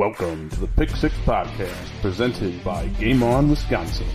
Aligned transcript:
Welcome 0.00 0.48
to 0.48 0.60
the 0.60 0.66
Pick 0.66 0.88
Six 0.96 1.14
Podcast, 1.26 2.00
presented 2.00 2.64
by 2.64 2.86
Game 2.86 3.22
On 3.22 3.50
Wisconsin. 3.50 4.06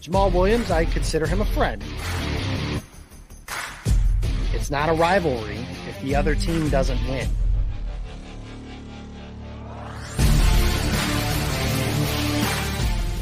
Jamaal 0.00 0.32
Williams, 0.32 0.70
I 0.70 0.84
consider 0.84 1.26
him 1.26 1.40
a 1.40 1.44
friend. 1.46 1.82
It's 4.52 4.70
not 4.70 4.88
a 4.88 4.92
rivalry 4.92 5.58
if 5.88 6.00
the 6.02 6.14
other 6.14 6.36
team 6.36 6.68
doesn't 6.68 7.04
win. 7.08 7.28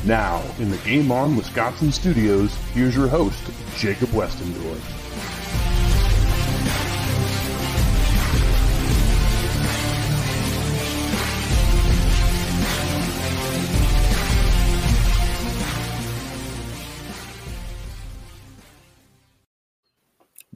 Now, 0.04 0.42
in 0.58 0.70
the 0.70 0.80
Game 0.84 1.10
On 1.10 1.36
Wisconsin 1.36 1.90
studios, 1.90 2.54
here's 2.74 2.94
your 2.94 3.08
host, 3.08 3.42
Jacob 3.78 4.10
Westendorf. 4.10 4.99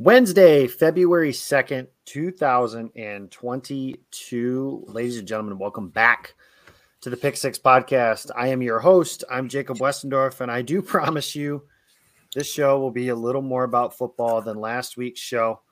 Wednesday, 0.05 0.69
February 0.69 1.33
2nd, 1.33 1.89
2022. 2.05 4.85
Ladies 4.87 5.17
and 5.17 5.27
gentlemen, 5.27 5.57
welcome 5.57 5.89
back 5.89 6.35
to 7.01 7.09
the 7.09 7.17
Pick 7.17 7.39
Six 7.39 7.59
Podcast. 7.59 8.31
I 8.37 8.49
am 8.49 8.61
your 8.61 8.81
host. 8.81 9.25
I'm 9.31 9.49
Jacob 9.49 9.79
Westendorf, 9.79 10.43
and 10.43 10.51
I 10.51 10.61
do 10.61 10.83
promise 10.83 11.35
you 11.35 11.63
this 12.35 12.53
show 12.53 12.79
will 12.79 12.91
be 12.91 13.09
a 13.09 13.15
little 13.15 13.41
more 13.41 13.65
about 13.65 13.97
football 13.97 14.43
than 14.43 14.61
last 14.61 14.99
week's 14.99 15.21
show. 15.21 15.63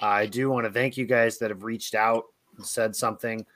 I 0.00 0.26
do 0.26 0.50
want 0.50 0.66
to 0.66 0.72
thank 0.72 0.96
you 0.96 1.06
guys 1.06 1.38
that 1.38 1.50
have 1.50 1.62
reached 1.62 1.94
out 1.94 2.24
and 2.56 2.66
said 2.66 2.96
something 2.96 3.46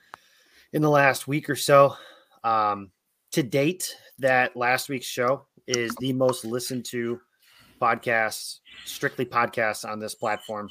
in 0.72 0.80
the 0.80 0.90
last 0.90 1.26
week 1.26 1.50
or 1.50 1.56
so. 1.56 1.96
Um, 2.44 2.92
to 3.32 3.42
date, 3.42 3.96
that 4.20 4.56
last 4.56 4.90
week's 4.90 5.06
show 5.06 5.46
is 5.66 5.92
the 5.96 6.12
most 6.12 6.44
listened 6.44 6.84
to 6.84 7.20
podcasts, 7.80 8.58
strictly 8.84 9.24
podcasts 9.24 9.88
on 9.88 9.98
this 9.98 10.14
platform. 10.14 10.68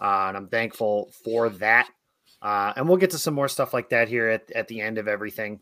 Uh, 0.00 0.26
and 0.28 0.36
I'm 0.36 0.48
thankful 0.48 1.12
for 1.24 1.50
that. 1.50 1.88
Uh, 2.40 2.72
and 2.76 2.88
we'll 2.88 2.98
get 2.98 3.10
to 3.10 3.18
some 3.18 3.34
more 3.34 3.48
stuff 3.48 3.74
like 3.74 3.90
that 3.90 4.08
here 4.08 4.28
at, 4.28 4.50
at 4.52 4.68
the 4.68 4.80
end 4.80 4.98
of 4.98 5.08
everything. 5.08 5.60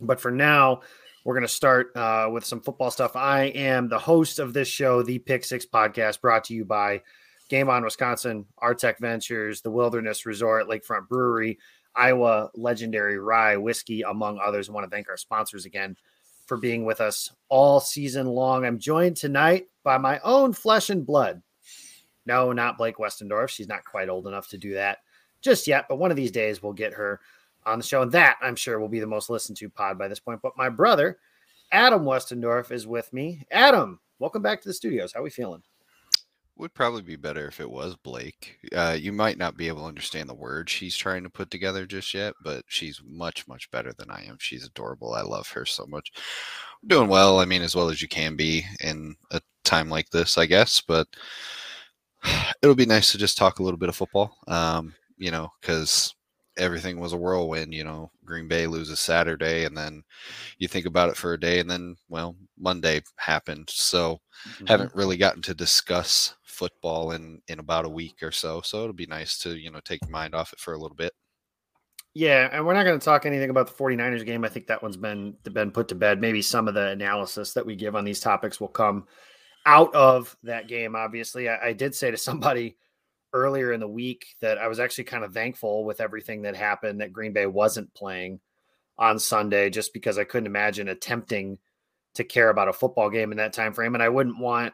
But 0.00 0.20
for 0.20 0.30
now, 0.30 0.82
we're 1.24 1.34
going 1.34 1.42
to 1.42 1.48
start 1.48 1.96
uh, 1.96 2.28
with 2.30 2.44
some 2.44 2.60
football 2.60 2.90
stuff. 2.90 3.16
I 3.16 3.44
am 3.44 3.88
the 3.88 3.98
host 3.98 4.38
of 4.38 4.52
this 4.52 4.68
show, 4.68 5.02
the 5.02 5.18
Pick 5.18 5.44
Six 5.44 5.66
podcast, 5.66 6.20
brought 6.20 6.44
to 6.44 6.54
you 6.54 6.64
by 6.64 7.02
Game 7.48 7.68
On 7.68 7.82
Wisconsin, 7.82 8.44
Artec 8.62 8.98
Ventures, 9.00 9.62
the 9.62 9.70
Wilderness 9.70 10.26
Resort, 10.26 10.68
Lakefront 10.68 11.08
Brewery, 11.08 11.58
Iowa 11.94 12.50
Legendary 12.54 13.18
Rye 13.18 13.56
Whiskey, 13.56 14.02
among 14.02 14.38
others. 14.38 14.68
I 14.68 14.72
want 14.72 14.84
to 14.88 14.94
thank 14.94 15.08
our 15.08 15.16
sponsors 15.16 15.64
again 15.64 15.96
for 16.46 16.56
being 16.56 16.84
with 16.84 17.00
us 17.00 17.32
all 17.48 17.80
season 17.80 18.26
long. 18.26 18.64
I'm 18.64 18.78
joined 18.78 19.16
tonight 19.16 19.66
by 19.84 19.98
my 19.98 20.20
own 20.20 20.52
flesh 20.52 20.90
and 20.90 21.04
blood. 21.04 21.42
No, 22.24 22.52
not 22.52 22.78
Blake 22.78 22.96
Westendorf. 22.96 23.48
She's 23.48 23.68
not 23.68 23.84
quite 23.84 24.08
old 24.08 24.26
enough 24.26 24.48
to 24.48 24.58
do 24.58 24.74
that 24.74 24.98
just 25.42 25.66
yet, 25.66 25.86
but 25.88 25.98
one 25.98 26.10
of 26.10 26.16
these 26.16 26.30
days 26.32 26.62
we'll 26.62 26.72
get 26.72 26.92
her 26.94 27.20
on 27.64 27.78
the 27.78 27.84
show. 27.84 28.02
And 28.02 28.12
that 28.12 28.36
I'm 28.42 28.56
sure 28.56 28.80
will 28.80 28.88
be 28.88 29.00
the 29.00 29.06
most 29.06 29.30
listened 29.30 29.56
to 29.58 29.68
pod 29.68 29.98
by 29.98 30.08
this 30.08 30.20
point. 30.20 30.40
But 30.42 30.56
my 30.56 30.68
brother, 30.68 31.18
Adam 31.72 32.04
Westendorf, 32.04 32.72
is 32.72 32.86
with 32.86 33.12
me. 33.12 33.44
Adam, 33.50 34.00
welcome 34.18 34.42
back 34.42 34.60
to 34.62 34.68
the 34.68 34.74
studios. 34.74 35.12
How 35.12 35.20
are 35.20 35.24
we 35.24 35.30
feeling? 35.30 35.62
Would 36.58 36.72
probably 36.72 37.02
be 37.02 37.16
better 37.16 37.46
if 37.46 37.60
it 37.60 37.70
was 37.70 37.96
Blake. 37.96 38.58
Uh, 38.74 38.96
you 38.98 39.12
might 39.12 39.36
not 39.36 39.58
be 39.58 39.68
able 39.68 39.82
to 39.82 39.88
understand 39.88 40.26
the 40.26 40.34
words 40.34 40.72
she's 40.72 40.96
trying 40.96 41.22
to 41.24 41.30
put 41.30 41.50
together 41.50 41.84
just 41.84 42.14
yet, 42.14 42.32
but 42.42 42.64
she's 42.66 43.02
much, 43.04 43.46
much 43.46 43.70
better 43.70 43.92
than 43.92 44.10
I 44.10 44.24
am. 44.26 44.38
She's 44.40 44.64
adorable. 44.64 45.12
I 45.12 45.20
love 45.20 45.46
her 45.50 45.66
so 45.66 45.84
much. 45.84 46.12
Doing 46.86 47.08
well. 47.08 47.40
I 47.40 47.44
mean, 47.44 47.60
as 47.60 47.76
well 47.76 47.90
as 47.90 48.00
you 48.00 48.08
can 48.08 48.36
be 48.36 48.64
in 48.80 49.14
a 49.32 49.40
time 49.64 49.90
like 49.90 50.08
this, 50.08 50.38
I 50.38 50.46
guess. 50.46 50.80
But 50.80 51.08
it'll 52.62 52.74
be 52.74 52.86
nice 52.86 53.12
to 53.12 53.18
just 53.18 53.36
talk 53.36 53.58
a 53.58 53.62
little 53.62 53.78
bit 53.78 53.90
of 53.90 53.96
football. 53.96 54.38
Um, 54.48 54.94
you 55.18 55.30
know, 55.30 55.50
because 55.60 56.14
everything 56.56 56.98
was 56.98 57.12
a 57.12 57.16
whirlwind. 57.16 57.74
You 57.74 57.84
know, 57.84 58.10
Green 58.24 58.48
Bay 58.48 58.66
loses 58.66 59.00
Saturday, 59.00 59.64
and 59.64 59.76
then 59.76 60.02
you 60.58 60.68
think 60.68 60.86
about 60.86 61.08
it 61.08 61.16
for 61.16 61.32
a 61.32 61.40
day, 61.40 61.60
and 61.60 61.70
then 61.70 61.96
well, 62.08 62.36
Monday 62.58 63.02
happened. 63.16 63.68
So 63.70 64.20
mm-hmm. 64.48 64.66
haven't 64.66 64.94
really 64.94 65.16
gotten 65.16 65.42
to 65.42 65.54
discuss 65.54 66.34
football 66.42 67.12
in 67.12 67.40
in 67.48 67.58
about 67.58 67.84
a 67.84 67.90
week 67.90 68.22
or 68.22 68.32
so. 68.32 68.60
So 68.62 68.82
it'll 68.82 68.92
be 68.92 69.06
nice 69.06 69.38
to 69.38 69.56
you 69.56 69.70
know 69.70 69.80
take 69.84 70.02
your 70.02 70.10
mind 70.10 70.34
off 70.34 70.52
it 70.52 70.60
for 70.60 70.74
a 70.74 70.78
little 70.78 70.96
bit. 70.96 71.12
Yeah, 72.14 72.48
and 72.50 72.64
we're 72.64 72.72
not 72.72 72.84
going 72.84 72.98
to 72.98 73.04
talk 73.04 73.26
anything 73.26 73.50
about 73.50 73.66
the 73.66 73.74
49ers 73.74 74.24
game. 74.24 74.42
I 74.42 74.48
think 74.48 74.68
that 74.68 74.82
one's 74.82 74.96
been 74.96 75.36
been 75.52 75.70
put 75.70 75.88
to 75.88 75.94
bed. 75.94 76.18
Maybe 76.20 76.40
some 76.40 76.66
of 76.66 76.72
the 76.72 76.88
analysis 76.88 77.52
that 77.52 77.66
we 77.66 77.76
give 77.76 77.94
on 77.94 78.06
these 78.06 78.20
topics 78.20 78.58
will 78.58 78.68
come 78.68 79.06
out 79.66 79.94
of 79.94 80.34
that 80.44 80.66
game. 80.66 80.96
Obviously, 80.96 81.48
I, 81.48 81.68
I 81.68 81.72
did 81.74 81.94
say 81.94 82.10
to 82.10 82.16
somebody 82.16 82.78
earlier 83.36 83.72
in 83.72 83.80
the 83.80 83.88
week 83.88 84.36
that 84.40 84.58
I 84.58 84.68
was 84.68 84.80
actually 84.80 85.04
kind 85.04 85.24
of 85.24 85.32
thankful 85.32 85.84
with 85.84 86.00
everything 86.00 86.42
that 86.42 86.56
happened 86.56 87.00
that 87.00 87.12
Green 87.12 87.32
Bay 87.32 87.46
wasn't 87.46 87.92
playing 87.94 88.40
on 88.98 89.18
Sunday, 89.18 89.68
just 89.70 89.92
because 89.92 90.18
I 90.18 90.24
couldn't 90.24 90.46
imagine 90.46 90.88
attempting 90.88 91.58
to 92.14 92.24
care 92.24 92.48
about 92.48 92.68
a 92.68 92.72
football 92.72 93.10
game 93.10 93.30
in 93.30 93.38
that 93.38 93.52
time 93.52 93.72
frame, 93.72 93.94
and 93.94 94.02
I 94.02 94.08
wouldn't 94.08 94.38
want 94.38 94.72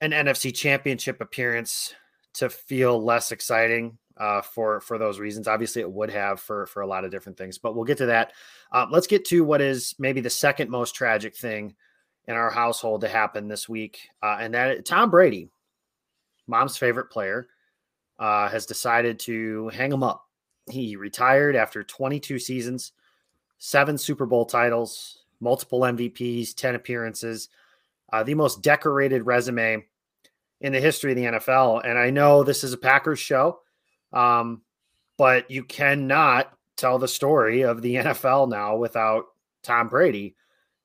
an 0.00 0.12
NFC 0.12 0.54
Championship 0.54 1.20
appearance 1.20 1.94
to 2.34 2.48
feel 2.48 3.02
less 3.02 3.32
exciting 3.32 3.98
uh, 4.16 4.42
for 4.42 4.80
for 4.80 4.98
those 4.98 5.18
reasons. 5.18 5.48
Obviously, 5.48 5.80
it 5.80 5.90
would 5.90 6.10
have 6.10 6.40
for 6.40 6.66
for 6.66 6.82
a 6.82 6.86
lot 6.86 7.04
of 7.04 7.10
different 7.10 7.38
things, 7.38 7.58
but 7.58 7.74
we'll 7.74 7.84
get 7.84 7.98
to 7.98 8.06
that. 8.06 8.32
Um, 8.72 8.90
let's 8.90 9.06
get 9.06 9.24
to 9.26 9.42
what 9.42 9.62
is 9.62 9.94
maybe 9.98 10.20
the 10.20 10.30
second 10.30 10.70
most 10.70 10.94
tragic 10.94 11.34
thing 11.34 11.74
in 12.28 12.34
our 12.34 12.50
household 12.50 13.00
to 13.00 13.08
happen 13.08 13.48
this 13.48 13.68
week, 13.68 14.08
uh, 14.22 14.36
and 14.38 14.54
that 14.54 14.84
Tom 14.84 15.10
Brady, 15.10 15.48
mom's 16.46 16.76
favorite 16.76 17.10
player, 17.10 17.48
uh, 18.20 18.48
has 18.48 18.66
decided 18.66 19.18
to 19.18 19.68
hang 19.70 19.90
him 19.90 20.02
up. 20.02 20.26
He 20.70 20.94
retired 20.94 21.56
after 21.56 21.82
22 21.82 22.38
seasons, 22.38 22.92
seven 23.58 23.96
Super 23.96 24.26
Bowl 24.26 24.44
titles, 24.44 25.24
multiple 25.40 25.80
MVPs, 25.80 26.54
10 26.54 26.74
appearances, 26.74 27.48
uh, 28.12 28.22
the 28.22 28.34
most 28.34 28.62
decorated 28.62 29.24
resume 29.24 29.84
in 30.60 30.72
the 30.72 30.80
history 30.80 31.12
of 31.12 31.16
the 31.16 31.24
NFL. 31.24 31.80
And 31.84 31.98
I 31.98 32.10
know 32.10 32.44
this 32.44 32.62
is 32.62 32.74
a 32.74 32.78
Packers 32.78 33.18
show, 33.18 33.60
um, 34.12 34.60
but 35.16 35.50
you 35.50 35.64
cannot 35.64 36.52
tell 36.76 36.98
the 36.98 37.08
story 37.08 37.62
of 37.62 37.80
the 37.80 37.94
NFL 37.96 38.50
now 38.50 38.76
without 38.76 39.24
Tom 39.62 39.88
Brady. 39.88 40.36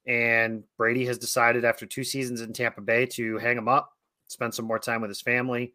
And 0.07 0.63
Brady 0.77 1.05
has 1.05 1.17
decided 1.17 1.65
after 1.65 1.85
two 1.85 2.03
seasons 2.05 2.39
in 2.39 2.53
Tampa 2.53 2.79
Bay 2.79 3.07
to 3.07 3.37
hang 3.39 3.57
him 3.57 3.67
up, 3.67 3.91
spend 4.27 4.53
some 4.53 4.65
more 4.65 4.79
time 4.79 5.01
with 5.01 5.09
his 5.09 5.21
family 5.21 5.73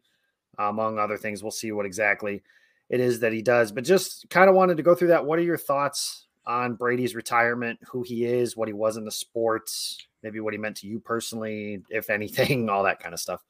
among 0.69 0.99
other 0.99 1.17
things. 1.17 1.43
We'll 1.43 1.51
see 1.51 1.71
what 1.71 1.85
exactly 1.85 2.43
it 2.89 2.99
is 2.99 3.19
that 3.21 3.33
he 3.33 3.41
does. 3.41 3.71
But 3.71 3.83
just 3.83 4.29
kind 4.29 4.49
of 4.49 4.55
wanted 4.55 4.77
to 4.77 4.83
go 4.83 4.95
through 4.95 5.09
that. 5.09 5.25
What 5.25 5.39
are 5.39 5.43
your 5.43 5.57
thoughts 5.57 6.27
on 6.45 6.75
Brady's 6.75 7.15
retirement, 7.15 7.79
who 7.87 8.03
he 8.03 8.25
is, 8.25 8.57
what 8.57 8.67
he 8.67 8.73
was 8.73 8.97
in 8.97 9.05
the 9.05 9.11
sports, 9.11 10.07
maybe 10.23 10.39
what 10.39 10.53
he 10.53 10.57
meant 10.59 10.77
to 10.77 10.87
you 10.87 10.99
personally, 10.99 11.81
if 11.89 12.09
anything, 12.09 12.69
all 12.69 12.83
that 12.83 12.99
kind 12.99 13.13
of 13.13 13.19
stuff? 13.19 13.41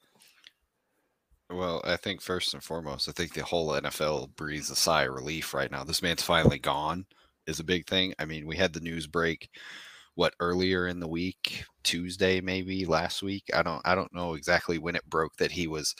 Well, 1.50 1.82
I 1.84 1.96
think 1.96 2.22
first 2.22 2.54
and 2.54 2.62
foremost, 2.62 3.08
I 3.08 3.12
think 3.12 3.34
the 3.34 3.44
whole 3.44 3.68
NFL 3.70 4.34
breathes 4.36 4.70
a 4.70 4.76
sigh 4.76 5.04
of 5.04 5.14
relief 5.14 5.52
right 5.52 5.70
now. 5.70 5.84
This 5.84 6.02
man's 6.02 6.22
finally 6.22 6.58
gone 6.58 7.04
is 7.46 7.60
a 7.60 7.64
big 7.64 7.86
thing. 7.86 8.14
I 8.18 8.24
mean, 8.24 8.46
we 8.46 8.56
had 8.56 8.72
the 8.72 8.80
news 8.80 9.06
break 9.06 9.50
what 10.14 10.34
earlier 10.40 10.88
in 10.88 11.00
the 11.00 11.08
week, 11.08 11.64
Tuesday 11.84 12.40
maybe 12.40 12.84
last 12.86 13.22
week. 13.22 13.44
I 13.54 13.62
don't 13.62 13.82
I 13.84 13.94
don't 13.94 14.14
know 14.14 14.34
exactly 14.34 14.78
when 14.78 14.96
it 14.96 15.08
broke 15.08 15.36
that 15.36 15.52
he 15.52 15.66
was 15.66 15.94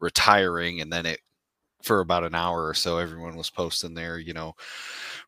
retiring 0.00 0.80
and 0.80 0.92
then 0.92 1.06
it 1.06 1.20
for 1.82 2.00
about 2.00 2.24
an 2.24 2.34
hour 2.34 2.66
or 2.66 2.74
so 2.74 2.98
everyone 2.98 3.36
was 3.36 3.50
posting 3.50 3.94
their 3.94 4.18
you 4.18 4.32
know 4.34 4.52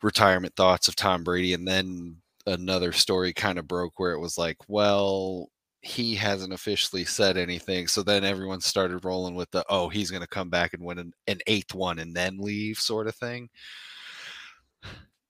retirement 0.02 0.54
thoughts 0.56 0.88
of 0.88 0.96
tom 0.96 1.22
brady 1.22 1.54
and 1.54 1.66
then 1.66 2.16
another 2.46 2.92
story 2.92 3.32
kind 3.32 3.58
of 3.58 3.68
broke 3.68 3.98
where 3.98 4.12
it 4.12 4.18
was 4.20 4.36
like 4.36 4.56
well 4.68 5.48
he 5.82 6.14
hasn't 6.14 6.52
officially 6.52 7.04
said 7.04 7.36
anything. 7.36 7.86
So 7.86 8.02
then 8.02 8.22
everyone 8.24 8.60
started 8.60 9.04
rolling 9.04 9.34
with 9.34 9.50
the 9.50 9.64
oh 9.70 9.88
he's 9.88 10.10
going 10.10 10.22
to 10.22 10.28
come 10.28 10.50
back 10.50 10.74
and 10.74 10.84
win 10.84 10.98
an, 10.98 11.12
an 11.26 11.40
eighth 11.46 11.74
one 11.74 11.98
and 11.98 12.14
then 12.14 12.38
leave 12.38 12.78
sort 12.78 13.06
of 13.06 13.14
thing. 13.14 13.48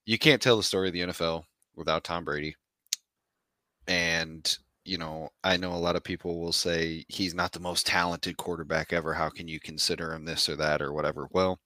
You 0.07 0.19
can't 0.19 0.43
tell 0.43 0.57
the 0.57 0.63
story 0.63 0.89
of 0.89 0.95
the 0.95 1.01
nfl 1.01 1.45
without 1.77 2.05
tom 2.05 2.25
brady 2.25 2.57
and 3.87 4.59
you 4.85 4.99
know, 4.99 5.29
I 5.45 5.57
know 5.57 5.73
a 5.73 5.77
lot 5.77 5.97
of 5.97 6.03
people 6.03 6.41
will 6.41 6.53
say 6.53 7.05
he's 7.09 7.35
not 7.35 7.53
the 7.53 7.61
most 7.61 7.87
talented 7.87 8.37
quarterback 8.37 8.93
ever. 8.93 9.15
How 9.15 9.29
can 9.29 9.47
you 9.47 9.61
consider 9.61 10.13
him 10.13 10.25
this 10.25 10.49
or 10.49 10.57
that 10.57 10.81
or 10.81 10.93
whatever? 10.93 11.29
Well, 11.31 11.61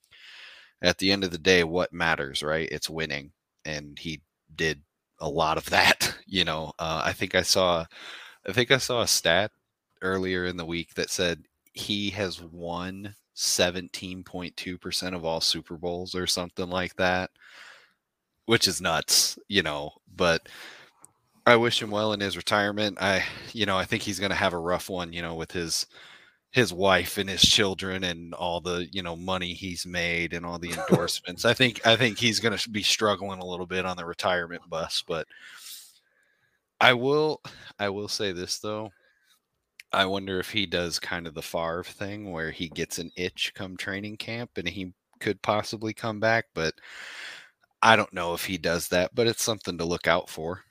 at 0.82 0.98
the 0.98 1.12
end 1.12 1.24
of 1.24 1.30
the 1.30 1.38
day, 1.38 1.64
what 1.64 1.92
matters, 1.92 2.42
right? 2.42 2.68
It's 2.70 2.90
winning. 2.90 3.32
And 3.64 3.98
he 3.98 4.20
did 4.54 4.82
a 5.20 5.28
lot 5.28 5.58
of 5.58 5.64
that. 5.70 6.16
You 6.26 6.44
know, 6.44 6.72
uh, 6.78 7.02
I 7.04 7.12
think 7.12 7.34
I 7.34 7.42
saw, 7.42 7.86
I 8.46 8.52
think 8.52 8.70
I 8.70 8.78
saw 8.78 9.02
a 9.02 9.06
stat 9.06 9.52
earlier 10.02 10.44
in 10.44 10.56
the 10.56 10.66
week 10.66 10.94
that 10.94 11.10
said 11.10 11.44
he 11.72 12.10
has 12.10 12.42
won 12.42 13.14
17.2% 13.36 15.14
of 15.14 15.24
all 15.24 15.40
Super 15.40 15.76
Bowls 15.76 16.14
or 16.14 16.26
something 16.26 16.68
like 16.68 16.96
that, 16.96 17.30
which 18.46 18.68
is 18.68 18.80
nuts, 18.80 19.38
you 19.48 19.62
know, 19.62 19.92
but 20.14 20.48
I 21.46 21.56
wish 21.56 21.82
him 21.82 21.90
well 21.90 22.12
in 22.12 22.20
his 22.20 22.36
retirement. 22.36 22.98
I, 23.00 23.22
you 23.52 23.66
know, 23.66 23.76
I 23.76 23.84
think 23.84 24.02
he's 24.02 24.18
going 24.18 24.30
to 24.30 24.36
have 24.36 24.54
a 24.54 24.58
rough 24.58 24.88
one, 24.88 25.12
you 25.12 25.22
know, 25.22 25.34
with 25.34 25.52
his 25.52 25.86
his 26.52 26.72
wife 26.72 27.18
and 27.18 27.28
his 27.28 27.42
children 27.42 28.04
and 28.04 28.32
all 28.34 28.60
the 28.60 28.88
you 28.92 29.02
know 29.02 29.16
money 29.16 29.54
he's 29.54 29.84
made 29.86 30.32
and 30.34 30.46
all 30.46 30.58
the 30.58 30.72
endorsements. 30.90 31.44
I 31.44 31.54
think 31.54 31.86
I 31.86 31.96
think 31.96 32.18
he's 32.18 32.40
going 32.40 32.56
to 32.56 32.70
be 32.70 32.82
struggling 32.82 33.40
a 33.40 33.46
little 33.46 33.66
bit 33.66 33.84
on 33.86 33.96
the 33.96 34.06
retirement 34.06 34.62
bus, 34.70 35.02
but 35.06 35.26
I 36.80 36.92
will 36.94 37.40
I 37.78 37.88
will 37.88 38.08
say 38.08 38.32
this 38.32 38.58
though. 38.58 38.90
I 39.92 40.06
wonder 40.06 40.40
if 40.40 40.50
he 40.50 40.66
does 40.66 40.98
kind 40.98 41.26
of 41.26 41.34
the 41.34 41.42
Favre 41.42 41.84
thing 41.84 42.32
where 42.32 42.50
he 42.50 42.68
gets 42.68 42.98
an 42.98 43.10
itch 43.16 43.52
come 43.54 43.76
training 43.76 44.16
camp 44.18 44.50
and 44.56 44.68
he 44.68 44.92
could 45.20 45.40
possibly 45.42 45.94
come 45.94 46.20
back, 46.20 46.46
but 46.54 46.74
I 47.82 47.96
don't 47.96 48.12
know 48.12 48.34
if 48.34 48.44
he 48.44 48.58
does 48.58 48.88
that, 48.88 49.14
but 49.14 49.26
it's 49.26 49.42
something 49.42 49.78
to 49.78 49.84
look 49.84 50.08
out 50.08 50.28
for. 50.28 50.64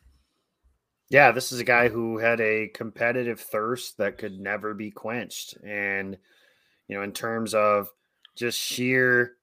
Yeah, 1.14 1.32
this 1.32 1.52
is 1.52 1.60
a 1.60 1.64
guy 1.64 1.90
who 1.90 2.18
had 2.18 2.42
a 2.42 2.70
competitive 2.70 3.40
thirst 3.40 4.00
that 4.00 4.18
could 4.18 4.40
never 4.40 4.74
be 4.74 4.90
quenched. 4.90 5.56
And, 5.64 6.18
you 6.88 6.98
know, 6.98 7.04
in 7.04 7.12
terms 7.12 7.54
of 7.54 7.88
just 8.36 8.60
sheer 8.60 9.34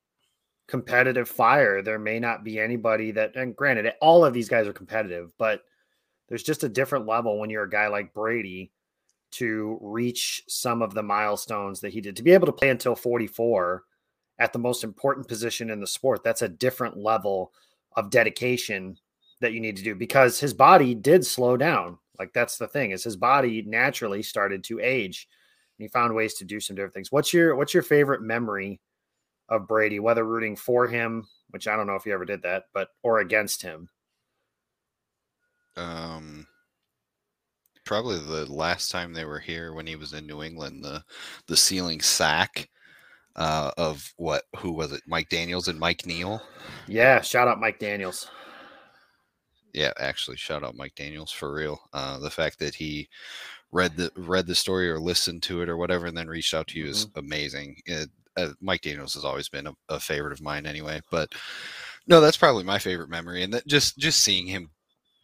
competitive 0.67 1.29
fire, 1.29 1.81
there 1.81 2.01
may 2.01 2.19
not 2.19 2.43
be 2.43 2.59
anybody 2.59 3.13
that, 3.13 3.37
and 3.37 3.55
granted, 3.55 3.93
all 4.01 4.25
of 4.25 4.35
these 4.35 4.49
guys 4.49 4.67
are 4.67 4.73
competitive, 4.73 5.31
but 5.39 5.63
there's 6.29 6.43
just 6.43 6.65
a 6.65 6.69
different 6.69 7.07
level 7.07 7.39
when 7.39 7.51
you're 7.51 7.63
a 7.63 7.71
guy 7.71 7.87
like 7.87 8.13
Brady 8.13 8.73
to 9.35 9.79
reach 9.81 10.43
some 10.49 10.83
of 10.83 10.93
the 10.93 11.05
milestones 11.05 11.79
that 11.83 11.93
he 11.93 12.01
did. 12.01 12.17
To 12.17 12.25
be 12.25 12.33
able 12.33 12.47
to 12.47 12.53
play 12.53 12.71
until 12.71 12.97
44 12.97 13.85
at 14.41 14.53
the 14.53 14.59
most 14.59 14.83
important 14.83 15.29
position 15.29 15.71
in 15.71 15.79
the 15.79 15.87
sport, 15.87 16.25
that's 16.25 16.43
a 16.43 16.49
different 16.49 16.97
level 16.97 17.53
of 17.95 18.11
dedication 18.11 18.97
that 19.41 19.53
you 19.53 19.61
need 19.61 19.77
to 19.77 19.83
do 19.83 19.95
because 19.95 20.39
his 20.39 20.55
body 20.55 20.95
did 20.95 21.25
slow 21.25 21.57
down. 21.57 21.99
Like 22.19 22.33
that's 22.33 22.59
the 22.59 22.69
thing 22.69 22.91
is 22.91 23.03
his 23.03 23.17
body 23.17 23.63
naturally 23.63 24.23
started 24.23 24.63
to 24.65 24.81
age. 24.81 25.27
And 25.79 25.85
he 25.85 25.89
found 25.89 26.15
ways 26.15 26.35
to 26.35 26.45
do 26.45 26.61
some 26.61 26.77
different 26.77 26.95
things. 26.95 27.11
What's 27.11 27.33
your 27.33 27.57
what's 27.57 27.75
your 27.75 27.83
favorite 27.83 28.23
memory 28.23 28.81
of 29.49 29.67
Brady, 29.67 29.99
whether 29.99 30.25
rooting 30.25 30.57
for 30.57 30.87
him, 30.87 31.27
which 31.51 31.67
I 31.67 31.77
don't 31.77 31.87
know 31.87 31.97
if 31.97 32.07
you 32.07 32.13
ever 32.13 32.27
did 32.27 32.43
that, 32.43 32.65
but 32.75 32.89
or 33.03 33.21
against 33.21 33.63
him? 33.63 33.89
Um 35.77 36.47
probably 37.87 38.19
the 38.19 38.53
last 38.53 38.91
time 38.91 39.13
they 39.13 39.25
were 39.25 39.41
here 39.41 39.73
when 39.73 39.87
he 39.87 39.97
was 39.97 40.13
in 40.13 40.27
New 40.27 40.43
England, 40.43 40.85
the 40.85 41.03
the 41.47 41.57
ceiling 41.57 42.03
sack 42.03 42.69
uh, 43.37 43.71
of 43.79 44.13
what 44.17 44.43
who 44.57 44.73
was 44.73 44.93
it? 44.93 45.01
Mike 45.07 45.29
Daniels 45.31 45.69
and 45.69 45.79
Mike 45.79 46.05
Neal. 46.05 46.43
Yeah, 46.87 47.23
shout 47.23 47.49
out 47.49 47.61
Mike 47.61 47.79
Daniels 47.79 48.29
yeah, 49.73 49.93
actually, 49.99 50.37
shout 50.37 50.65
out 50.65 50.77
Mike 50.77 50.95
Daniels 50.95 51.33
for 51.33 51.53
real. 51.53 51.81
Uh, 51.93 52.19
the 52.19 52.31
fact 52.31 52.59
that 52.59 52.75
he 52.75 53.09
read 53.73 53.97
the 53.97 54.11
read 54.17 54.47
the 54.47 54.55
story 54.55 54.91
or 54.91 54.99
listened 54.99 55.43
to 55.45 55.63
it 55.63 55.69
or 55.69 55.77
whatever, 55.77 56.07
and 56.07 56.17
then 56.17 56.29
reached 56.29 56.55
out 56.55 56.69
to 56.69 56.79
you 56.79 56.85
mm-hmm. 56.85 56.93
is 56.93 57.09
amazing. 57.17 57.77
It, 57.87 58.11
uh, 58.37 58.51
Mike 58.61 58.83
Daniels 58.83 59.15
has 59.15 59.25
always 59.25 59.49
been 59.49 59.67
a, 59.67 59.75
a, 59.89 60.01
favorite 60.01 60.33
of 60.33 60.41
mine, 60.41 60.67
anyway. 60.67 61.01
But 61.11 61.33
no, 62.07 62.21
that's 62.21 62.37
probably 62.37 62.65
my 62.65 62.79
favorite 62.79 63.11
memory, 63.11 63.43
and 63.43 63.53
that 63.55 63.67
just 63.67 63.99
just 63.99 64.21
seeing 64.21 64.47
him 64.47 64.71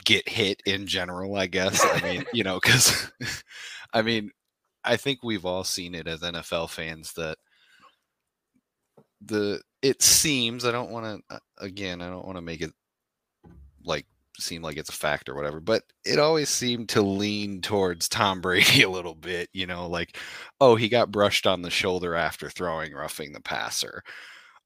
get 0.05 0.29
hit 0.29 0.61
in 0.67 0.87
general. 0.87 1.37
I 1.37 1.47
guess 1.47 1.85
I 1.85 2.01
mean, 2.03 2.25
you 2.33 2.45
know, 2.45 2.59
because 2.63 3.11
I 3.93 4.03
mean, 4.03 4.31
I 4.85 4.97
think 4.97 5.21
we've 5.23 5.45
all 5.45 5.65
seen 5.65 5.95
it 5.95 6.07
as 6.07 6.21
NFL 6.21 6.71
fans 6.71 7.13
that 7.15 7.39
the 9.21 9.61
it 9.83 10.03
seems 10.03 10.65
I 10.65 10.73
don't 10.73 10.91
want 10.91 11.23
to 11.29 11.35
uh, 11.37 11.39
again 11.59 12.01
I 12.03 12.09
don't 12.09 12.27
want 12.27 12.37
to 12.37 12.43
make 12.43 12.61
it 12.61 12.73
like 13.85 14.07
seem 14.43 14.63
like 14.63 14.77
it's 14.77 14.91
a 14.91 14.93
fact 14.93 15.29
or 15.29 15.35
whatever, 15.35 15.61
but 15.61 15.83
it 16.05 16.19
always 16.19 16.49
seemed 16.49 16.89
to 16.91 17.03
lean 17.03 17.61
towards 17.61 18.09
Tom 18.09 18.41
Brady 18.41 18.83
a 18.83 18.91
little 18.91 19.15
bit, 19.15 19.49
you 19.53 19.67
know, 19.67 19.89
like, 19.89 20.19
oh, 20.61 20.77
he 20.77 20.89
got 20.89 21.11
brushed 21.11 21.47
on 21.47 21.63
the 21.63 21.71
shoulder 21.71 22.15
after 22.15 22.51
throwing 22.51 22.93
roughing 22.93 23.33
the 23.33 23.41
passer. 23.41 24.03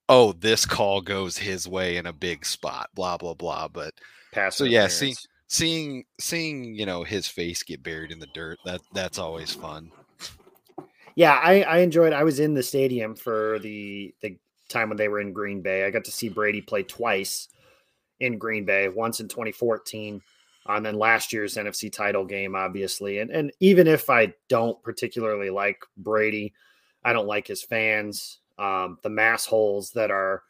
Oh, 0.08 0.32
this 0.32 0.66
call 0.66 1.00
goes 1.00 1.38
his 1.38 1.68
way 1.68 1.96
in 1.96 2.06
a 2.06 2.12
big 2.12 2.44
spot, 2.44 2.90
blah, 2.94 3.16
blah, 3.16 3.34
blah. 3.34 3.68
But 3.68 3.94
Pass 4.32 4.56
so 4.56 4.64
yeah, 4.64 4.88
seeing 4.88 5.14
seeing 5.46 6.04
seeing, 6.20 6.74
you 6.74 6.86
know, 6.86 7.04
his 7.04 7.26
face 7.26 7.62
get 7.62 7.82
buried 7.82 8.12
in 8.12 8.18
the 8.18 8.28
dirt, 8.34 8.58
that 8.64 8.80
that's 8.92 9.18
always 9.18 9.52
fun. 9.52 9.90
Yeah, 11.14 11.38
I, 11.42 11.62
I 11.62 11.78
enjoyed 11.78 12.12
I 12.12 12.24
was 12.24 12.40
in 12.40 12.54
the 12.54 12.62
stadium 12.62 13.14
for 13.14 13.58
the 13.60 14.14
the 14.20 14.36
time 14.68 14.88
when 14.88 14.96
they 14.98 15.08
were 15.08 15.20
in 15.20 15.32
Green 15.32 15.60
Bay. 15.60 15.84
I 15.84 15.90
got 15.90 16.04
to 16.04 16.12
see 16.12 16.28
Brady 16.28 16.60
play 16.60 16.82
twice 16.82 17.48
in 18.20 18.38
Green 18.38 18.64
Bay, 18.64 18.88
once 18.88 19.20
in 19.20 19.28
2014, 19.28 20.20
and 20.66 20.86
then 20.86 20.98
last 20.98 21.32
year's 21.32 21.56
NFC 21.56 21.92
title 21.92 22.24
game, 22.24 22.54
obviously. 22.54 23.18
And 23.18 23.30
and 23.30 23.52
even 23.60 23.86
if 23.86 24.08
I 24.08 24.34
don't 24.48 24.80
particularly 24.82 25.50
like 25.50 25.82
Brady, 25.96 26.54
I 27.04 27.12
don't 27.12 27.26
like 27.26 27.46
his 27.46 27.62
fans, 27.62 28.38
um, 28.58 28.98
the 29.02 29.08
mass 29.08 29.46
holes 29.46 29.90
that 29.92 30.10
are 30.10 30.42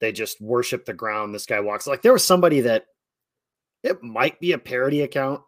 they 0.00 0.12
just 0.12 0.40
worship 0.40 0.84
the 0.84 0.92
ground. 0.92 1.34
This 1.34 1.46
guy 1.46 1.60
walks 1.60 1.86
like 1.86 2.02
there 2.02 2.12
was 2.12 2.24
somebody 2.24 2.60
that 2.62 2.86
it 3.82 4.02
might 4.02 4.40
be 4.40 4.52
a 4.52 4.58
parody 4.58 5.02
account, 5.02 5.42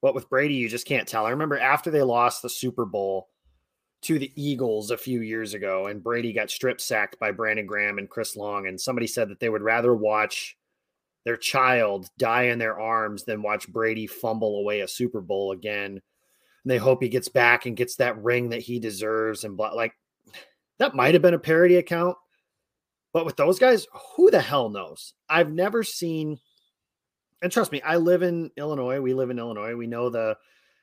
but 0.00 0.14
with 0.14 0.30
Brady, 0.30 0.54
you 0.54 0.68
just 0.68 0.86
can't 0.86 1.08
tell. 1.08 1.26
I 1.26 1.30
remember 1.30 1.58
after 1.58 1.90
they 1.90 2.02
lost 2.02 2.42
the 2.42 2.48
Super 2.48 2.84
Bowl 2.84 3.28
to 4.02 4.18
the 4.18 4.32
Eagles 4.36 4.90
a 4.90 4.98
few 4.98 5.20
years 5.20 5.54
ago, 5.54 5.86
and 5.86 6.02
Brady 6.02 6.32
got 6.32 6.50
strip 6.50 6.80
sacked 6.80 7.18
by 7.18 7.32
Brandon 7.32 7.66
Graham 7.66 7.98
and 7.98 8.08
Chris 8.08 8.36
Long, 8.36 8.66
and 8.66 8.80
somebody 8.80 9.06
said 9.06 9.28
that 9.30 9.40
they 9.40 9.48
would 9.48 9.62
rather 9.62 9.94
watch 9.94 10.56
their 11.26 11.36
child 11.36 12.08
die 12.18 12.44
in 12.44 12.58
their 12.60 12.78
arms 12.80 13.24
than 13.24 13.42
watch 13.42 13.68
Brady 13.68 14.06
fumble 14.06 14.60
away 14.60 14.80
a 14.80 14.88
Super 14.88 15.20
Bowl 15.20 15.50
again. 15.50 15.90
And 15.90 16.70
they 16.70 16.78
hope 16.78 17.02
he 17.02 17.08
gets 17.08 17.28
back 17.28 17.66
and 17.66 17.76
gets 17.76 17.96
that 17.96 18.22
ring 18.22 18.50
that 18.50 18.62
he 18.62 18.78
deserves. 18.78 19.42
And 19.42 19.58
like 19.58 19.92
that 20.78 20.94
might 20.94 21.14
have 21.14 21.22
been 21.22 21.34
a 21.34 21.38
parody 21.38 21.76
account, 21.76 22.16
but 23.12 23.26
with 23.26 23.36
those 23.36 23.58
guys, 23.58 23.88
who 24.14 24.30
the 24.30 24.40
hell 24.40 24.68
knows? 24.68 25.14
I've 25.28 25.50
never 25.50 25.82
seen, 25.82 26.38
and 27.42 27.50
trust 27.50 27.72
me, 27.72 27.82
I 27.82 27.96
live 27.96 28.22
in 28.22 28.52
Illinois. 28.56 29.00
We 29.00 29.12
live 29.12 29.30
in 29.30 29.40
Illinois. 29.40 29.74
We 29.74 29.88
know 29.88 30.08
the 30.08 30.36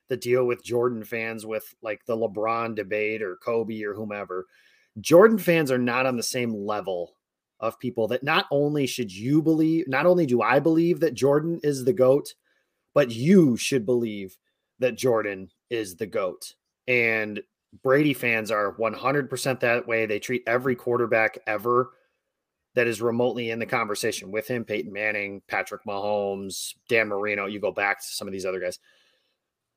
the 0.09 0.17
deal 0.17 0.45
with 0.45 0.63
Jordan 0.63 1.05
fans 1.05 1.45
with 1.45 1.73
like 1.81 2.05
the 2.05 2.17
LeBron 2.17 2.75
debate 2.75 3.21
or 3.21 3.37
Kobe 3.37 3.81
or 3.83 3.93
whomever. 3.93 4.45
Jordan 4.99 5.37
fans 5.37 5.71
are 5.71 5.77
not 5.77 6.05
on 6.05 6.17
the 6.17 6.23
same 6.23 6.53
level 6.53 7.15
of 7.59 7.79
people 7.79 8.07
that 8.09 8.23
not 8.23 8.45
only 8.51 8.85
should 8.85 9.11
you 9.11 9.41
believe, 9.41 9.87
not 9.87 10.05
only 10.05 10.25
do 10.25 10.41
I 10.41 10.59
believe 10.59 10.99
that 10.99 11.13
Jordan 11.13 11.59
is 11.63 11.85
the 11.85 11.93
GOAT, 11.93 12.33
but 12.93 13.11
you 13.11 13.57
should 13.57 13.85
believe 13.85 14.37
that 14.79 14.97
Jordan 14.97 15.49
is 15.69 15.95
the 15.95 16.05
GOAT. 16.05 16.55
And 16.87 17.41
Brady 17.81 18.13
fans 18.13 18.51
are 18.51 18.75
100% 18.75 19.59
that 19.61 19.87
way. 19.87 20.05
They 20.05 20.19
treat 20.19 20.43
every 20.45 20.75
quarterback 20.75 21.39
ever 21.47 21.91
that 22.75 22.87
is 22.87 23.01
remotely 23.01 23.51
in 23.51 23.59
the 23.59 23.65
conversation 23.65 24.31
with 24.31 24.47
him 24.47 24.65
Peyton 24.65 24.91
Manning, 24.91 25.41
Patrick 25.47 25.83
Mahomes, 25.85 26.73
Dan 26.89 27.07
Marino. 27.07 27.45
You 27.45 27.59
go 27.59 27.71
back 27.71 27.99
to 27.99 28.07
some 28.07 28.27
of 28.27 28.31
these 28.31 28.45
other 28.45 28.59
guys. 28.59 28.79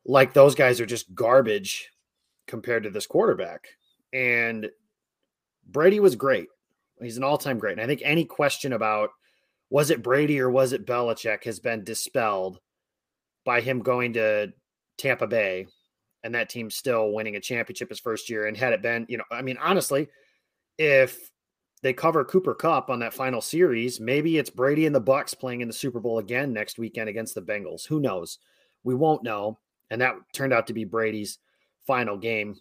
Like 0.05 0.33
those 0.33 0.55
guys 0.55 0.81
are 0.81 0.87
just 0.87 1.15
garbage 1.15 1.91
compared 2.47 2.85
to 2.85 2.91
this 2.91 3.07
quarterback. 3.07 3.69
And 4.13 4.71
Brady 5.69 6.01
was 6.01 6.17
great. 6.17 6.49
He's 7.01 7.17
an 7.17 7.25
all-time 7.25 7.59
great. 7.59 7.73
And 7.73 7.81
I 7.81 7.87
think 7.87 8.03
any 8.05 8.25
question 8.25 8.73
about 8.73 9.11
was 9.71 9.91
it 9.91 10.03
Brady 10.03 10.41
or 10.41 10.51
was 10.51 10.73
it 10.73 10.87
Belichick 10.87 11.45
has 11.45 11.59
been 11.61 11.85
dispelled 11.85 12.59
by 13.45 13.61
him 13.61 13.81
going 13.81 14.15
to 14.15 14.53
Tampa 14.99 15.27
Bay 15.27 15.67
and 16.25 16.35
that 16.35 16.49
team 16.49 16.71
still 16.71 17.13
winning 17.13 17.37
a 17.37 17.41
championship 17.41 17.89
his 17.89 18.01
first 18.01 18.29
year. 18.29 18.47
And 18.47 18.57
had 18.57 18.73
it 18.73 18.83
been, 18.83 19.07
you 19.09 19.19
know, 19.19 19.25
I 19.31 19.43
mean, 19.43 19.59
honestly, 19.59 20.09
if 20.79 21.31
they 21.83 21.93
cover 21.93 22.25
Cooper 22.25 22.55
Kupp 22.55 22.91
on 22.91 22.99
that 23.01 23.15
final 23.15 23.41
series, 23.41 24.01
maybe 24.01 24.39
it's 24.39 24.51
Brady 24.51 24.87
and 24.87 24.95
the 24.95 25.01
Bucks 25.01 25.35
playing 25.35 25.61
in 25.61 25.69
the 25.69 25.75
Super 25.75 26.01
Bowl 26.01 26.19
again 26.19 26.53
next 26.53 26.79
weekend 26.79 27.09
against 27.09 27.35
the 27.35 27.43
Bengals. 27.43 27.87
Who 27.87 28.01
knows? 28.01 28.39
We 28.83 28.95
won't 28.95 29.23
know. 29.23 29.59
And 29.91 30.01
that 30.01 30.17
turned 30.33 30.53
out 30.53 30.67
to 30.67 30.73
be 30.73 30.85
Brady's 30.85 31.39
final 31.87 32.17
game 32.17 32.57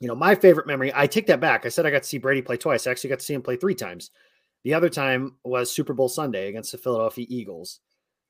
you 0.00 0.08
know, 0.08 0.14
my 0.14 0.34
favorite 0.34 0.66
memory, 0.66 0.90
I 0.94 1.06
take 1.06 1.26
that 1.26 1.40
back. 1.40 1.64
I 1.64 1.68
said 1.68 1.84
I 1.84 1.90
got 1.90 2.02
to 2.02 2.08
see 2.08 2.18
Brady 2.18 2.42
play 2.42 2.56
twice. 2.56 2.86
I 2.86 2.90
actually 2.90 3.10
got 3.10 3.18
to 3.20 3.24
see 3.24 3.34
him 3.34 3.42
play 3.42 3.56
three 3.56 3.74
times. 3.74 4.10
The 4.64 4.74
other 4.74 4.88
time 4.88 5.36
was 5.44 5.70
Super 5.70 5.92
Bowl 5.92 6.08
Sunday 6.08 6.48
against 6.48 6.72
the 6.72 6.78
Philadelphia 6.78 7.26
Eagles. 7.28 7.80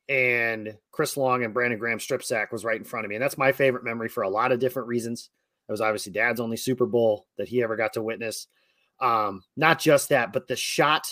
And 0.08 0.76
Chris 0.90 1.16
Long 1.16 1.44
and 1.44 1.54
Brandon 1.54 1.78
Graham 1.78 2.00
strip 2.00 2.24
sack 2.24 2.50
was 2.50 2.64
right 2.64 2.76
in 2.76 2.84
front 2.84 3.06
of 3.06 3.08
me. 3.08 3.14
And 3.14 3.22
that's 3.22 3.38
my 3.38 3.52
favorite 3.52 3.84
memory 3.84 4.08
for 4.08 4.24
a 4.24 4.28
lot 4.28 4.50
of 4.50 4.58
different 4.58 4.88
reasons. 4.88 5.30
It 5.68 5.72
was 5.72 5.80
obviously 5.80 6.12
dad's 6.12 6.40
only 6.40 6.56
Super 6.56 6.86
Bowl 6.86 7.26
that 7.38 7.48
he 7.48 7.62
ever 7.62 7.76
got 7.76 7.92
to 7.92 8.02
witness. 8.02 8.48
Um, 9.00 9.44
not 9.56 9.78
just 9.78 10.08
that, 10.08 10.32
but 10.32 10.48
the 10.48 10.56
shot 10.56 11.06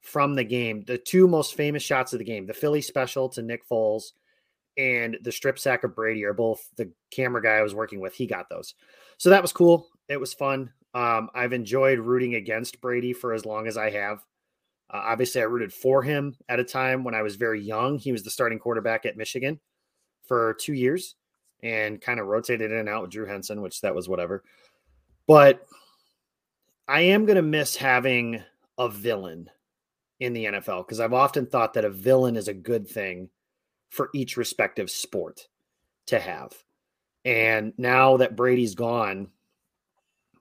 from 0.00 0.34
the 0.34 0.44
game, 0.44 0.82
the 0.84 0.98
two 0.98 1.28
most 1.28 1.54
famous 1.54 1.84
shots 1.84 2.12
of 2.12 2.18
the 2.18 2.24
game, 2.24 2.46
the 2.46 2.52
Philly 2.52 2.80
special 2.80 3.28
to 3.30 3.42
Nick 3.42 3.68
Foles 3.68 4.10
and 4.76 5.18
the 5.22 5.32
strip 5.32 5.58
sack 5.58 5.84
of 5.84 5.94
Brady 5.94 6.24
are 6.24 6.32
both 6.32 6.68
the 6.76 6.90
camera 7.12 7.42
guy 7.42 7.56
I 7.56 7.62
was 7.62 7.74
working 7.74 8.00
with. 8.00 8.14
He 8.14 8.26
got 8.26 8.48
those. 8.48 8.74
So 9.18 9.30
that 9.30 9.42
was 9.42 9.52
cool 9.52 9.88
it 10.10 10.20
was 10.20 10.34
fun. 10.34 10.72
Um, 10.92 11.30
I've 11.34 11.52
enjoyed 11.52 12.00
rooting 12.00 12.34
against 12.34 12.80
Brady 12.80 13.12
for 13.12 13.32
as 13.32 13.46
long 13.46 13.68
as 13.68 13.78
I 13.78 13.90
have. 13.90 14.18
Uh, 14.92 15.02
obviously, 15.06 15.40
I 15.40 15.44
rooted 15.44 15.72
for 15.72 16.02
him 16.02 16.36
at 16.48 16.58
a 16.58 16.64
time 16.64 17.04
when 17.04 17.14
I 17.14 17.22
was 17.22 17.36
very 17.36 17.62
young. 17.62 17.96
He 17.96 18.10
was 18.10 18.24
the 18.24 18.30
starting 18.30 18.58
quarterback 18.58 19.06
at 19.06 19.16
Michigan 19.16 19.60
for 20.24 20.54
two 20.60 20.74
years 20.74 21.14
and 21.62 22.00
kind 22.00 22.18
of 22.18 22.26
rotated 22.26 22.72
in 22.72 22.78
and 22.78 22.88
out 22.88 23.02
with 23.02 23.12
Drew 23.12 23.24
Henson, 23.24 23.62
which 23.62 23.80
that 23.82 23.94
was 23.94 24.08
whatever. 24.08 24.42
But 25.28 25.64
I 26.88 27.02
am 27.02 27.24
going 27.24 27.36
to 27.36 27.42
miss 27.42 27.76
having 27.76 28.42
a 28.78 28.88
villain 28.88 29.48
in 30.18 30.32
the 30.32 30.46
NFL 30.46 30.86
because 30.86 30.98
I've 30.98 31.12
often 31.12 31.46
thought 31.46 31.74
that 31.74 31.84
a 31.84 31.90
villain 31.90 32.34
is 32.34 32.48
a 32.48 32.54
good 32.54 32.88
thing 32.88 33.30
for 33.90 34.10
each 34.12 34.36
respective 34.36 34.90
sport 34.90 35.46
to 36.06 36.18
have. 36.18 36.52
And 37.24 37.74
now 37.78 38.16
that 38.16 38.34
Brady's 38.34 38.74
gone, 38.74 39.28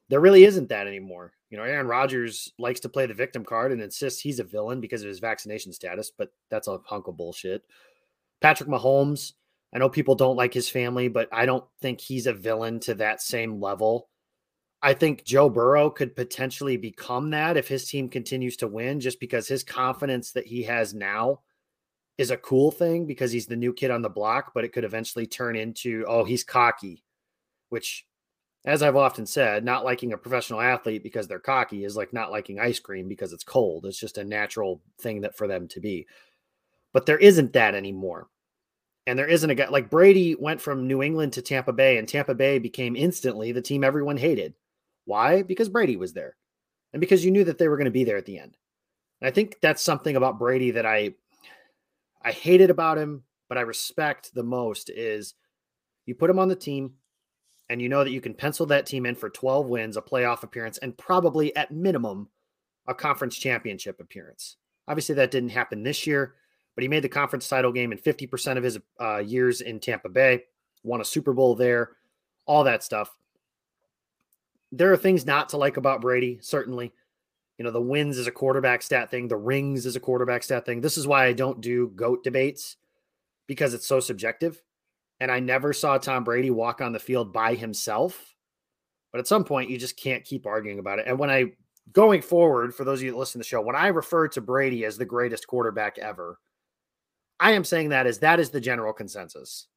there 0.09 0.19
really 0.19 0.43
isn't 0.43 0.69
that 0.69 0.87
anymore. 0.87 1.33
You 1.49 1.57
know, 1.57 1.63
Aaron 1.63 1.87
Rodgers 1.87 2.51
likes 2.57 2.79
to 2.81 2.89
play 2.89 3.05
the 3.05 3.13
victim 3.13 3.45
card 3.45 3.71
and 3.71 3.81
insists 3.81 4.19
he's 4.19 4.39
a 4.39 4.43
villain 4.43 4.81
because 4.81 5.01
of 5.01 5.07
his 5.07 5.19
vaccination 5.19 5.71
status, 5.71 6.11
but 6.15 6.29
that's 6.49 6.67
a 6.67 6.79
hunk 6.85 7.07
of 7.07 7.17
bullshit. 7.17 7.63
Patrick 8.41 8.69
Mahomes, 8.69 9.33
I 9.73 9.77
know 9.77 9.89
people 9.89 10.15
don't 10.15 10.35
like 10.35 10.53
his 10.53 10.69
family, 10.69 11.07
but 11.07 11.29
I 11.31 11.45
don't 11.45 11.65
think 11.81 12.01
he's 12.01 12.27
a 12.27 12.33
villain 12.33 12.79
to 12.81 12.95
that 12.95 13.21
same 13.21 13.59
level. 13.61 14.09
I 14.81 14.93
think 14.93 15.25
Joe 15.25 15.49
Burrow 15.49 15.89
could 15.89 16.15
potentially 16.15 16.77
become 16.77 17.31
that 17.31 17.57
if 17.57 17.67
his 17.67 17.87
team 17.87 18.09
continues 18.09 18.57
to 18.57 18.67
win, 18.67 18.99
just 18.99 19.19
because 19.19 19.47
his 19.47 19.63
confidence 19.63 20.31
that 20.31 20.47
he 20.47 20.63
has 20.63 20.93
now 20.93 21.41
is 22.17 22.31
a 22.31 22.37
cool 22.37 22.71
thing 22.71 23.05
because 23.05 23.31
he's 23.31 23.45
the 23.45 23.55
new 23.55 23.73
kid 23.73 23.91
on 23.91 24.01
the 24.01 24.09
block, 24.09 24.51
but 24.53 24.63
it 24.63 24.73
could 24.73 24.85
eventually 24.85 25.27
turn 25.27 25.55
into, 25.55 26.05
oh, 26.07 26.23
he's 26.23 26.43
cocky, 26.43 27.03
which 27.69 28.05
as 28.65 28.83
I've 28.83 28.95
often 28.95 29.25
said, 29.25 29.63
not 29.63 29.85
liking 29.85 30.13
a 30.13 30.17
professional 30.17 30.61
athlete 30.61 31.03
because 31.03 31.27
they're 31.27 31.39
cocky 31.39 31.85
is 31.85 31.95
like 31.95 32.11
not 32.11 32.31
liking 32.31 32.59
ice 32.59 32.79
cream 32.79 33.07
because 33.07 33.31
it's 33.31 33.43
cold. 33.43 33.85
It's 33.85 33.99
just 33.99 34.17
a 34.17 34.23
natural 34.23 34.81
thing 34.99 35.21
that 35.21 35.37
for 35.37 35.47
them 35.47 35.67
to 35.69 35.79
be. 35.79 36.07
But 36.91 37.05
there 37.05 37.17
isn't 37.17 37.53
that 37.53 37.75
anymore. 37.75 38.27
And 39.07 39.17
there 39.17 39.27
isn't 39.27 39.49
a 39.49 39.55
guy 39.55 39.69
like 39.69 39.89
Brady 39.89 40.35
went 40.35 40.61
from 40.61 40.87
New 40.87 41.01
England 41.01 41.33
to 41.33 41.41
Tampa 41.41 41.73
Bay, 41.73 41.97
and 41.97 42.07
Tampa 42.07 42.35
Bay 42.35 42.59
became 42.59 42.95
instantly 42.95 43.51
the 43.51 43.61
team 43.61 43.83
everyone 43.83 44.17
hated. 44.17 44.53
Why? 45.05 45.41
Because 45.41 45.69
Brady 45.69 45.95
was 45.95 46.13
there. 46.13 46.35
And 46.93 46.99
because 46.99 47.23
you 47.23 47.31
knew 47.31 47.43
that 47.45 47.57
they 47.57 47.67
were 47.67 47.77
going 47.77 47.85
to 47.85 47.91
be 47.91 48.03
there 48.03 48.17
at 48.17 48.25
the 48.25 48.37
end. 48.37 48.57
And 49.21 49.27
I 49.27 49.31
think 49.31 49.57
that's 49.61 49.81
something 49.81 50.15
about 50.15 50.37
Brady 50.37 50.71
that 50.71 50.85
I 50.85 51.13
I 52.21 52.31
hated 52.31 52.69
about 52.69 52.97
him, 52.97 53.23
but 53.47 53.57
I 53.57 53.61
respect 53.61 54.33
the 54.35 54.43
most 54.43 54.89
is 54.89 55.33
you 56.05 56.13
put 56.15 56.29
him 56.29 56.39
on 56.39 56.49
the 56.49 56.55
team, 56.55 56.93
and 57.69 57.81
you 57.81 57.87
know 57.87 58.03
that 58.03 58.11
you 58.11 58.21
can 58.21 58.33
pencil 58.33 58.65
that 58.65 58.85
team 58.85 59.05
in 59.05 59.15
for 59.15 59.29
12 59.29 59.67
wins, 59.67 59.95
a 59.95 60.01
playoff 60.01 60.43
appearance, 60.43 60.79
and 60.79 60.97
probably 60.97 61.55
at 61.55 61.71
minimum 61.71 62.27
a 62.87 62.95
conference 62.95 63.37
championship 63.37 63.99
appearance. 63.99 64.57
Obviously, 64.87 65.15
that 65.15 65.31
didn't 65.31 65.49
happen 65.49 65.83
this 65.83 66.07
year, 66.07 66.33
but 66.75 66.81
he 66.81 66.87
made 66.87 67.03
the 67.03 67.09
conference 67.09 67.47
title 67.47 67.71
game 67.71 67.91
in 67.91 67.97
50% 67.99 68.57
of 68.57 68.63
his 68.63 68.79
uh, 68.99 69.17
years 69.17 69.61
in 69.61 69.79
Tampa 69.79 70.09
Bay, 70.09 70.45
won 70.83 71.01
a 71.01 71.05
Super 71.05 71.33
Bowl 71.33 71.53
there, 71.53 71.91
all 72.47 72.63
that 72.63 72.83
stuff. 72.83 73.15
There 74.71 74.91
are 74.91 74.97
things 74.97 75.25
not 75.25 75.49
to 75.49 75.57
like 75.57 75.77
about 75.77 76.01
Brady, 76.01 76.39
certainly. 76.41 76.91
You 77.59 77.65
know, 77.65 77.71
the 77.71 77.81
wins 77.81 78.17
is 78.17 78.25
a 78.25 78.31
quarterback 78.31 78.81
stat 78.81 79.11
thing, 79.11 79.27
the 79.27 79.35
rings 79.35 79.85
is 79.85 79.95
a 79.95 79.99
quarterback 79.99 80.41
stat 80.41 80.65
thing. 80.65 80.81
This 80.81 80.97
is 80.97 81.05
why 81.05 81.25
I 81.25 81.33
don't 81.33 81.61
do 81.61 81.89
GOAT 81.89 82.23
debates 82.23 82.77
because 83.45 83.73
it's 83.73 83.85
so 83.85 83.99
subjective 83.99 84.61
and 85.19 85.31
I 85.31 85.39
never 85.39 85.73
saw 85.73 85.97
Tom 85.97 86.23
Brady 86.23 86.51
walk 86.51 86.81
on 86.81 86.93
the 86.93 86.99
field 86.99 87.33
by 87.33 87.55
himself. 87.55 88.35
But 89.11 89.19
at 89.19 89.27
some 89.27 89.43
point, 89.43 89.69
you 89.69 89.77
just 89.77 89.97
can't 89.97 90.23
keep 90.23 90.45
arguing 90.45 90.79
about 90.79 90.99
it. 90.99 91.05
And 91.07 91.17
when 91.17 91.29
I, 91.29 91.53
going 91.91 92.21
forward, 92.21 92.75
for 92.75 92.83
those 92.83 92.99
of 92.99 93.03
you 93.03 93.11
that 93.11 93.17
listen 93.17 93.39
to 93.39 93.43
the 93.43 93.47
show, 93.47 93.61
when 93.61 93.75
I 93.75 93.87
refer 93.87 94.27
to 94.29 94.41
Brady 94.41 94.85
as 94.85 94.97
the 94.97 95.05
greatest 95.05 95.47
quarterback 95.47 95.97
ever, 95.97 96.39
I 97.39 97.51
am 97.51 97.63
saying 97.63 97.89
that 97.89 98.05
as 98.05 98.19
that 98.19 98.39
is 98.39 98.49
the 98.49 98.61
general 98.61 98.93
consensus. 98.93 99.67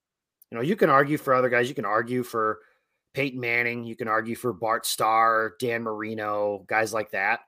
You 0.50 0.58
know, 0.58 0.62
you 0.62 0.76
can 0.76 0.90
argue 0.90 1.16
for 1.16 1.32
other 1.32 1.49
guys. 1.49 1.68
You 1.68 1.75
can 1.75 1.87
argue 1.87 2.22
for 2.22 2.58
Peyton 3.14 3.40
Manning. 3.40 3.84
You 3.84 3.96
can 3.96 4.08
argue 4.08 4.34
for 4.34 4.52
Bart 4.52 4.84
Starr, 4.84 5.54
Dan 5.58 5.82
Marino, 5.82 6.64
guys 6.66 6.92
like 6.92 7.12
that. 7.12 7.40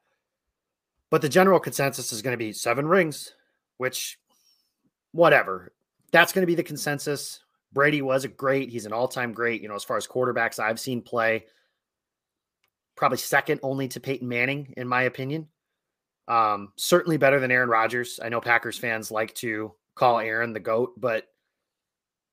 But 1.10 1.20
the 1.20 1.28
general 1.28 1.60
consensus 1.60 2.12
is 2.12 2.22
going 2.22 2.32
to 2.32 2.38
be 2.38 2.52
seven 2.52 2.88
rings, 2.88 3.34
which, 3.76 4.18
whatever. 5.12 5.72
That's 6.12 6.32
going 6.32 6.42
to 6.42 6.46
be 6.46 6.54
the 6.54 6.62
consensus. 6.62 7.43
Brady 7.74 8.00
was 8.00 8.24
a 8.24 8.28
great. 8.28 8.70
He's 8.70 8.86
an 8.86 8.92
all-time 8.92 9.32
great. 9.32 9.60
You 9.60 9.68
know, 9.68 9.74
as 9.74 9.84
far 9.84 9.96
as 9.96 10.06
quarterbacks 10.06 10.58
I've 10.58 10.80
seen 10.80 11.02
play, 11.02 11.44
probably 12.96 13.18
second 13.18 13.60
only 13.62 13.88
to 13.88 14.00
Peyton 14.00 14.28
Manning, 14.28 14.72
in 14.76 14.88
my 14.88 15.02
opinion. 15.02 15.48
Um, 16.28 16.72
certainly 16.76 17.18
better 17.18 17.40
than 17.40 17.50
Aaron 17.50 17.68
Rodgers. 17.68 18.20
I 18.22 18.30
know 18.30 18.40
Packers 18.40 18.78
fans 18.78 19.10
like 19.10 19.34
to 19.36 19.74
call 19.94 20.20
Aaron 20.20 20.54
the 20.54 20.60
GOAT, 20.60 20.98
but 20.98 21.26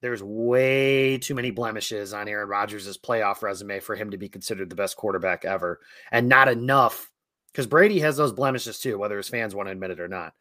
there's 0.02 0.24
way 0.24 1.18
too 1.18 1.36
many 1.36 1.52
blemishes 1.52 2.14
on 2.14 2.28
Aaron 2.28 2.48
Rodgers' 2.48 2.98
playoff 2.98 3.42
resume 3.42 3.80
for 3.80 3.96
him 3.96 4.12
to 4.12 4.18
be 4.18 4.30
considered 4.30 4.70
the 4.70 4.76
best 4.76 4.96
quarterback 4.96 5.44
ever. 5.44 5.80
And 6.12 6.30
not 6.30 6.48
enough, 6.48 7.12
because 7.52 7.68
Brady 7.68 8.00
has 8.00 8.16
those 8.16 8.32
blemishes 8.32 8.80
too, 8.80 8.98
whether 8.98 9.18
his 9.18 9.30
fans 9.30 9.54
want 9.54 9.68
to 9.68 9.72
admit 9.74 9.92
it 9.92 10.00
or 10.00 10.08
not, 10.08 10.34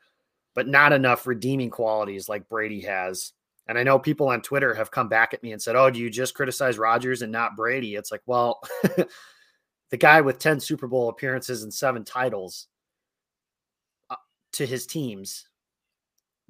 but 0.54 0.69
not 0.69 0.92
enough 0.92 1.26
redeeming 1.26 1.71
qualities 1.71 2.28
like 2.28 2.49
Brady 2.49 2.83
has 2.83 3.33
and 3.71 3.79
I 3.79 3.85
know 3.85 4.00
people 4.00 4.29
on 4.29 4.43
Twitter 4.43 4.75
have 4.75 4.91
come 4.91 5.09
back 5.09 5.33
at 5.33 5.45
me 5.45 5.53
and 5.53 5.62
said, 5.62 5.77
"Oh, 5.77 5.91
do 5.91 6.00
you 6.00 6.11
just 6.11 6.35
criticize 6.35 6.77
Rodgers 6.77 7.23
and 7.23 7.31
not 7.31 7.57
Brady?" 7.57 7.95
It's 7.95 8.11
like, 8.11 8.23
well, 8.27 8.61
the 9.91 9.97
guy 9.97 10.21
with 10.23 10.41
10 10.41 10.59
Super 10.59 10.89
Bowl 10.89 11.09
appearances 11.09 11.62
and 11.62 11.73
7 11.73 12.05
titles 12.05 12.67
uh, 14.11 14.17
to 14.55 14.67
his 14.67 14.87
teams 14.87 15.47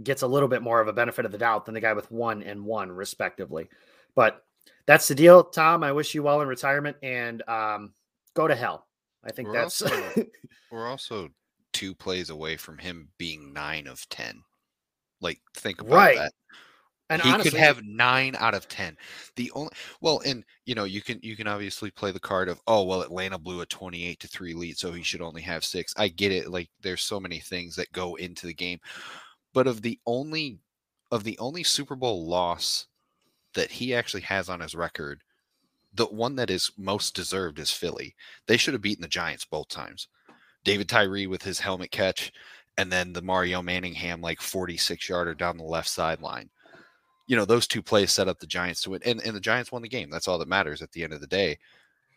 gets 0.03 0.23
a 0.23 0.27
little 0.27 0.49
bit 0.49 0.62
more 0.62 0.81
of 0.81 0.89
a 0.89 0.95
benefit 0.95 1.27
of 1.27 1.31
the 1.31 1.37
doubt 1.37 1.67
than 1.67 1.75
the 1.75 1.81
guy 1.81 1.93
with 1.93 2.11
1 2.11 2.43
and 2.43 2.65
1 2.65 2.91
respectively. 2.91 3.69
But 4.15 4.43
that's 4.87 5.07
the 5.07 5.15
deal, 5.15 5.45
Tom. 5.45 5.85
I 5.85 5.93
wish 5.93 6.15
you 6.15 6.23
well 6.23 6.41
in 6.41 6.49
retirement 6.49 6.97
and 7.03 7.47
um, 7.47 7.93
go 8.33 8.49
to 8.49 8.57
hell. 8.57 8.87
I 9.23 9.31
think 9.31 9.49
we're 9.49 9.55
that's 9.55 9.83
also, 9.83 10.25
we're 10.73 10.89
also 10.89 11.29
two 11.75 11.95
plays 11.95 12.31
away 12.31 12.57
from 12.57 12.79
him 12.79 13.11
being 13.19 13.53
9 13.53 13.89
of 13.89 14.09
10. 14.09 14.43
Like 15.21 15.39
think 15.55 15.83
about 15.83 15.95
right. 15.95 16.17
that. 16.17 16.33
And 17.11 17.21
he 17.21 17.29
honestly, 17.29 17.50
could 17.50 17.59
have 17.59 17.83
nine 17.85 18.37
out 18.38 18.55
of 18.55 18.69
ten. 18.69 18.97
The 19.35 19.50
only 19.50 19.73
well, 20.00 20.23
and 20.25 20.45
you 20.64 20.76
know, 20.76 20.85
you 20.85 21.02
can 21.02 21.19
you 21.23 21.35
can 21.35 21.49
obviously 21.49 21.90
play 21.90 22.12
the 22.12 22.21
card 22.21 22.49
of 22.49 22.61
oh 22.69 22.85
well, 22.85 23.02
Atlanta 23.02 23.37
blew 23.37 23.61
a 23.61 23.67
twenty-eight 23.67 24.21
to 24.21 24.29
three 24.29 24.55
lead, 24.55 24.79
so 24.79 24.93
he 24.93 25.02
should 25.02 25.21
only 25.21 25.43
have 25.43 25.64
six. 25.64 25.93
I 25.97 26.07
get 26.07 26.31
it. 26.31 26.50
Like 26.50 26.71
there's 26.83 27.02
so 27.02 27.19
many 27.19 27.40
things 27.40 27.75
that 27.76 27.93
go 27.93 28.14
into 28.14 28.47
the 28.47 28.55
game, 28.55 28.79
but 29.52 29.67
of 29.67 29.83
the 29.83 29.99
only 30.07 30.61
of 31.11 31.25
the 31.25 31.37
only 31.40 31.64
Super 31.64 31.97
Bowl 31.97 32.29
loss 32.29 32.87
that 33.55 33.73
he 33.73 33.93
actually 33.93 34.23
has 34.23 34.49
on 34.49 34.61
his 34.61 34.76
record, 34.76 35.23
the 35.93 36.07
one 36.07 36.37
that 36.37 36.49
is 36.49 36.71
most 36.79 37.17
deserved 37.17 37.59
is 37.59 37.73
Philly. 37.73 38.14
They 38.47 38.57
should 38.57 38.75
have 38.75 38.83
beaten 38.83 39.02
the 39.02 39.09
Giants 39.09 39.45
both 39.45 39.69
times. 39.69 40.07
David 40.62 40.88
Tyree 40.88 41.26
with 41.26 41.43
his 41.43 41.59
helmet 41.59 41.90
catch, 41.90 42.33
and 42.79 42.93
then 42.93 43.12
the 43.12 43.23
Mario 43.23 43.62
Manningham 43.62 44.21
like 44.21 44.40
46 44.40 45.09
yarder 45.09 45.35
down 45.35 45.57
the 45.57 45.64
left 45.64 45.88
sideline 45.88 46.50
you 47.31 47.37
know, 47.37 47.45
those 47.45 47.69
two 47.69 47.81
plays 47.81 48.11
set 48.11 48.27
up 48.27 48.41
the 48.41 48.47
Giants 48.47 48.83
to 48.83 48.91
win, 48.91 49.03
and, 49.05 49.21
and 49.25 49.37
the 49.37 49.41
Giants 49.41 49.71
won 49.71 49.83
the 49.83 49.89
game. 49.89 50.11
That's 50.11 50.27
all 50.27 50.37
that 50.39 50.49
matters 50.49 50.83
at 50.83 50.91
the 50.91 51.05
end 51.05 51.13
of 51.13 51.21
the 51.21 51.29
day. 51.29 51.61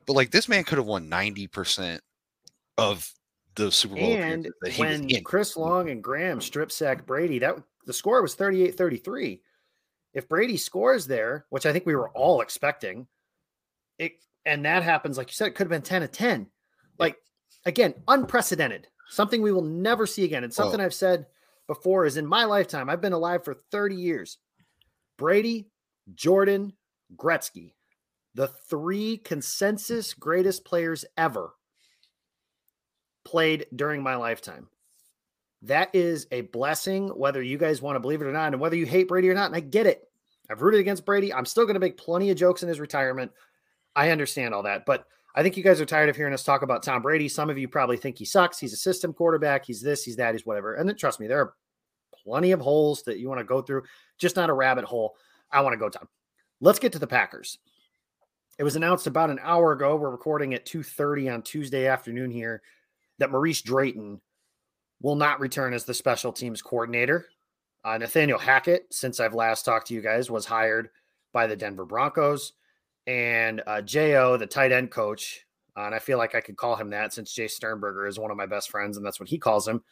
But 0.08 0.14
like 0.14 0.32
this 0.32 0.50
man 0.50 0.64
could 0.64 0.80
have 0.80 0.88
won 0.88 1.08
90% 1.08 2.00
of 2.80 3.14
the 3.54 3.72
Super 3.72 3.94
Bowl 3.94 4.12
and 4.12 4.50
when 4.76 5.08
Chris 5.24 5.56
Long 5.56 5.92
and 5.92 6.04
Graham 6.04 6.42
strip 6.42 6.72
sack 6.72 7.06
Brady, 7.06 7.38
that 7.38 7.62
the 7.86 7.94
score 7.94 8.24
was 8.24 8.36
38-33. 8.36 9.40
If 10.16 10.28
Brady 10.28 10.58
scores 10.58 11.06
there, 11.06 11.46
which 11.52 11.68
I 11.68 11.72
think 11.72 11.86
we 11.86 11.96
were 11.96 12.10
all 12.10 12.42
expecting, 12.42 13.06
it 14.00 14.14
and 14.48 14.66
that 14.66 14.82
happens, 14.82 15.20
like 15.20 15.28
you 15.28 15.36
said, 15.36 15.50
it 15.50 15.52
could 15.52 15.66
have 15.66 15.70
been 15.70 15.84
10 15.84 16.02
to 16.02 16.08
10. 16.08 16.48
Like 16.98 17.18
again, 17.68 17.94
unprecedented. 18.08 18.88
Something 19.10 19.44
we 19.44 19.52
will 19.52 19.62
never 19.62 20.08
see 20.08 20.24
again. 20.24 20.44
And 20.44 20.52
something 20.52 20.80
I've 20.80 20.92
said 20.92 21.28
before 21.68 22.08
is 22.08 22.18
in 22.18 22.26
my 22.26 22.46
lifetime, 22.46 22.90
I've 22.90 23.00
been 23.00 23.14
alive 23.14 23.44
for 23.44 23.54
30 23.54 23.96
years. 23.96 24.40
Brady, 25.18 25.68
Jordan, 26.14 26.74
Gretzky, 27.16 27.74
the 28.36 28.48
three 28.48 29.18
consensus 29.18 30.14
greatest 30.14 30.66
players 30.66 31.06
ever 31.18 31.54
played 33.26 33.68
during 33.76 34.02
my 34.02 34.16
lifetime. 34.16 34.68
That 35.62 35.94
is 35.94 36.28
a 36.32 36.42
blessing, 36.42 37.08
whether 37.10 37.42
you 37.42 37.58
guys 37.58 37.82
want 37.82 37.96
to 37.96 38.02
believe 38.02 38.22
it 38.22 38.28
or 38.28 38.34
not, 38.34 38.52
and 38.52 38.60
whether 38.60 38.76
you 38.76 38.86
hate 38.86 39.08
Brady 39.08 39.30
or 39.30 39.34
not. 39.34 39.46
And 39.46 39.56
I 39.56 39.62
get 39.62 39.88
it. 39.88 40.04
I've 40.50 40.62
rooted 40.62 40.82
against 40.82 41.06
Brady. 41.06 41.34
I'm 41.34 41.46
still 41.46 41.64
going 41.64 41.76
to 41.76 41.80
make 41.80 41.98
plenty 41.98 42.30
of 42.32 42.38
jokes 42.38 42.64
in 42.64 42.70
his 42.70 42.82
retirement. 42.82 43.32
I 43.96 44.10
understand 44.10 44.54
all 44.54 44.64
that. 44.64 44.86
But 44.86 45.06
I 45.36 45.42
think 45.42 45.56
you 45.56 45.64
guys 45.64 45.80
are 45.80 45.86
tired 45.86 46.10
of 46.10 46.16
hearing 46.16 46.34
us 46.34 46.44
talk 46.44 46.64
about 46.64 46.84
Tom 46.84 47.02
Brady. 47.02 47.30
Some 47.30 47.50
of 47.50 47.58
you 47.58 47.68
probably 47.68 47.98
think 47.98 48.18
he 48.18 48.26
sucks. 48.26 48.60
He's 48.60 48.74
a 48.74 48.78
system 48.78 49.14
quarterback. 49.14 49.66
He's 49.66 49.82
this, 49.82 50.04
he's 50.04 50.18
that, 50.18 50.34
he's 50.34 50.46
whatever. 50.46 50.76
And 50.76 50.88
then 50.88 50.98
trust 50.98 51.20
me, 51.20 51.28
there 51.28 51.40
are 51.40 51.54
plenty 52.26 52.52
of 52.52 52.62
holes 52.62 53.04
that 53.04 53.20
you 53.20 53.28
want 53.30 53.40
to 53.40 53.46
go 53.46 53.62
through, 53.62 53.84
just 54.18 54.36
not 54.36 54.50
a 54.50 54.54
rabbit 54.54 54.86
hole. 54.86 55.16
I 55.52 55.62
want 55.62 55.74
to 55.74 55.78
go 55.78 55.90
down. 55.90 56.08
Let's 56.62 56.80
get 56.80 56.92
to 56.94 57.00
the 57.00 57.08
Packers. 57.08 57.60
it 58.58 58.64
was 58.64 58.76
announced 58.76 59.08
about 59.08 59.30
an 59.30 59.40
hour 59.42 59.72
ago. 59.72 59.96
We're 59.96 60.10
recording 60.10 60.54
at 60.54 60.66
2:30 60.66 61.34
on 61.34 61.42
Tuesday 61.42 61.88
afternoon 61.88 62.32
here 62.32 62.62
that 63.20 63.32
Maurice 63.32 63.62
Drayton 63.62 64.22
will 65.02 65.16
not 65.16 65.40
return 65.40 65.74
as 65.74 65.86
the 65.86 65.94
special 65.94 66.32
teams 66.32 66.62
coordinator. 66.62 67.26
Uh, 67.84 67.98
Nathaniel 67.98 68.40
Hackett, 68.40 68.86
since 68.92 69.20
I've 69.20 69.34
last 69.34 69.64
talked 69.64 69.88
to 69.88 69.94
you 69.94 70.02
guys, 70.02 70.32
was 70.32 70.46
hired 70.46 70.90
by 71.34 71.48
the 71.48 71.56
Denver 71.56 71.86
Broncos, 71.86 72.54
and 73.08 73.62
uh, 73.68 73.82
Jo, 73.82 74.38
the 74.38 74.48
tight 74.48 74.72
end 74.72 74.92
coach, 74.92 75.46
uh, 75.76 75.82
and 75.82 75.96
I 75.96 76.00
feel 76.00 76.18
like 76.18 76.36
I 76.36 76.42
could 76.42 76.56
call 76.56 76.76
him 76.76 76.92
that 76.92 77.12
since 77.14 77.34
Jay 77.34 77.48
Sternberger 77.48 78.08
is 78.08 78.18
one 78.20 78.32
of 78.32 78.38
my 78.38 78.46
best 78.46 78.70
friends, 78.70 78.96
and 78.96 79.06
that's 79.06 79.20
what 79.20 79.28
he 79.28 79.38
calls 79.38 79.68
him. 79.68 79.84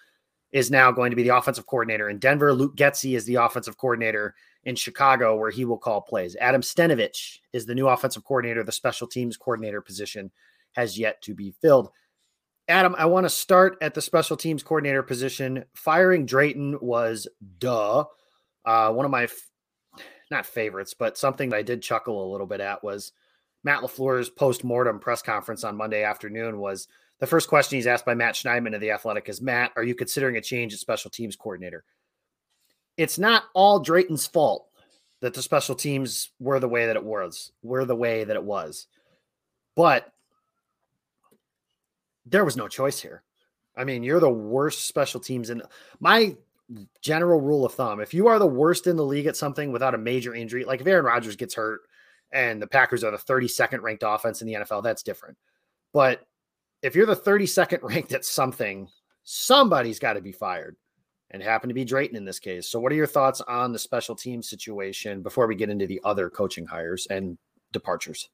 Is 0.51 0.69
now 0.69 0.91
going 0.91 1.11
to 1.11 1.15
be 1.15 1.23
the 1.23 1.35
offensive 1.35 1.65
coordinator 1.65 2.09
in 2.09 2.19
Denver. 2.19 2.53
Luke 2.53 2.75
Getsy 2.75 3.15
is 3.15 3.25
the 3.25 3.35
offensive 3.35 3.77
coordinator 3.77 4.35
in 4.65 4.75
Chicago, 4.75 5.37
where 5.37 5.49
he 5.49 5.63
will 5.63 5.77
call 5.77 6.01
plays. 6.01 6.35
Adam 6.41 6.61
Stenavich 6.61 7.39
is 7.53 7.65
the 7.65 7.73
new 7.73 7.87
offensive 7.87 8.25
coordinator. 8.25 8.63
The 8.63 8.71
special 8.71 9.07
teams 9.07 9.37
coordinator 9.37 9.81
position 9.81 10.29
has 10.73 10.99
yet 10.99 11.21
to 11.21 11.33
be 11.33 11.51
filled. 11.61 11.89
Adam, 12.67 12.95
I 12.97 13.05
want 13.05 13.25
to 13.25 13.29
start 13.29 13.77
at 13.81 13.93
the 13.93 14.01
special 14.01 14.37
teams 14.37 14.61
coordinator 14.61 15.03
position. 15.03 15.65
Firing 15.73 16.25
Drayton 16.25 16.77
was 16.81 17.27
duh. 17.57 18.05
Uh, 18.63 18.91
one 18.91 19.05
of 19.05 19.11
my 19.11 19.23
f- 19.23 19.49
not 20.29 20.45
favorites, 20.45 20.93
but 20.93 21.17
something 21.17 21.49
that 21.49 21.57
I 21.57 21.63
did 21.63 21.81
chuckle 21.81 22.23
a 22.23 22.31
little 22.31 22.47
bit 22.47 22.61
at 22.61 22.83
was 22.83 23.11
Matt 23.63 23.81
LaFleur's 23.81 24.29
post-mortem 24.29 24.99
press 24.99 25.21
conference 25.21 25.63
on 25.63 25.75
Monday 25.75 26.03
afternoon 26.03 26.59
was 26.59 26.87
the 27.21 27.27
first 27.27 27.47
question 27.47 27.77
he's 27.77 27.87
asked 27.87 28.05
by 28.05 28.15
Matt 28.15 28.33
Schneidman 28.33 28.73
of 28.73 28.81
the 28.81 28.89
Athletic 28.89 29.29
is 29.29 29.41
Matt, 29.41 29.71
are 29.75 29.83
you 29.83 29.93
considering 29.93 30.37
a 30.37 30.41
change 30.41 30.73
at 30.73 30.79
special 30.79 31.11
teams 31.11 31.35
coordinator? 31.35 31.85
It's 32.97 33.19
not 33.19 33.43
all 33.53 33.79
Drayton's 33.79 34.25
fault 34.25 34.67
that 35.21 35.35
the 35.35 35.41
special 35.43 35.75
teams 35.75 36.31
were 36.39 36.59
the 36.59 36.67
way 36.67 36.87
that 36.87 36.95
it 36.95 37.03
was, 37.03 37.51
were 37.61 37.85
the 37.85 37.95
way 37.95 38.23
that 38.23 38.35
it 38.35 38.43
was. 38.43 38.87
But 39.75 40.11
there 42.25 42.43
was 42.43 42.57
no 42.57 42.67
choice 42.67 42.99
here. 42.99 43.21
I 43.77 43.83
mean, 43.83 44.01
you're 44.01 44.19
the 44.19 44.27
worst 44.27 44.87
special 44.87 45.19
teams 45.19 45.51
in 45.51 45.61
my 45.99 46.35
general 47.01 47.39
rule 47.39 47.65
of 47.65 47.73
thumb. 47.73 47.99
If 47.99 48.15
you 48.15 48.29
are 48.29 48.39
the 48.39 48.47
worst 48.47 48.87
in 48.87 48.95
the 48.95 49.05
league 49.05 49.27
at 49.27 49.37
something 49.37 49.71
without 49.71 49.93
a 49.93 49.99
major 49.99 50.33
injury, 50.33 50.65
like 50.65 50.81
if 50.81 50.87
Aaron 50.87 51.05
Rodgers 51.05 51.35
gets 51.35 51.53
hurt 51.53 51.81
and 52.31 52.59
the 52.59 52.67
Packers 52.67 53.03
are 53.03 53.11
the 53.11 53.17
32nd 53.17 53.81
ranked 53.81 54.03
offense 54.05 54.41
in 54.41 54.47
the 54.47 54.55
NFL, 54.55 54.81
that's 54.81 55.03
different. 55.03 55.37
But 55.93 56.25
if 56.81 56.95
you're 56.95 57.05
the 57.05 57.15
32nd 57.15 57.79
ranked 57.83 58.13
at 58.13 58.25
something, 58.25 58.87
somebody's 59.23 59.99
got 59.99 60.13
to 60.13 60.21
be 60.21 60.31
fired. 60.31 60.75
And 61.33 61.41
happened 61.41 61.69
to 61.69 61.75
be 61.75 61.85
Drayton 61.85 62.17
in 62.17 62.25
this 62.25 62.39
case. 62.39 62.67
So, 62.67 62.77
what 62.77 62.91
are 62.91 62.95
your 62.95 63.07
thoughts 63.07 63.39
on 63.39 63.71
the 63.71 63.79
special 63.79 64.15
team 64.15 64.43
situation 64.43 65.21
before 65.21 65.47
we 65.47 65.55
get 65.55 65.69
into 65.69 65.87
the 65.87 66.01
other 66.03 66.29
coaching 66.29 66.65
hires 66.65 67.07
and 67.09 67.37
departures? 67.71 68.29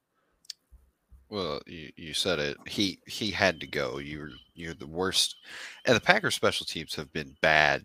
Well, 1.28 1.60
you, 1.64 1.92
you 1.94 2.12
said 2.12 2.40
it. 2.40 2.56
He 2.66 3.00
he 3.06 3.30
had 3.30 3.60
to 3.60 3.68
go. 3.68 3.98
You're 3.98 4.30
you're 4.54 4.74
the 4.74 4.88
worst. 4.88 5.36
And 5.84 5.94
the 5.94 6.00
Packers 6.00 6.34
special 6.34 6.66
teams 6.66 6.92
have 6.96 7.12
been 7.12 7.36
bad 7.40 7.84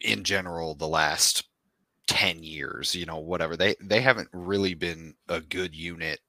in 0.00 0.22
general 0.22 0.76
the 0.76 0.86
last 0.86 1.48
10 2.06 2.42
years, 2.42 2.94
you 2.94 3.06
know, 3.06 3.18
whatever. 3.18 3.56
They 3.56 3.74
they 3.80 4.00
haven't 4.00 4.28
really 4.32 4.74
been 4.74 5.14
a 5.28 5.40
good 5.40 5.74
unit 5.74 6.20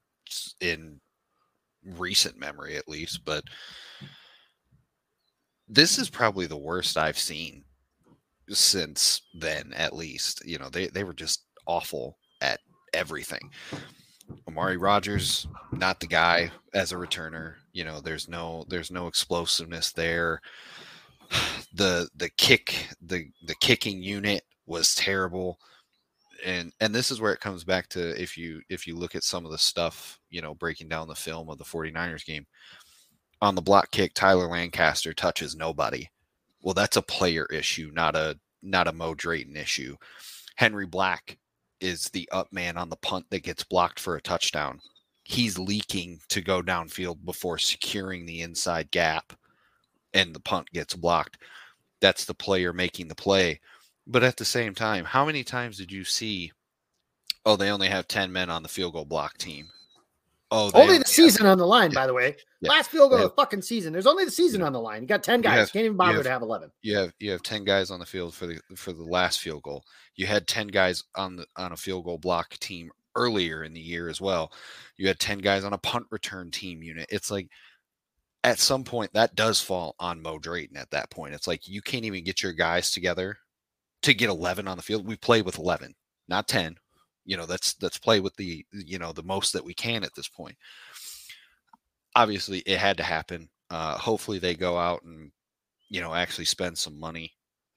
in 0.62 1.00
recent 1.86 2.38
memory 2.40 2.76
at 2.76 2.88
least, 2.88 3.26
but 3.26 3.44
this 5.68 5.98
is 5.98 6.10
probably 6.10 6.46
the 6.46 6.58
worst 6.58 6.98
I've 6.98 7.18
seen 7.18 7.64
since 8.50 9.22
then 9.34 9.74
at 9.74 9.96
least. 9.96 10.46
You 10.46 10.60
know, 10.60 10.70
they 10.70 10.88
they 10.88 11.04
were 11.04 11.14
just 11.14 11.44
awful 11.66 12.18
at 12.42 12.60
everything. 12.94 13.52
Amari 14.48 14.78
Rodgers, 14.78 15.48
not 15.72 16.00
the 16.00 16.08
guy 16.08 16.52
as 16.74 16.92
a 16.92 16.96
returner. 16.96 17.56
You 17.74 17.84
know, 17.84 18.00
there's 18.02 18.28
no 18.28 18.66
there's 18.70 18.92
no 18.92 19.08
explosiveness 19.08 19.92
there. 19.92 20.42
The 21.74 22.08
the 22.16 22.30
kick 22.30 22.88
the 23.02 23.26
the 23.46 23.56
kicking 23.60 24.02
unit 24.02 24.44
was 24.66 24.96
terrible. 24.96 25.60
And 26.44 26.74
and 26.80 26.94
this 26.94 27.12
is 27.12 27.22
where 27.22 27.34
it 27.34 27.40
comes 27.40 27.64
back 27.64 27.88
to 27.90 28.22
if 28.22 28.38
you 28.38 28.62
if 28.70 28.88
you 28.88 28.96
look 28.96 29.16
at 29.16 29.24
some 29.24 29.46
of 29.46 29.52
the 29.52 29.58
stuff, 29.58 30.20
you 30.30 30.42
know, 30.42 30.56
breaking 30.56 30.90
down 30.90 31.08
the 31.08 31.16
film 31.16 31.50
of 31.50 31.58
the 31.58 31.64
49ers 31.64 32.26
game, 32.26 32.46
on 33.42 33.56
the 33.56 33.62
block 33.62 33.92
kick, 33.92 34.14
Tyler 34.14 34.48
Lancaster 34.48 35.14
touches 35.14 35.56
nobody. 35.56 36.08
Well, 36.62 36.74
that's 36.74 36.98
a 36.98 37.02
player 37.02 37.46
issue, 37.52 37.92
not 37.94 38.16
a 38.16 38.40
not 38.62 38.88
a 38.88 38.94
Mo 38.94 39.14
Drayton 39.14 39.56
issue. 39.56 39.96
Henry 40.56 40.86
Black 40.86 41.38
is 41.80 42.10
the 42.10 42.28
up 42.32 42.52
man 42.52 42.78
on 42.78 42.90
the 42.90 42.96
punt 42.98 43.26
that 43.30 43.44
gets 43.44 43.64
blocked 43.64 44.00
for 44.00 44.16
a 44.16 44.22
touchdown. 44.22 44.80
He's 45.24 45.60
leaking 45.60 46.20
to 46.30 46.42
go 46.42 46.62
downfield 46.62 47.24
before 47.26 47.58
securing 47.58 48.26
the 48.26 48.42
inside 48.42 48.92
gap 48.92 49.34
and 50.14 50.34
the 50.34 50.40
punt 50.40 50.68
gets 50.74 50.96
blocked. 50.96 51.38
That's 52.02 52.26
the 52.26 52.34
player 52.34 52.74
making 52.74 53.08
the 53.08 53.16
play. 53.16 53.60
But 54.08 54.24
at 54.24 54.38
the 54.38 54.46
same 54.46 54.76
time, 54.76 55.06
how 55.06 55.26
many 55.26 55.44
times 55.44 55.78
did 55.78 55.92
you 55.92 56.04
see, 56.04 56.52
oh, 57.46 57.56
they 57.56 57.72
only 57.72 57.88
have 57.88 58.08
10 58.08 58.32
men 58.32 58.50
on 58.50 58.64
the 58.64 58.70
field 58.70 58.94
goal 58.94 59.06
block 59.06 59.38
team? 59.38 59.70
Oh, 60.52 60.72
only 60.76 61.00
the 61.00 61.06
season 61.06 61.46
have, 61.46 61.54
on 61.54 61.58
the 61.58 61.66
line, 61.66 61.92
yeah, 61.92 61.96
by 61.96 62.08
the 62.08 62.14
way. 62.14 62.36
Yeah, 62.62 62.70
Last 62.70 62.92
field 62.92 63.10
goal 63.10 63.20
of 63.20 63.32
the 63.32 63.36
fucking 63.36 63.64
season. 63.64 63.92
There's 63.92 64.06
only 64.06 64.26
the 64.26 64.32
season 64.32 64.62
yeah. 64.62 64.68
on 64.68 64.74
the 64.74 64.80
line. 64.80 65.02
You 65.02 65.08
got 65.08 65.24
10 65.24 65.42
guys. 65.42 65.58
Have, 65.58 65.74
Can't 65.74 65.86
even 65.86 65.98
bother 65.98 66.14
have, 66.14 66.24
to 66.24 66.30
have 66.30 66.42
11. 66.44 66.72
You 66.84 66.98
have 66.98 67.14
you 67.20 67.32
have 67.32 67.42
10 67.42 67.64
guys 67.64 67.90
on 67.90 68.00
the 68.00 68.06
field 68.06 68.36
for 68.36 68.46
the 68.46 68.60
for 68.76 68.94
the 68.94 69.04
last 69.04 69.40
field 69.40 69.64
goal. 69.64 69.84
You 70.16 70.28
had 70.28 70.48
10 70.48 70.68
guys 70.68 71.04
on 71.16 71.36
the 71.36 71.48
on 71.58 71.72
a 71.72 71.78
field 71.78 72.06
goal 72.06 72.20
block 72.20 72.52
team 72.60 72.92
earlier 73.16 73.64
in 73.64 73.74
the 73.74 73.82
year 73.82 74.08
as 74.08 74.22
well. 74.22 74.52
You 74.98 75.08
had 75.08 75.20
10 75.20 75.40
guys 75.40 75.64
on 75.64 75.74
a 75.74 75.80
punt 75.80 76.06
return 76.12 76.52
team 76.52 76.84
unit. 76.84 77.08
It's 77.10 77.32
like 77.32 77.50
at 78.44 78.60
some 78.60 78.84
point 78.84 79.14
that 79.14 79.36
does 79.36 79.60
fall 79.60 79.96
on 80.00 80.22
Mo 80.22 80.38
Drayton 80.38 80.78
at 80.78 80.92
that 80.92 81.10
point. 81.10 81.34
It's 81.34 81.48
like 81.48 81.68
you 81.68 81.82
can't 81.82 82.06
even 82.06 82.24
get 82.24 82.44
your 82.44 82.54
guys 82.54 82.92
together 82.92 83.38
to 84.06 84.14
get 84.14 84.30
11 84.30 84.68
on 84.68 84.78
the 84.78 84.84
field. 84.84 85.08
We 85.08 85.16
play 85.16 85.42
with 85.42 85.60
11, 85.60 85.94
not 86.28 86.48
10 86.48 86.78
you 87.26 87.36
know 87.36 87.46
let's 87.46 87.76
let's 87.82 87.98
play 87.98 88.20
with 88.20 88.36
the 88.36 88.66
you 88.72 89.00
know 89.00 89.12
the 89.12 89.24
most 89.24 89.52
that 89.52 89.66
we 89.66 89.74
can 89.74 90.04
at 90.04 90.14
this 90.16 90.28
point 90.28 90.56
obviously 92.16 92.60
it 92.60 92.78
had 92.78 92.96
to 92.96 93.04
happen 93.04 93.50
uh 93.72 93.98
hopefully 93.98 94.40
they 94.40 94.56
go 94.56 94.78
out 94.78 95.02
and 95.04 95.32
you 95.90 96.00
know 96.00 96.14
actually 96.14 96.46
spend 96.46 96.78
some 96.78 96.98
money 97.00 97.32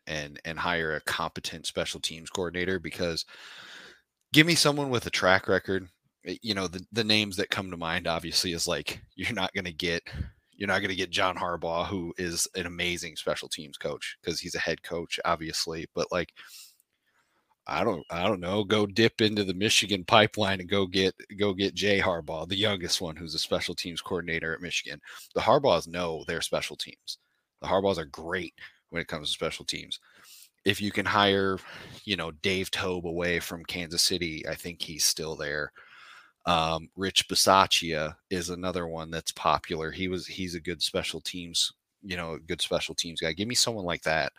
and 0.07 0.39
and 0.45 0.59
hire 0.59 0.95
a 0.95 1.01
competent 1.01 1.67
special 1.67 2.01
teams 2.01 2.31
coordinator 2.31 2.79
because 2.79 3.25
give 4.33 4.47
me 4.47 4.55
someone 4.55 4.91
with 4.91 5.07
a 5.07 5.11
track 5.11 5.49
record 5.49 5.89
eh, 6.27 6.37
you 6.43 6.55
know 6.55 6.69
the, 6.69 6.85
the 6.93 7.05
names 7.05 7.37
that 7.37 7.51
come 7.51 7.71
to 7.71 7.77
mind 7.77 8.07
obviously 8.07 8.53
is 8.53 8.69
like 8.69 9.01
you're 9.17 9.33
not 9.33 9.53
going 9.55 9.65
to 9.65 9.73
get 9.73 10.03
you're 10.59 10.69
not 10.69 10.81
going 10.81 10.91
to 10.91 10.97
get 10.97 11.11
John 11.11 11.37
Harbaugh 11.37 11.87
who 11.87 12.13
is 12.19 12.47
an 12.55 12.67
amazing 12.67 13.17
special 13.17 13.49
teams 13.49 13.79
coach 13.79 14.19
because 14.21 14.41
he's 14.41 14.55
a 14.55 14.61
head 14.61 14.83
coach 14.83 15.19
obviously 15.25 15.87
but 15.95 16.13
like 16.13 16.35
I 17.69 17.85
don't 17.85 18.05
I 18.11 18.27
don't 18.27 18.41
know, 18.41 18.65
go 18.65 18.87
dip 18.87 19.21
into 19.21 19.45
the 19.45 19.53
Michigan 19.53 20.03
pipeline 20.03 20.61
and 20.61 20.69
go 20.69 20.87
get 20.87 21.15
go 21.39 21.53
get 21.53 21.75
Jay 21.75 22.01
Harbaugh, 22.01 22.49
the 22.49 22.57
youngest 22.57 23.01
one 23.03 23.15
who's 23.15 23.35
a 23.35 23.39
special 23.39 23.75
teams 23.75 24.01
coordinator 24.01 24.55
at 24.55 24.63
Michigan. 24.63 25.01
The 25.35 25.43
Harbaughs 25.43 25.87
know 25.87 26.25
their 26.27 26.41
special 26.41 26.77
teams. 26.77 27.19
The 27.61 27.69
Harbaughs 27.69 27.99
are 27.99 28.07
great 28.07 28.55
when 28.89 29.03
it 29.03 29.09
comes 29.09 29.29
to 29.29 29.35
special 29.35 29.67
teams. 29.67 30.01
If 30.65 30.81
you 30.81 30.91
can 30.91 31.05
hire, 31.05 31.59
you 32.05 32.17
know, 32.17 32.31
Dave 32.31 32.71
Toub 32.71 33.07
away 33.07 33.39
from 33.39 33.65
Kansas 33.67 34.03
City, 34.03 34.47
I 34.49 34.55
think 34.55 34.81
he's 34.81 35.05
still 35.05 35.37
there. 35.37 35.73
Um, 36.49 36.89
Rich 36.97 37.29
Bisaccia 37.29 38.17
is 38.31 38.49
another 38.49 38.89
one 38.89 39.11
that's 39.11 39.33
popular. 39.33 39.91
He 39.91 40.09
was 40.09 40.27
he's 40.27 40.55
a 40.55 40.61
good 40.61 40.81
special 40.83 41.21
teams, 41.21 41.75
you 42.03 42.17
know, 42.17 42.39
good 42.39 42.63
special 42.63 42.95
teams 42.95 43.21
guy. 43.21 43.35
Give 43.35 43.47
me 43.47 43.55
someone 43.55 43.85
like 43.85 44.01
that. 44.05 44.33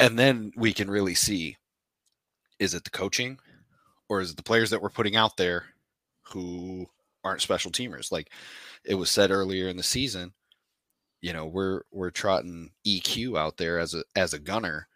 And 0.00 0.18
then 0.18 0.50
we 0.56 0.72
can 0.72 0.90
really 0.90 1.14
see 1.14 1.58
is 2.58 2.74
it 2.74 2.82
the 2.82 2.90
coaching 2.90 3.38
or 4.08 4.20
is 4.20 4.32
it 4.32 4.36
the 4.36 4.42
players 4.42 4.70
that 4.70 4.82
we're 4.82 4.90
putting 4.90 5.14
out 5.14 5.36
there 5.36 5.66
who 6.22 6.86
aren't 7.22 7.40
special 7.40 7.70
teamers? 7.70 8.10
Like 8.10 8.32
it 8.84 8.96
was 8.96 9.08
said 9.08 9.30
earlier 9.30 9.68
in 9.68 9.76
the 9.76 9.84
season, 9.84 10.32
you 11.20 11.32
know, 11.32 11.46
we're 11.46 11.82
we're 11.92 12.10
trotting 12.10 12.72
EQ 12.84 13.38
out 13.38 13.58
there 13.58 13.78
as 13.78 13.94
a 13.94 14.02
as 14.16 14.34
a 14.34 14.40
gunner, 14.40 14.88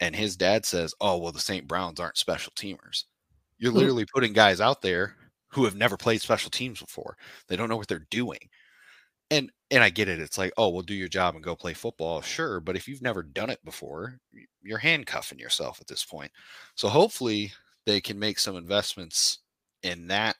and 0.00 0.16
his 0.16 0.34
dad 0.34 0.64
says, 0.64 0.94
"Oh, 0.98 1.18
well, 1.18 1.32
the 1.32 1.40
St. 1.40 1.68
Browns 1.68 2.00
aren't 2.00 2.16
special 2.16 2.54
teamers." 2.56 3.04
You're 3.58 3.72
hmm. 3.72 3.78
literally 3.78 4.06
putting 4.14 4.32
guys 4.32 4.62
out 4.62 4.80
there 4.80 5.14
who 5.50 5.64
have 5.64 5.76
never 5.76 5.96
played 5.96 6.20
special 6.20 6.50
teams 6.50 6.80
before. 6.80 7.16
They 7.48 7.56
don't 7.56 7.68
know 7.68 7.76
what 7.76 7.88
they're 7.88 8.06
doing. 8.10 8.38
And 9.30 9.50
and 9.70 9.84
I 9.84 9.90
get 9.90 10.08
it. 10.08 10.20
It's 10.20 10.38
like, 10.38 10.52
oh, 10.56 10.70
well, 10.70 10.82
do 10.82 10.94
your 10.94 11.08
job 11.08 11.34
and 11.34 11.44
go 11.44 11.54
play 11.54 11.74
football. 11.74 12.22
Sure. 12.22 12.60
But 12.60 12.76
if 12.76 12.88
you've 12.88 13.02
never 13.02 13.22
done 13.22 13.50
it 13.50 13.62
before, 13.64 14.18
you're 14.62 14.78
handcuffing 14.78 15.38
yourself 15.38 15.80
at 15.80 15.86
this 15.86 16.04
point. 16.04 16.32
So 16.74 16.88
hopefully 16.88 17.52
they 17.86 18.00
can 18.00 18.18
make 18.18 18.38
some 18.38 18.56
investments 18.56 19.40
in 19.82 20.06
that 20.08 20.36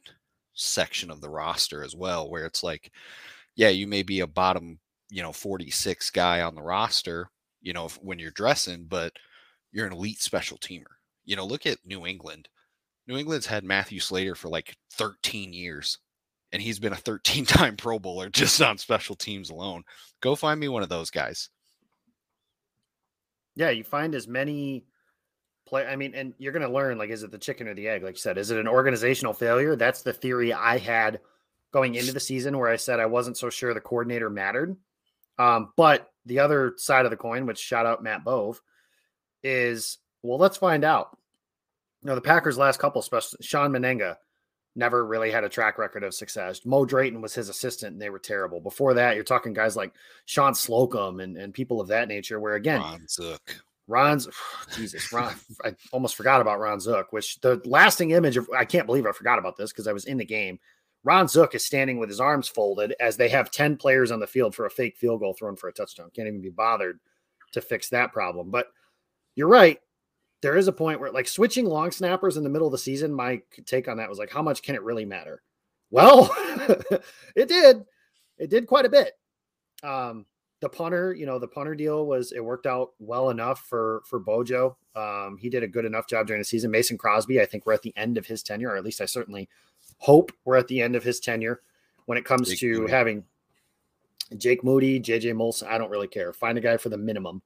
section 0.55 1.11
of 1.11 1.21
the 1.21 1.29
roster 1.31 1.85
as 1.85 1.95
well, 1.95 2.31
where 2.31 2.47
it's 2.47 2.63
like, 2.63 2.91
yeah, 3.57 3.69
you 3.69 3.87
may 3.87 4.03
be 4.03 4.21
a 4.21 4.27
bottom, 4.27 4.79
you 5.11 5.23
know, 5.23 5.33
46 5.33 6.11
guy 6.11 6.41
on 6.43 6.55
the 6.55 6.63
roster, 6.63 7.31
you 7.61 7.73
know, 7.73 7.89
when 8.01 8.19
you're 8.19 8.31
dressing, 8.31 8.87
but 8.89 9.13
you're 9.73 9.87
an 9.87 9.93
elite 9.93 10.21
special 10.21 10.59
teamer. 10.59 10.85
You 11.25 11.37
know, 11.37 11.47
look 11.47 11.67
at 11.67 11.79
New 11.85 12.07
England. 12.07 12.49
New 13.09 13.17
England's 13.17 13.47
had 13.47 13.65
Matthew 13.65 14.01
Slater 14.01 14.35
for 14.35 14.49
like 14.49 14.77
13 14.93 15.55
years, 15.55 15.99
and 16.53 16.61
he's 16.61 16.79
been 16.79 16.93
a 16.93 16.97
13 16.97 17.45
time 17.47 17.77
Pro 17.77 17.99
Bowler 17.99 18.29
just 18.29 18.61
on 18.61 18.77
special 18.77 19.17
teams 19.17 19.51
alone. 19.51 19.83
Go 20.21 20.37
find 20.37 20.61
me 20.61 20.69
one 20.69 20.83
of 20.83 20.91
those 20.91 21.11
guys. 21.11 21.49
Yeah, 23.57 23.71
you 23.71 23.83
find 23.83 24.15
as 24.15 24.29
many 24.29 24.85
play. 25.67 25.87
I 25.87 25.97
mean, 25.97 26.15
and 26.15 26.35
you're 26.39 26.53
going 26.53 26.67
to 26.67 26.73
learn 26.73 26.99
like, 26.99 27.11
is 27.11 27.23
it 27.23 27.33
the 27.33 27.39
chicken 27.39 27.67
or 27.67 27.75
the 27.75 27.89
egg? 27.89 28.05
Like 28.05 28.15
you 28.15 28.21
said, 28.21 28.39
is 28.39 28.51
it 28.51 28.59
an 28.59 28.69
organizational 28.69 29.33
failure? 29.33 29.75
That's 29.75 30.03
the 30.03 30.13
theory 30.13 30.53
I 30.53 30.79
had 30.79 31.21
going 31.73 31.95
into 31.95 32.13
the 32.13 32.21
season 32.21 32.57
where 32.57 32.69
I 32.69 32.77
said 32.77 33.01
I 33.01 33.07
wasn't 33.07 33.37
so 33.37 33.51
sure 33.51 33.75
the 33.75 33.81
coordinator 33.81 34.31
mattered. 34.31 34.77
Um, 35.39 35.73
but 35.77 36.13
the 36.27 36.41
other 36.41 36.75
side 36.77 37.05
of 37.05 37.11
the 37.11 37.17
coin, 37.17 37.47
which 37.47 37.59
shout 37.59 37.87
out 37.87 38.03
Matt 38.03 38.23
Bove, 38.23 38.61
is 39.43 39.99
well, 40.23 40.39
let's 40.39 40.57
find 40.57 40.85
out. 40.85 41.17
You 42.03 42.09
know, 42.09 42.15
the 42.15 42.21
Packers' 42.21 42.59
last 42.59 42.79
couple, 42.79 43.01
especially 43.01 43.39
Shawn 43.43 43.73
Mennenga, 43.73 44.17
never 44.77 45.05
really 45.05 45.31
had 45.31 45.45
a 45.45 45.49
track 45.49 45.79
record 45.79 46.05
of 46.05 46.15
success. 46.15 46.65
Mo 46.65 46.85
Drayton 46.85 47.21
was 47.21 47.35
his 47.35 47.49
assistant, 47.49 47.95
and 47.95 48.01
they 48.01 48.11
were 48.11 48.19
terrible. 48.19 48.61
Before 48.61 48.95
that, 48.95 49.17
you're 49.17 49.25
talking 49.25 49.53
guys 49.53 49.77
like 49.77 49.93
Shawn 50.27 50.55
Slocum 50.55 51.21
and, 51.21 51.37
and 51.37 51.53
people 51.53 51.81
of 51.81 51.89
that 51.89 52.09
nature, 52.09 52.39
where 52.39 52.55
again, 52.55 52.81
Ron 52.81 53.09
Zook. 53.09 53.57
Ron's 53.89 54.29
Jesus, 54.77 55.13
Ron. 55.13 55.35
I 55.65 55.75
almost 55.93 56.15
forgot 56.15 56.41
about 56.41 56.61
Ron 56.61 56.79
Zook, 56.79 57.13
which 57.13 57.41
the 57.41 57.61
lasting 57.65 58.13
image 58.13 58.37
of 58.37 58.49
I 58.57 58.65
can't 58.65 58.87
believe 58.87 59.07
I 59.07 59.13
forgot 59.13 59.39
about 59.39 59.57
this 59.57 59.73
because 59.73 59.89
I 59.89 59.93
was 59.93 60.05
in 60.05 60.19
the 60.19 60.25
game. 60.25 60.61
Ron 61.05 61.27
Zook 61.29 61.55
is 61.55 61.65
standing 61.65 61.99
with 61.99 62.09
his 62.09 62.21
arms 62.21 62.49
folded 62.49 62.95
as 63.01 63.17
they 63.17 63.29
have 63.29 63.51
10 63.51 63.77
players 63.77 64.11
on 64.11 64.21
the 64.21 64.27
field 64.27 64.55
for 64.55 64.67
a 64.67 64.71
fake 64.71 64.97
field 64.97 65.21
goal 65.21 65.33
thrown 65.33 65.57
for 65.57 65.69
a 65.69 65.73
touchdown. 65.73 66.11
Can't 66.15 66.29
even 66.29 66.43
be 66.43 66.51
bothered 66.51 66.99
to 67.53 67.61
fix 67.61 67.89
that 67.89 68.13
problem. 68.13 68.51
But 68.51 68.67
you're 69.35 69.49
right. 69.49 69.79
There 70.41 70.57
is 70.57 70.69
a 70.69 70.73
point 70.73 71.01
where, 71.01 71.11
like, 71.11 71.27
switching 71.27 71.67
long 71.67 71.91
snappers 71.91 72.37
in 72.37 72.45
the 72.45 72.49
middle 72.49 72.69
of 72.69 72.73
the 72.73 72.79
season, 72.79 73.13
my 73.13 73.43
take 73.67 73.89
on 73.89 73.97
that 73.97 74.09
was 74.09 74.19
like, 74.19 74.31
how 74.31 74.43
much 74.43 74.63
can 74.63 74.75
it 74.75 74.83
really 74.83 75.05
matter? 75.05 75.43
Well, 75.91 76.31
it 77.35 77.49
did. 77.49 77.85
It 78.39 78.51
did 78.51 78.67
quite 78.67 78.85
a 78.85 78.91
bit. 78.91 79.13
Um, 79.83 80.27
the 80.61 80.69
punter, 80.69 81.15
you 81.15 81.27
know, 81.27 81.39
the 81.39 81.49
punter 81.49 81.75
deal 81.75 82.07
was 82.07 82.33
it 82.33 82.41
worked 82.41 82.67
out 82.67 82.91
well 82.99 83.31
enough 83.31 83.61
for 83.61 84.03
for 84.07 84.19
Bojo. 84.19 84.77
Um, 84.97 85.37
he 85.39 85.49
did 85.49 85.63
a 85.63 85.69
good 85.69 85.85
enough 85.85 86.09
job 86.09 86.27
during 86.27 86.41
the 86.41 86.45
season. 86.45 86.71
Mason 86.71 86.99
Crosby, 86.99 87.41
I 87.41 87.47
think 87.47 87.65
we're 87.65 87.75
at 87.75 87.83
the 87.83 87.97
end 87.97 88.19
of 88.19 88.27
his 88.27 88.43
tenure, 88.43 88.71
or 88.71 88.77
at 88.77 88.85
least 88.85 89.01
I 89.01 89.05
certainly 89.05 89.49
hope 89.99 90.33
we're 90.45 90.57
at 90.57 90.69
the 90.69 90.83
end 90.83 90.97
of 90.97 91.05
his 91.05 91.21
tenure 91.21 91.61
when 92.07 92.19
it 92.19 92.25
comes 92.25 92.49
Jake 92.49 92.59
to 92.61 92.81
Moody. 92.81 92.93
having 92.93 93.25
Jake 94.37 94.65
Moody, 94.65 95.01
JJ 95.01 95.35
Molson. 95.35 95.69
I 95.69 95.79
don't 95.79 95.91
really 95.91 96.09
care. 96.09 96.33
Find 96.33 96.59
a 96.59 96.61
guy 96.61 96.77
for 96.77 96.89
the 96.89 96.99
minimum 96.99 97.43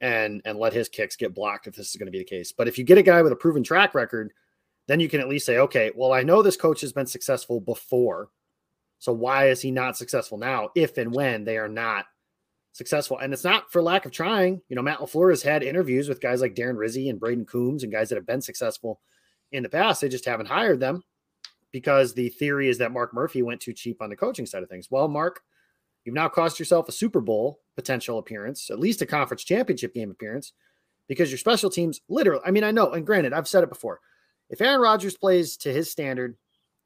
and 0.00 0.40
and 0.44 0.58
let 0.58 0.72
his 0.72 0.88
kicks 0.88 1.16
get 1.16 1.34
blocked 1.34 1.66
if 1.66 1.74
this 1.74 1.90
is 1.90 1.96
going 1.96 2.06
to 2.06 2.12
be 2.12 2.18
the 2.18 2.24
case. 2.24 2.52
But 2.52 2.68
if 2.68 2.78
you 2.78 2.84
get 2.84 2.98
a 2.98 3.02
guy 3.02 3.22
with 3.22 3.32
a 3.32 3.36
proven 3.36 3.62
track 3.62 3.94
record, 3.94 4.32
then 4.86 5.00
you 5.00 5.08
can 5.08 5.20
at 5.20 5.28
least 5.28 5.46
say, 5.46 5.58
okay, 5.58 5.90
well, 5.94 6.12
I 6.12 6.22
know 6.22 6.42
this 6.42 6.56
coach 6.56 6.80
has 6.80 6.92
been 6.92 7.06
successful 7.06 7.60
before. 7.60 8.28
So 8.98 9.12
why 9.12 9.48
is 9.48 9.60
he 9.60 9.70
not 9.70 9.96
successful 9.96 10.36
now 10.36 10.70
if 10.74 10.98
and 10.98 11.14
when 11.14 11.44
they 11.44 11.56
are 11.56 11.68
not 11.68 12.06
successful? 12.72 13.18
And 13.18 13.32
it's 13.32 13.44
not 13.44 13.72
for 13.72 13.82
lack 13.82 14.04
of 14.04 14.12
trying. 14.12 14.60
You 14.68 14.76
know, 14.76 14.82
Matt 14.82 14.98
LaFleur 14.98 15.30
has 15.30 15.42
had 15.42 15.62
interviews 15.62 16.08
with 16.08 16.20
guys 16.20 16.40
like 16.40 16.54
Darren 16.54 16.76
Rizzi 16.76 17.08
and 17.08 17.20
Brayden 17.20 17.46
Coombs 17.46 17.82
and 17.82 17.92
guys 17.92 18.08
that 18.08 18.16
have 18.16 18.26
been 18.26 18.42
successful 18.42 19.00
in 19.52 19.62
the 19.62 19.68
past. 19.68 20.00
They 20.00 20.08
just 20.08 20.26
haven't 20.26 20.46
hired 20.46 20.80
them 20.80 21.02
because 21.72 22.12
the 22.12 22.28
theory 22.28 22.68
is 22.68 22.78
that 22.78 22.92
Mark 22.92 23.14
Murphy 23.14 23.42
went 23.42 23.60
too 23.60 23.72
cheap 23.72 24.02
on 24.02 24.10
the 24.10 24.16
coaching 24.16 24.46
side 24.46 24.62
of 24.62 24.68
things. 24.68 24.90
Well, 24.90 25.08
Mark, 25.08 25.42
you've 26.04 26.14
now 26.14 26.28
cost 26.28 26.58
yourself 26.58 26.88
a 26.88 26.92
Super 26.92 27.20
Bowl 27.20 27.60
potential 27.76 28.18
appearance, 28.18 28.70
at 28.70 28.78
least 28.78 29.02
a 29.02 29.06
conference 29.06 29.44
championship 29.44 29.94
game 29.94 30.10
appearance, 30.10 30.52
because 31.08 31.30
your 31.30 31.38
special 31.38 31.70
teams 31.70 32.00
literally, 32.08 32.42
I 32.44 32.50
mean, 32.50 32.64
I 32.64 32.70
know, 32.70 32.92
and 32.92 33.06
granted, 33.06 33.32
I've 33.32 33.48
said 33.48 33.64
it 33.64 33.68
before. 33.68 34.00
If 34.48 34.60
Aaron 34.60 34.80
Rodgers 34.80 35.16
plays 35.16 35.56
to 35.58 35.72
his 35.72 35.90
standard, 35.90 36.36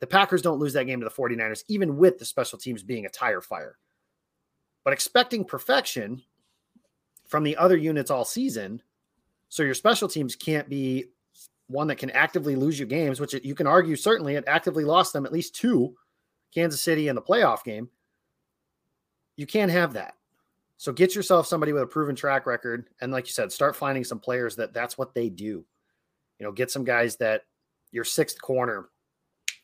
the 0.01 0.07
Packers 0.07 0.43
don't 0.43 0.59
lose 0.59 0.75
that 0.75 0.85
game 0.85 1.01
to 1.01 1.05
the 1.05 1.11
49ers, 1.11 1.65
even 1.69 1.97
with 1.97 2.19
the 2.19 2.25
special 2.25 2.59
teams 2.59 2.83
being 2.83 3.07
a 3.07 3.11
tire 3.11 3.41
fire. 3.41 3.79
But 4.85 4.93
expecting 4.93 5.45
perfection 5.45 6.23
from 7.27 7.43
the 7.43 7.57
other 7.57 7.77
units 7.77 8.11
all 8.11 8.25
season, 8.25 8.83
so 9.49 9.63
your 9.63 9.75
special 9.75 10.09
teams 10.09 10.37
can't 10.37 10.69
be 10.69 11.07
one 11.69 11.87
that 11.87 11.97
can 11.97 12.11
actively 12.11 12.57
lose 12.57 12.79
you 12.79 12.87
games, 12.87 13.21
which 13.21 13.33
you 13.33 13.55
can 13.55 13.67
argue 13.67 13.97
certainly 13.97 14.35
it 14.35 14.45
actively 14.47 14.85
lost 14.85 15.13
them 15.13 15.25
at 15.25 15.33
least 15.33 15.55
two, 15.55 15.95
Kansas 16.53 16.81
City 16.81 17.09
in 17.09 17.15
the 17.15 17.23
playoff 17.23 17.65
game. 17.65 17.89
You 19.37 19.47
can't 19.47 19.71
have 19.71 19.93
that. 19.95 20.15
So 20.77 20.93
get 20.93 21.15
yourself 21.15 21.47
somebody 21.47 21.73
with 21.73 21.83
a 21.83 21.87
proven 21.87 22.17
track 22.17 22.47
record, 22.47 22.89
and 23.01 23.13
like 23.13 23.27
you 23.27 23.33
said, 23.33 23.53
start 23.53 23.77
finding 23.77 24.05
some 24.05 24.19
players 24.19 24.57
that 24.57 24.75
that's 24.75 24.99
what 24.99 25.15
they 25.15 25.29
do. 25.29 25.65
You 26.39 26.47
know, 26.47 26.53
get 26.53 26.71
some 26.71 26.85
guys 26.85 27.17
that 27.17 27.43
your 27.93 28.05
sixth 28.05 28.41
corner, 28.41 28.89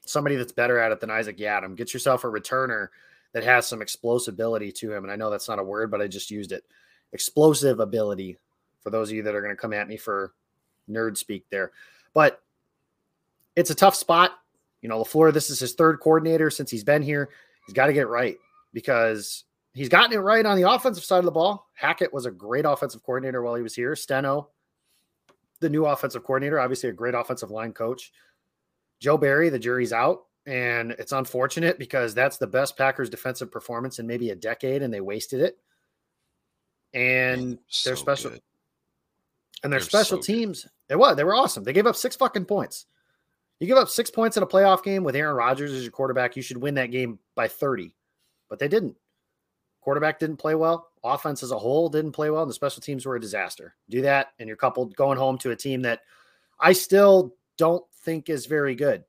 somebody 0.07 0.37
that's 0.37 0.53
better 0.53 0.79
at 0.79 0.93
it 0.93 1.01
than 1.01 1.11
Isaac 1.11 1.37
Yiadom. 1.37 1.77
Get 1.77 1.93
yourself 1.93 2.25
a 2.25 2.29
returner 2.29 2.89
that 3.33 3.45
has 3.45 3.67
some 3.67 3.81
explosibility 3.81 4.73
to 4.77 4.93
him. 4.93 5.05
And 5.05 5.13
I 5.13 5.17
know 5.17 5.31
that's 5.31 5.49
not 5.49 5.59
a 5.59 5.65
word, 5.65 5.91
but 5.91 6.01
I 6.01 6.07
just 6.07 6.31
used 6.31 6.53
it. 6.53 6.65
Explosive 7.13 7.81
ability 7.81 8.37
for 8.81 8.91
those 8.91 9.11
of 9.11 9.17
you 9.17 9.23
that 9.25 9.35
are 9.35 9.43
going 9.43 9.55
to 9.55 9.61
come 9.61 9.73
at 9.73 9.89
me 9.89 9.97
for 9.97 10.33
nerd 10.89 11.17
speak 11.17 11.45
there. 11.51 11.73
But 12.15 12.43
it's 13.57 13.71
a 13.71 13.75
tough 13.75 13.95
spot. 13.95 14.33
You 14.81 14.89
know, 14.89 15.03
LaFleur, 15.03 15.33
this 15.33 15.51
is 15.51 15.61
his 15.61 15.75
third 15.75 16.01
coordinator 16.01 16.51
since 16.51 16.71
he's 16.71 16.85
been 16.85 17.03
here. 17.03 17.29
He's 17.67 17.75
got 17.75 17.87
to 17.87 17.93
get 17.93 18.03
it 18.03 18.09
right 18.09 18.37
because 18.73 19.45
he's 19.75 19.89
gotten 19.89 20.13
it 20.13 20.19
right 20.21 20.45
on 20.45 20.57
the 20.57 20.71
offensive 20.71 21.05
side 21.05 21.19
of 21.21 21.25
the 21.25 21.31
ball. 21.31 21.69
Hackett 21.75 22.13
was 22.13 22.27
a 22.27 22.31
great 22.31 22.65
offensive 22.65 23.03
coordinator 23.03 23.43
while 23.43 23.55
he 23.55 23.63
was 23.63 23.75
here. 23.75 23.95
Steno, 23.97 24.49
the 25.61 25.69
new 25.71 25.87
offensive 25.87 26.25
coordinator, 26.25 26.59
obviously 26.61 26.89
a 26.89 26.93
great 26.93 27.15
offensive 27.15 27.51
line 27.51 27.73
coach. 27.73 28.13
Joe 29.01 29.17
Barry, 29.17 29.49
the 29.49 29.59
jury's 29.59 29.93
out. 29.93 30.25
And 30.47 30.93
it's 30.93 31.13
unfortunate 31.13 31.79
because 31.79 32.15
that's 32.15 32.39
the 32.39 32.47
best 32.47 32.77
Packers 32.77 33.11
defensive 33.11 33.51
performance 33.53 33.99
in 33.99 34.07
maybe 34.07 34.31
a 34.31 34.35
decade, 34.35 34.83
and 34.83 34.93
they 34.93 35.01
wasted 35.03 35.41
it. 35.43 35.59
And 36.95 37.59
so 37.69 37.91
their 37.91 37.97
special 37.97 38.31
good. 38.31 38.41
and 39.63 39.73
their 39.73 39.81
They're 39.81 39.89
special 39.89 40.19
so 40.21 40.23
teams, 40.23 40.63
good. 40.63 40.95
it 40.95 40.99
was 40.99 41.17
they 41.17 41.25
were 41.25 41.35
awesome. 41.35 41.63
They 41.63 41.73
gave 41.75 41.87
up 41.87 41.95
six 41.95 42.17
fucking 42.17 42.47
points. 42.47 42.87
You 43.61 43.67
give 43.67 43.77
up 43.77 43.91
six 43.91 44.11
points 44.11 44.39
in 44.39 44.43
a 44.43 44.47
playoff 44.47 44.83
game 44.83 45.05
with 45.05 45.15
Aaron 45.15 45.37
Rodgers 45.37 45.73
as 45.73 45.83
your 45.83 45.93
quarterback, 45.93 46.35
you 46.35 46.43
should 46.43 46.57
win 46.57 46.75
that 46.77 46.91
game 46.91 47.19
by 47.35 47.47
30. 47.47 47.95
But 48.49 48.59
they 48.59 48.69
didn't. 48.69 48.97
Quarterback 49.81 50.19
didn't 50.19 50.37
play 50.37 50.55
well. 50.55 50.89
Offense 51.03 51.43
as 51.43 51.53
a 51.53 51.59
whole 51.59 51.89
didn't 51.89 52.13
play 52.13 52.31
well. 52.31 52.43
And 52.43 52.51
the 52.51 52.55
special 52.55 52.83
teams 52.83 53.07
were 53.07 53.17
a 53.17 53.21
disaster. 53.21 53.75
Do 53.89 54.03
that, 54.03 54.29
and 54.39 54.47
you're 54.47 54.57
coupled 54.57 54.95
going 54.95 55.19
home 55.19 55.39
to 55.39 55.51
a 55.51 55.57
team 55.57 55.83
that 55.83 56.01
I 56.59 56.73
still 56.73 57.35
don't 57.57 57.85
think 58.05 58.29
is 58.29 58.47
very 58.47 58.75
good. 58.75 59.05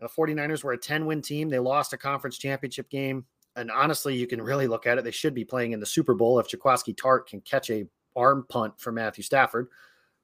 The 0.00 0.08
49ers 0.08 0.62
were 0.62 0.72
a 0.72 0.78
10 0.78 1.06
win 1.06 1.22
team. 1.22 1.48
They 1.48 1.58
lost 1.58 1.92
a 1.92 1.98
conference 1.98 2.38
championship 2.38 2.88
game. 2.88 3.26
And 3.56 3.70
honestly, 3.70 4.14
you 4.14 4.26
can 4.26 4.40
really 4.40 4.68
look 4.68 4.86
at 4.86 4.98
it. 4.98 5.04
They 5.04 5.10
should 5.10 5.34
be 5.34 5.44
playing 5.44 5.72
in 5.72 5.80
the 5.80 5.86
Super 5.86 6.14
Bowl 6.14 6.38
if 6.38 6.48
Jaquiski 6.48 6.94
Tartt 6.94 7.26
can 7.26 7.40
catch 7.40 7.70
a 7.70 7.86
arm 8.14 8.46
punt 8.48 8.78
from 8.78 8.94
Matthew 8.94 9.24
Stafford, 9.24 9.68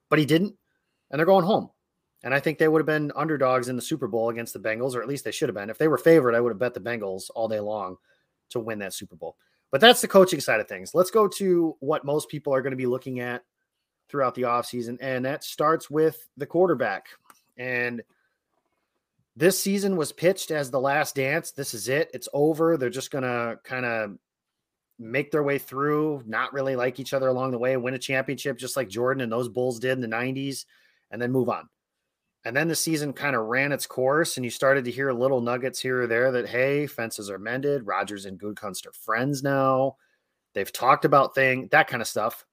but 0.09 0.19
he 0.19 0.25
didn't. 0.25 0.55
And 1.11 1.19
they're 1.19 1.25
going 1.25 1.45
home. 1.45 1.69
And 2.23 2.33
I 2.33 2.39
think 2.39 2.57
they 2.57 2.67
would 2.67 2.79
have 2.79 2.87
been 2.87 3.11
underdogs 3.15 3.69
in 3.69 3.75
the 3.75 3.81
Super 3.81 4.07
Bowl 4.07 4.29
against 4.29 4.53
the 4.53 4.59
Bengals, 4.59 4.95
or 4.95 5.01
at 5.01 5.07
least 5.07 5.23
they 5.23 5.31
should 5.31 5.49
have 5.49 5.55
been. 5.55 5.69
If 5.69 5.77
they 5.77 5.87
were 5.87 5.97
favored, 5.97 6.33
I 6.33 6.39
would 6.39 6.49
have 6.49 6.59
bet 6.59 6.73
the 6.73 6.79
Bengals 6.79 7.29
all 7.35 7.47
day 7.47 7.59
long 7.59 7.97
to 8.49 8.59
win 8.59 8.79
that 8.79 8.93
Super 8.93 9.15
Bowl. 9.15 9.37
But 9.71 9.81
that's 9.81 10.01
the 10.01 10.07
coaching 10.07 10.39
side 10.39 10.59
of 10.59 10.67
things. 10.67 10.93
Let's 10.93 11.11
go 11.11 11.27
to 11.27 11.75
what 11.79 12.05
most 12.05 12.29
people 12.29 12.53
are 12.53 12.61
going 12.61 12.71
to 12.71 12.77
be 12.77 12.85
looking 12.85 13.19
at 13.19 13.43
throughout 14.09 14.35
the 14.35 14.43
offseason. 14.43 14.97
And 15.01 15.25
that 15.25 15.43
starts 15.43 15.89
with 15.89 16.27
the 16.37 16.45
quarterback. 16.45 17.07
And 17.57 18.03
this 19.35 19.59
season 19.59 19.97
was 19.97 20.11
pitched 20.13 20.51
as 20.51 20.71
the 20.71 20.79
last 20.79 21.15
dance. 21.15 21.51
This 21.51 21.73
is 21.73 21.89
it. 21.89 22.09
It's 22.13 22.29
over. 22.31 22.77
They're 22.77 22.89
just 22.89 23.11
going 23.11 23.23
to 23.23 23.59
kind 23.63 23.85
of 23.85 24.17
make 24.97 25.31
their 25.31 25.43
way 25.43 25.57
through, 25.57 26.23
not 26.25 26.53
really 26.53 26.75
like 26.75 26.99
each 26.99 27.13
other 27.13 27.27
along 27.27 27.51
the 27.51 27.59
way, 27.59 27.75
win 27.75 27.95
a 27.95 27.99
championship 27.99 28.57
just 28.57 28.77
like 28.77 28.87
Jordan 28.87 29.21
and 29.21 29.31
those 29.31 29.49
Bulls 29.49 29.79
did 29.79 29.91
in 29.91 29.99
the 29.99 30.07
90s, 30.07 30.65
and 31.11 31.21
then 31.21 31.31
move 31.33 31.49
on. 31.49 31.67
And 32.45 32.55
then 32.55 32.67
the 32.67 32.75
season 32.75 33.11
kind 33.11 33.35
of 33.35 33.47
ran 33.47 33.71
its 33.71 33.87
course, 33.87 34.37
and 34.37 34.45
you 34.45 34.51
started 34.51 34.85
to 34.85 34.91
hear 34.91 35.11
little 35.11 35.41
nuggets 35.41 35.79
here 35.79 36.03
or 36.03 36.07
there 36.07 36.31
that, 36.31 36.47
hey, 36.47 36.85
fences 36.85 37.29
are 37.31 37.39
mended. 37.39 37.87
Rodgers 37.87 38.25
and 38.25 38.39
Gutekunst 38.39 38.85
are 38.85 38.93
friends 38.93 39.41
now. 39.41 39.97
They've 40.53 40.71
talked 40.71 41.05
about 41.05 41.33
thing, 41.33 41.67
that 41.71 41.87
kind 41.87 42.03
of 42.03 42.07
stuff. 42.07 42.45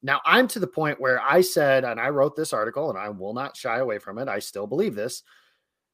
Now 0.00 0.20
I'm 0.24 0.46
to 0.48 0.60
the 0.60 0.66
point 0.68 1.00
where 1.00 1.20
I 1.20 1.40
said, 1.40 1.84
and 1.84 1.98
I 1.98 2.10
wrote 2.10 2.36
this 2.36 2.52
article, 2.52 2.88
and 2.88 2.98
I 2.98 3.08
will 3.08 3.34
not 3.34 3.56
shy 3.56 3.78
away 3.78 3.98
from 3.98 4.18
it. 4.18 4.28
I 4.28 4.38
still 4.38 4.66
believe 4.66 4.94
this 4.94 5.24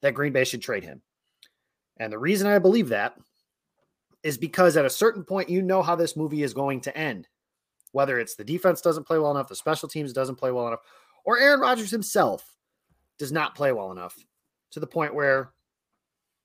that 0.03 0.15
Green 0.15 0.33
Bay 0.33 0.45
should 0.45 0.63
trade 0.63 0.85
him. 0.85 1.01
And 1.97 2.13
the 2.13 2.19
reason 2.19 2.47
I 2.47 2.59
believe 2.59 2.89
that 2.89 3.15
is 4.23 4.37
because 4.37 4.77
at 4.77 4.85
a 4.85 4.91
certain 4.91 5.25
point, 5.25 5.49
you 5.49 5.63
know 5.63 5.83
how 5.83 5.95
this 5.95 6.17
movie 6.17 6.43
is 6.43 6.55
going 6.55 6.81
to 6.83 6.97
end. 6.97 7.29
Whether 7.93 8.19
it's 8.19 8.35
the 8.35 8.45
defense 8.45 8.81
doesn't 8.81 9.07
play 9.07 9.19
well 9.19 9.31
enough, 9.31 9.49
the 9.49 9.57
special 9.57 9.89
teams 9.89 10.13
doesn't 10.13 10.37
play 10.37 10.53
well 10.53 10.69
enough, 10.69 10.81
or 11.25 11.39
Aaron 11.39 11.61
Rodgers 11.61 11.91
himself 11.91 12.57
does 13.21 13.31
not 13.31 13.55
play 13.55 13.71
well 13.71 13.93
enough 13.93 14.19
to 14.73 14.81
the 14.81 14.87
point 14.87 15.15
where 15.15 15.53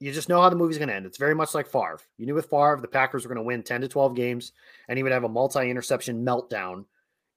you 0.01 0.11
just 0.11 0.27
know 0.27 0.41
how 0.41 0.49
the 0.49 0.57
movie's 0.57 0.77
going 0.77 0.89
to 0.89 0.93
end. 0.93 1.05
It's 1.05 1.17
very 1.17 1.33
much 1.33 1.55
like 1.55 1.67
Favre. 1.67 2.01
You 2.17 2.25
knew 2.25 2.35
with 2.35 2.49
Favre, 2.49 2.79
the 2.81 2.87
Packers 2.87 3.23
were 3.23 3.33
going 3.33 3.43
to 3.43 3.47
win 3.47 3.63
10 3.63 3.79
to 3.79 3.87
12 3.87 4.13
games 4.13 4.51
and 4.89 4.97
he 4.97 5.03
would 5.03 5.13
have 5.13 5.23
a 5.23 5.29
multi 5.29 5.69
interception 5.69 6.25
meltdown 6.25 6.83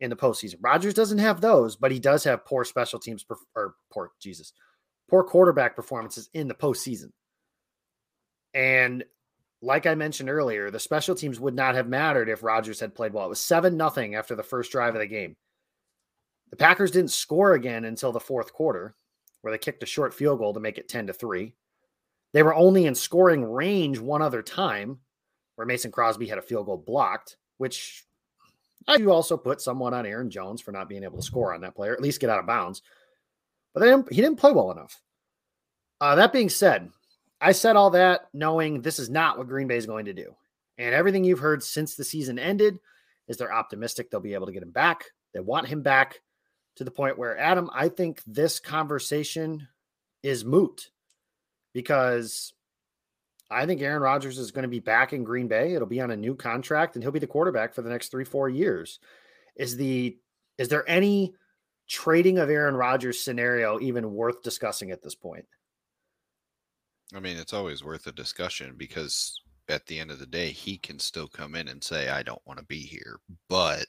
in 0.01 0.11
the 0.11 0.16
postseason. 0.16 0.57
Rodgers 0.61 0.92
doesn't 0.92 1.18
have 1.18 1.40
those, 1.40 1.77
but 1.77 1.92
he 1.92 2.01
does 2.01 2.24
have 2.24 2.44
poor 2.44 2.64
special 2.64 2.98
teams, 2.98 3.24
or 3.55 3.74
poor, 3.92 4.11
Jesus, 4.20 4.53
poor 5.09 5.22
quarterback 5.22 5.77
performances 5.77 6.29
in 6.35 6.48
the 6.48 6.55
postseason. 6.55 7.12
And 8.55 9.05
like 9.62 9.87
I 9.87 9.94
mentioned 9.94 10.31
earlier, 10.31 10.72
the 10.72 10.81
special 10.81 11.14
teams 11.14 11.38
would 11.38 11.55
not 11.55 11.77
have 11.77 11.87
mattered 11.87 12.29
if 12.29 12.42
Rodgers 12.42 12.81
had 12.81 12.94
played 12.94 13.12
well. 13.12 13.27
It 13.27 13.31
was 13.31 13.40
7 13.40 13.77
nothing 13.77 14.16
after 14.16 14.35
the 14.35 14.42
first 14.42 14.72
drive 14.72 14.96
of 14.96 15.01
the 15.01 15.07
game. 15.07 15.37
The 16.51 16.57
Packers 16.57 16.90
didn't 16.90 17.12
score 17.12 17.53
again 17.53 17.85
until 17.85 18.11
the 18.11 18.18
fourth 18.18 18.53
quarter, 18.53 18.96
where 19.40 19.53
they 19.53 19.59
kicked 19.59 19.83
a 19.83 19.87
short 19.87 20.14
field 20.14 20.38
goal 20.38 20.55
to 20.55 20.61
make 20.61 20.79
it 20.79 20.88
10 20.88 21.09
to 21.09 21.12
3. 21.12 21.55
They 22.33 22.42
were 22.42 22.55
only 22.55 22.87
in 22.87 22.94
scoring 22.94 23.44
range 23.44 23.98
one 23.98 24.22
other 24.22 24.42
time, 24.42 24.98
where 25.57 25.66
Mason 25.66 25.90
Crosby 25.90 26.27
had 26.27 26.38
a 26.38 26.42
field 26.42 26.66
goal 26.66 26.77
blocked, 26.77 27.37
which 27.57 28.05
I 28.87 28.96
you 28.96 29.12
also 29.12 29.37
put 29.37 29.61
someone 29.61 29.94
on 29.94 30.07
Aaron 30.07 30.31
Jones 30.31 30.61
for 30.61 30.72
not 30.72 30.88
being 30.88 31.05
able 31.05 31.18
to 31.18 31.24
score 31.24 31.55
on 31.55 31.61
that 31.62 31.74
player, 31.74 31.92
at 31.92 32.01
least 32.01 32.20
get 32.20 32.31
out 32.31 32.38
of 32.38 32.46
bounds. 32.46 32.83
But 33.74 33.83
didn't, 33.83 34.12
he 34.12 34.20
didn't 34.20 34.38
play 34.38 34.53
well 34.53 34.70
enough. 34.70 35.01
Uh, 36.01 36.14
that 36.14 36.33
being 36.33 36.48
said, 36.48 36.90
I 37.40 37.53
said 37.53 37.77
all 37.77 37.90
that 37.90 38.29
knowing 38.33 38.81
this 38.81 38.98
is 38.98 39.11
not 39.11 39.37
what 39.37 39.48
Green 39.48 39.68
Bay 39.68 39.77
is 39.77 39.87
going 39.87 40.07
to 40.07 40.12
do. 40.12 40.35
And 40.79 40.94
everything 40.94 41.24
you've 41.24 41.38
heard 41.38 41.62
since 41.62 41.94
the 41.94 42.05
season 42.05 42.38
ended 42.38 42.79
is 43.27 43.37
they're 43.37 43.53
optimistic 43.53 44.11
they'll 44.11 44.20
be 44.20 44.35
able 44.35 44.46
to 44.46 44.53
get 44.53 44.62
him 44.62 44.70
back. 44.70 45.05
They 45.35 45.40
want 45.40 45.68
him 45.68 45.83
back 45.83 46.20
to 46.79 46.85
the 46.85 46.91
point 46.91 47.19
where, 47.19 47.37
Adam, 47.37 47.69
I 47.73 47.88
think 47.88 48.23
this 48.27 48.61
conversation 48.61 49.69
is 50.23 50.45
moot 50.45 50.91
because 51.75 52.53
I 53.51 53.67
think 53.67 53.83
Aaron 53.83 54.01
Rodgers 54.01 54.38
is 54.38 54.53
going 54.53 54.62
to 54.62 54.69
be 54.69 54.79
back 54.79 55.12
in 55.12 55.25
Green 55.25 55.49
Bay. 55.49 55.75
It'll 55.75 55.88
be 55.88 56.01
on 56.01 56.12
a 56.12 56.17
new 56.17 56.37
contract 56.37 56.95
and 56.95 57.03
he'll 57.03 57.12
be 57.12 57.19
the 57.19 57.27
quarterback 57.27 57.75
for 57.75 57.83
the 57.83 57.91
next 57.91 58.11
three, 58.11 58.25
four 58.25 58.49
years. 58.49 59.01
Is 59.57 59.77
the 59.77 60.17
is 60.57 60.69
there 60.69 60.88
any 60.88 61.35
trading 61.88 62.38
of 62.38 62.49
Aaron 62.49 62.77
Rodgers 62.77 63.21
scenario 63.21 63.81
even 63.81 64.12
worth 64.12 64.43
discussing 64.43 64.93
at 64.93 65.03
this 65.03 65.14
point? 65.17 65.47
I 67.14 67.21
mean, 67.21 67.37
it's 67.38 67.53
always 67.53 67.83
worth 67.83 68.07
a 68.07 68.12
discussion 68.12 68.75
because 68.77 69.41
at 69.69 69.85
the 69.87 69.99
end 69.99 70.11
of 70.11 70.19
the 70.19 70.27
day, 70.27 70.51
he 70.51 70.79
can 70.79 70.99
still 70.99 71.27
come 71.27 71.55
in 71.55 71.69
and 71.69 71.83
say, 71.83 72.09
I 72.09 72.23
don't 72.23 72.43
want 72.47 72.59
to 72.61 72.67
be 72.67 72.81
here. 72.81 73.19
But 73.49 73.87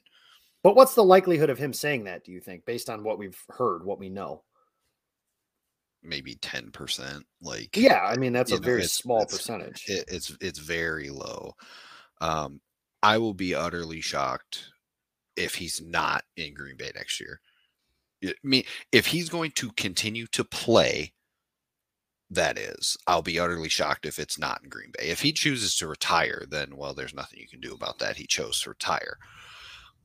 But 0.69 0.75
what's 0.75 0.93
the 0.93 1.03
likelihood 1.03 1.49
of 1.49 1.58
him 1.58 1.73
saying 1.73 2.03
that, 2.03 2.23
do 2.23 2.32
you 2.32 2.39
think, 2.39 2.63
based 2.63 2.91
on 2.91 3.03
what 3.03 3.17
we've 3.17 3.41
heard, 3.49 3.84
what 3.84 3.97
we 3.97 4.10
know? 4.10 4.43
maybe 6.03 6.36
10%. 6.36 7.23
Like 7.41 7.75
Yeah, 7.75 7.99
I 8.05 8.17
mean 8.17 8.34
that's 8.34 8.51
a 8.51 8.55
know, 8.55 8.62
very 8.62 8.77
it's- 8.82 8.93
small 8.93 9.23
it's- 9.23 9.36
percentage. 9.36 9.84
it, 9.88 10.05
it's 10.08 10.32
it's 10.39 10.60
very 10.60 11.10
low. 11.10 11.55
Um, 12.21 12.62
I 13.01 13.17
will 13.17 13.34
be 13.34 13.55
utterly 13.55 13.99
shocked 13.99 14.71
if 15.36 15.55
he's 15.55 15.82
not 15.82 16.23
in 16.38 16.53
Green 16.53 16.77
Bay 16.77 16.91
next 16.95 17.19
year. 17.19 17.41
I 18.23 18.34
mean, 18.43 18.63
if 18.91 19.08
he's 19.08 19.27
going 19.29 19.51
to 19.55 19.71
continue 19.71 20.27
to 20.27 20.43
play, 20.45 21.13
that 22.29 22.58
is, 22.60 22.95
I'll 23.08 23.21
be 23.23 23.39
utterly 23.39 23.69
shocked 23.69 24.05
if 24.05 24.19
it's 24.19 24.38
not 24.38 24.62
in 24.63 24.69
Green 24.69 24.91
Bay. 24.97 25.10
If 25.10 25.21
he 25.21 25.34
chooses 25.34 25.75
to 25.77 25.88
retire, 25.88 26.45
then 26.47 26.77
well, 26.77 26.93
there's 26.93 27.13
nothing 27.15 27.39
you 27.39 27.47
can 27.47 27.60
do 27.60 27.73
about 27.73 27.97
that. 27.99 28.17
He 28.17 28.27
chose 28.27 28.62
to 28.62 28.69
retire. 28.69 29.17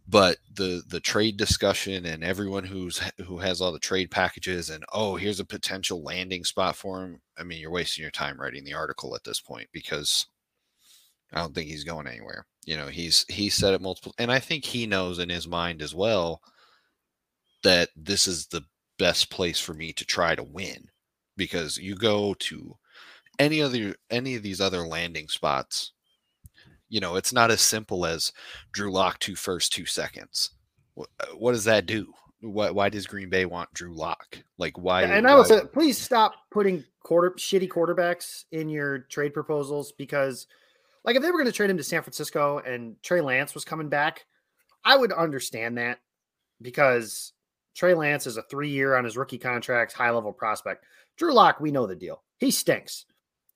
But 0.07 0.39
the 0.53 0.83
the 0.87 1.01
trade 1.01 1.37
discussion 1.39 2.05
and 2.05 2.23
everyone 2.23 2.65
who's 2.65 3.01
who 3.25 3.39
has 3.39 3.61
all 3.61 3.73
the 3.73 3.79
trade 3.79 4.11
packages 4.11 4.69
and 4.71 4.85
oh, 4.93 5.17
here's 5.17 5.41
a 5.41 5.45
potential 5.47 6.03
landing 6.03 6.45
spot 6.45 6.77
for 6.77 7.03
him. 7.03 7.23
I 7.39 7.43
mean, 7.43 7.61
you're 7.61 7.71
wasting 7.71 8.03
your 8.03 8.11
time 8.11 8.39
writing 8.41 8.65
the 8.65 8.75
article 8.75 9.15
at 9.17 9.25
this 9.25 9.41
point 9.41 9.69
because 9.73 10.27
I 11.33 11.41
don't 11.41 11.55
think 11.55 11.69
he's 11.69 11.85
going 11.85 12.07
anywhere. 12.07 12.47
You 12.65 12.77
know, 12.77 12.89
he's 12.89 13.25
he 13.29 13.49
said 13.51 13.75
it 13.75 13.81
multiple, 13.81 14.15
and 14.19 14.31
I 14.31 14.41
think 14.41 14.65
he 14.65 14.87
knows 14.87 15.19
in 15.19 15.31
his 15.31 15.49
mind 15.49 15.83
as 15.83 15.95
well 15.95 16.43
that 17.63 17.89
this 17.97 18.29
is 18.29 18.47
the 18.47 18.65
best 18.99 19.31
place 19.31 19.59
for 19.59 19.75
me 19.75 19.93
to 19.95 20.05
try 20.05 20.35
to 20.35 20.43
win 20.43 20.91
because 21.37 21.79
you 21.79 21.97
go 21.97 22.35
to 22.35 22.77
any 23.39 23.61
other 23.63 23.97
any 24.11 24.37
of 24.37 24.43
these 24.43 24.61
other 24.61 24.87
landing 24.87 25.29
spots 25.29 25.94
you 26.95 27.01
know 27.01 27.17
it's 27.17 27.33
not 27.33 27.51
as 27.51 27.61
simple 27.61 28.07
as 28.07 28.33
drew 28.73 28.93
lock 28.93 29.19
two 29.19 29.35
first 29.35 29.73
two 29.73 29.85
seconds 29.85 30.51
what, 30.95 31.09
uh, 31.19 31.27
what 31.37 31.53
does 31.53 31.65
that 31.65 31.87
do 31.87 32.13
why, 32.41 32.71
why 32.71 32.89
does 32.89 33.07
green 33.07 33.29
bay 33.29 33.45
want 33.45 33.73
drew 33.75 33.93
lock 33.93 34.39
like 34.59 34.79
why 34.79 35.03
and 35.03 35.27
I 35.27 35.35
would 35.35 35.47
say, 35.47 35.63
please 35.73 35.99
stop 35.99 36.35
putting 36.53 36.85
quarter 37.05 37.31
shitty 37.33 37.69
quarterbacks 37.69 38.45
in 38.51 38.69
your 38.69 39.01
trade 39.11 39.33
proposals 39.33 39.93
because, 39.93 40.49
like, 41.05 41.15
if 41.15 41.23
they 41.23 41.31
were 41.31 41.39
going 41.39 41.47
to 41.47 41.53
trade 41.53 41.71
him 41.71 41.77
to 41.77 41.85
San 41.85 42.03
Francisco 42.03 42.59
and 42.67 42.97
Trey 43.03 43.21
Lance 43.21 43.55
was 43.55 43.65
coming 43.65 43.89
back, 43.89 44.25
I 44.85 44.97
would 44.97 45.13
understand 45.13 45.79
that 45.79 46.01
because 46.61 47.33
Trey 47.77 47.95
Lance 47.95 48.27
is 48.27 48.37
a 48.37 48.43
three 48.43 48.71
year 48.71 48.97
on 48.97 49.05
his 49.05 49.17
rookie 49.17 49.39
contract, 49.39 49.93
high 49.93 50.11
level 50.11 50.33
prospect. 50.33 50.85
Drew 51.17 51.33
Lock, 51.33 51.61
we 51.61 51.71
know 51.71 51.87
the 51.87 51.95
deal. 51.95 52.23
He 52.39 52.51
stinks. 52.51 53.05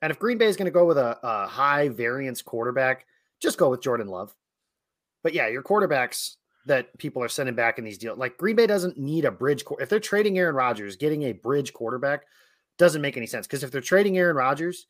And 0.00 0.12
if 0.12 0.18
Green 0.18 0.38
Bay 0.38 0.46
is 0.46 0.56
going 0.56 0.66
to 0.66 0.70
go 0.70 0.84
with 0.84 0.98
a, 0.98 1.18
a 1.22 1.46
high 1.48 1.88
variance 1.88 2.40
quarterback, 2.40 3.06
just 3.40 3.58
go 3.58 3.70
with 3.70 3.82
Jordan 3.82 4.08
Love. 4.08 4.34
But 5.22 5.34
yeah, 5.34 5.48
your 5.48 5.62
quarterbacks 5.62 6.36
that 6.66 6.96
people 6.98 7.22
are 7.22 7.28
sending 7.28 7.54
back 7.54 7.78
in 7.78 7.84
these 7.84 7.98
deals, 7.98 8.18
like 8.18 8.36
Green 8.36 8.56
Bay 8.56 8.66
doesn't 8.66 8.98
need 8.98 9.24
a 9.24 9.30
bridge. 9.30 9.64
If 9.80 9.88
they're 9.88 10.00
trading 10.00 10.38
Aaron 10.38 10.54
Rodgers, 10.54 10.96
getting 10.96 11.24
a 11.24 11.32
bridge 11.32 11.72
quarterback 11.72 12.24
doesn't 12.78 13.02
make 13.02 13.16
any 13.16 13.26
sense. 13.26 13.46
Because 13.46 13.64
if 13.64 13.70
they're 13.70 13.80
trading 13.80 14.18
Aaron 14.18 14.36
Rodgers 14.36 14.86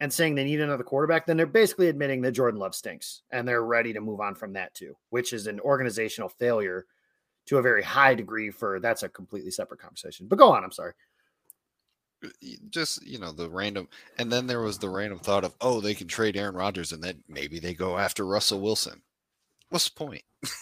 and 0.00 0.12
saying 0.12 0.34
they 0.34 0.44
need 0.44 0.60
another 0.60 0.84
quarterback, 0.84 1.26
then 1.26 1.36
they're 1.36 1.46
basically 1.46 1.88
admitting 1.88 2.20
that 2.22 2.32
Jordan 2.32 2.60
Love 2.60 2.74
stinks 2.74 3.22
and 3.30 3.46
they're 3.46 3.64
ready 3.64 3.92
to 3.92 4.00
move 4.00 4.20
on 4.20 4.34
from 4.34 4.52
that 4.54 4.74
too, 4.74 4.94
which 5.10 5.32
is 5.32 5.46
an 5.46 5.60
organizational 5.60 6.28
failure 6.28 6.86
to 7.46 7.58
a 7.58 7.62
very 7.62 7.82
high 7.82 8.14
degree. 8.14 8.50
For 8.50 8.80
that's 8.80 9.02
a 9.02 9.08
completely 9.08 9.50
separate 9.50 9.80
conversation. 9.80 10.26
But 10.28 10.38
go 10.38 10.52
on. 10.52 10.64
I'm 10.64 10.72
sorry. 10.72 10.92
Just 12.70 13.04
you 13.06 13.18
know 13.18 13.32
the 13.32 13.48
random 13.50 13.88
and 14.18 14.30
then 14.30 14.46
there 14.46 14.60
was 14.60 14.78
the 14.78 14.88
random 14.88 15.18
thought 15.18 15.44
of 15.44 15.54
oh 15.60 15.80
they 15.80 15.94
can 15.94 16.08
trade 16.08 16.36
aaron 16.36 16.54
Rodgers 16.54 16.92
and 16.92 17.02
then 17.02 17.22
maybe 17.28 17.58
they 17.58 17.74
go 17.74 17.98
after 17.98 18.26
russell 18.26 18.60
wilson. 18.60 19.02
What's 19.70 19.88
the 19.88 19.96
point? 19.96 20.22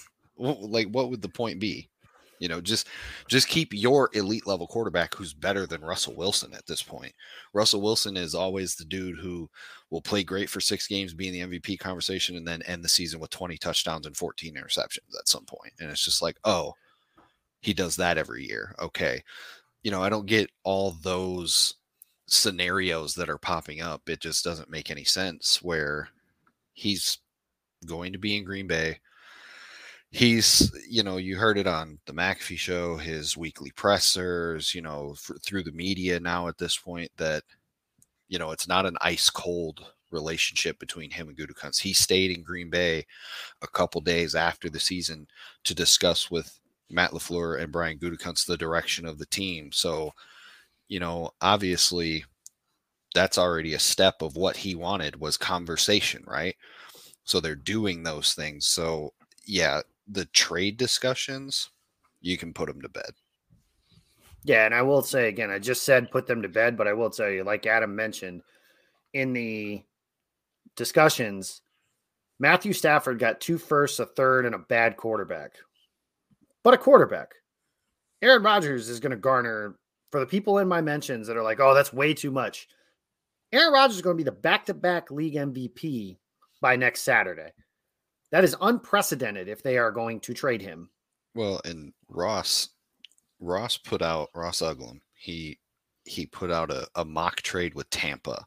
Like 0.43 0.89
what 0.89 1.11
would 1.11 1.21
the 1.21 1.29
point 1.29 1.61
be? 1.61 1.91
You 2.39 2.49
know 2.49 2.63
just 2.63 2.89
just 3.29 3.47
keep 3.49 3.75
your 3.75 4.09
elite 4.15 4.47
level 4.47 4.67
quarterback 4.67 5.15
who's 5.15 5.35
better 5.35 5.67
than 5.67 5.83
russell 5.83 6.17
wilson 6.17 6.55
at 6.55 6.65
this 6.65 6.83
point. 6.83 7.13
Russell 7.53 7.83
wilson 7.83 8.17
is 8.17 8.35
always 8.35 8.75
the 8.75 8.87
dude 8.87 9.19
who 9.19 9.51
will 9.91 10.01
play 10.01 10.25
great 10.25 10.49
for 10.49 10.61
six 10.61 10.87
games 10.87 11.13
be 11.13 11.29
in 11.29 11.51
the 11.51 11.59
mvp 11.59 11.79
conversation 11.79 12.37
and 12.37 12.49
then 12.49 12.63
end 12.63 12.83
the 12.83 12.89
season 12.89 13.21
with 13.21 13.29
20 13.29 13.59
touchdowns 13.59 14.07
and 14.07 14.17
14 14.17 14.55
interceptions 14.55 15.15
at 15.19 15.29
some 15.29 15.45
point. 15.45 15.75
And 15.79 15.91
it's 15.91 16.07
just 16.07 16.23
like 16.23 16.39
oh 16.47 16.73
he 17.61 17.75
does 17.75 17.97
that 17.97 18.17
every 18.17 18.47
year. 18.47 18.75
Okay 18.81 19.23
you 19.83 19.91
know, 19.91 20.03
I 20.03 20.09
don't 20.09 20.27
get 20.27 20.51
all 20.63 20.93
those 21.03 21.75
scenarios 22.27 23.15
that 23.15 23.29
are 23.29 23.39
popping 23.39 23.81
up. 23.81 24.09
It 24.09 24.21
just 24.21 24.45
doesn't 24.45 24.71
make 24.71 24.91
any 24.91 25.05
sense 25.05 25.63
where 25.63 26.09
he's 26.73 27.19
going 27.87 28.13
to 28.13 28.19
be 28.19 28.37
in 28.37 28.45
Green 28.45 28.67
Bay. 28.67 29.01
He's, 30.13 30.73
you 30.89 31.03
know, 31.03 31.19
you 31.19 31.37
heard 31.37 31.57
it 31.57 31.67
on 31.67 31.99
the 32.07 32.13
McAfee 32.13 32.59
show, 32.59 32.97
his 32.97 33.37
weekly 33.37 33.71
pressers, 33.71 34.75
you 34.75 34.83
know, 34.83 35.15
through 35.43 35.63
the 35.63 35.73
media 35.73 36.19
now 36.19 36.49
at 36.49 36.59
this 36.59 36.77
point 36.77 37.11
that, 37.17 37.45
you 38.29 38.39
know, 38.39 38.51
it's 38.51 38.69
not 38.69 38.87
an 38.87 38.97
ice 39.01 39.31
cold 39.31 39.87
relationship 40.11 40.79
between 40.79 41.11
him 41.11 41.29
and 41.29 41.39
Gutekunst. 41.39 41.81
He 41.81 41.93
stayed 41.93 42.33
in 42.33 42.43
Green 42.43 42.71
Bay 42.71 43.07
a 43.63 43.69
couple 43.69 44.01
days 44.01 44.35
after 44.35 44.69
the 44.69 44.81
season 44.81 45.27
to 45.65 45.75
discuss 45.75 46.31
with 46.31 46.60
Matt 46.91 47.13
LaFleur 47.13 47.61
and 47.61 47.73
Brian 47.73 47.99
Gutekunst 47.99 48.47
the 48.47 48.57
direction 48.57 49.07
of 49.07 49.19
the 49.19 49.27
team. 49.27 49.71
So, 49.73 50.13
you 50.89 51.01
know, 51.01 51.31
obviously 51.41 52.25
that's 53.15 53.39
already 53.39 53.75
a 53.75 53.79
step 53.79 54.23
of 54.23 54.37
what 54.37 54.57
he 54.57 54.75
wanted 54.75 55.21
was 55.21 55.37
conversation, 55.37 56.25
right? 56.27 56.57
So 57.25 57.41
they're 57.41 57.57
doing 57.57 58.03
those 58.03 58.35
things. 58.35 58.67
So, 58.67 59.13
yeah, 59.45 59.81
the 60.09 60.27
trade 60.27 60.77
discussions, 60.77 61.71
you 62.21 62.37
can 62.37 62.53
put 62.53 62.67
them 62.67 62.83
to 62.83 62.89
bed. 62.89 63.13
Yeah, 64.43 64.65
and 64.65 64.75
I 64.75 64.83
will 64.83 65.03
say 65.03 65.29
again, 65.29 65.51
I 65.51 65.59
just 65.59 65.83
said 65.83 66.11
put 66.11 66.27
them 66.27 66.43
to 66.43 66.49
bed, 66.49 66.77
but 66.77 66.89
I 66.89 66.93
will 66.93 67.11
tell 67.11 67.29
you, 67.29 67.45
like 67.45 67.67
Adam 67.67 67.95
mentioned 67.95 68.43
in 69.13 69.33
the 69.33 69.83
discussions, 70.77 71.61
Matthew 72.39 72.73
Stafford 72.73 73.19
got 73.19 73.41
two 73.41 73.59
firsts, 73.59 74.01
a 74.01 74.07
third, 74.07 74.47
and 74.47 74.55
a 74.55 74.59
bad 74.59 74.97
quarterback. 74.97 75.57
But 76.63 76.75
a 76.75 76.79
quarterback. 76.79 77.33
Aaron 78.23 78.43
Rodgers 78.43 78.89
is 78.89 79.01
going 79.01 79.13
to 79.13 79.17
garner 79.17 79.77
for 80.11 80.21
the 80.21 80.27
people 80.27 80.59
in 80.59 80.69
my 80.69 80.81
mentions 80.81 81.27
that 81.27 81.37
are 81.37 81.43
like, 81.43 81.61
oh, 81.61 81.75
that's 81.75 81.93
way 81.93 82.13
too 82.13 82.31
much. 82.31 82.69
Aaron 83.53 83.73
Rodgers 83.73 83.97
is 83.97 84.03
going 84.03 84.17
to 84.17 84.23
be 84.23 84.29
the 84.29 84.33
back 84.33 84.67
to 84.67 84.75
back 84.75 85.11
league 85.11 85.35
MVP 85.35 86.19
by 86.61 86.77
next 86.77 87.03
Saturday. 87.03 87.53
That 88.31 88.45
is 88.45 88.57
unprecedented 88.61 89.49
if 89.49 89.63
they 89.63 89.79
are 89.79 89.91
going 89.91 90.21
to 90.21 90.35
trade 90.35 90.63
him. 90.63 90.91
Well, 91.35 91.61
and 91.65 91.93
Ross, 92.09 92.71
Ross 93.41 93.77
put 93.77 94.03
out 94.03 94.31
Ross 94.35 94.61
Uglem. 94.61 95.01
He 95.15 95.59
he 96.05 96.27
put 96.27 96.51
out 96.51 96.71
a, 96.71 96.87
a 96.95 97.05
mock 97.05 97.37
trade 97.43 97.75
with 97.75 97.91
Tampa, 97.91 98.45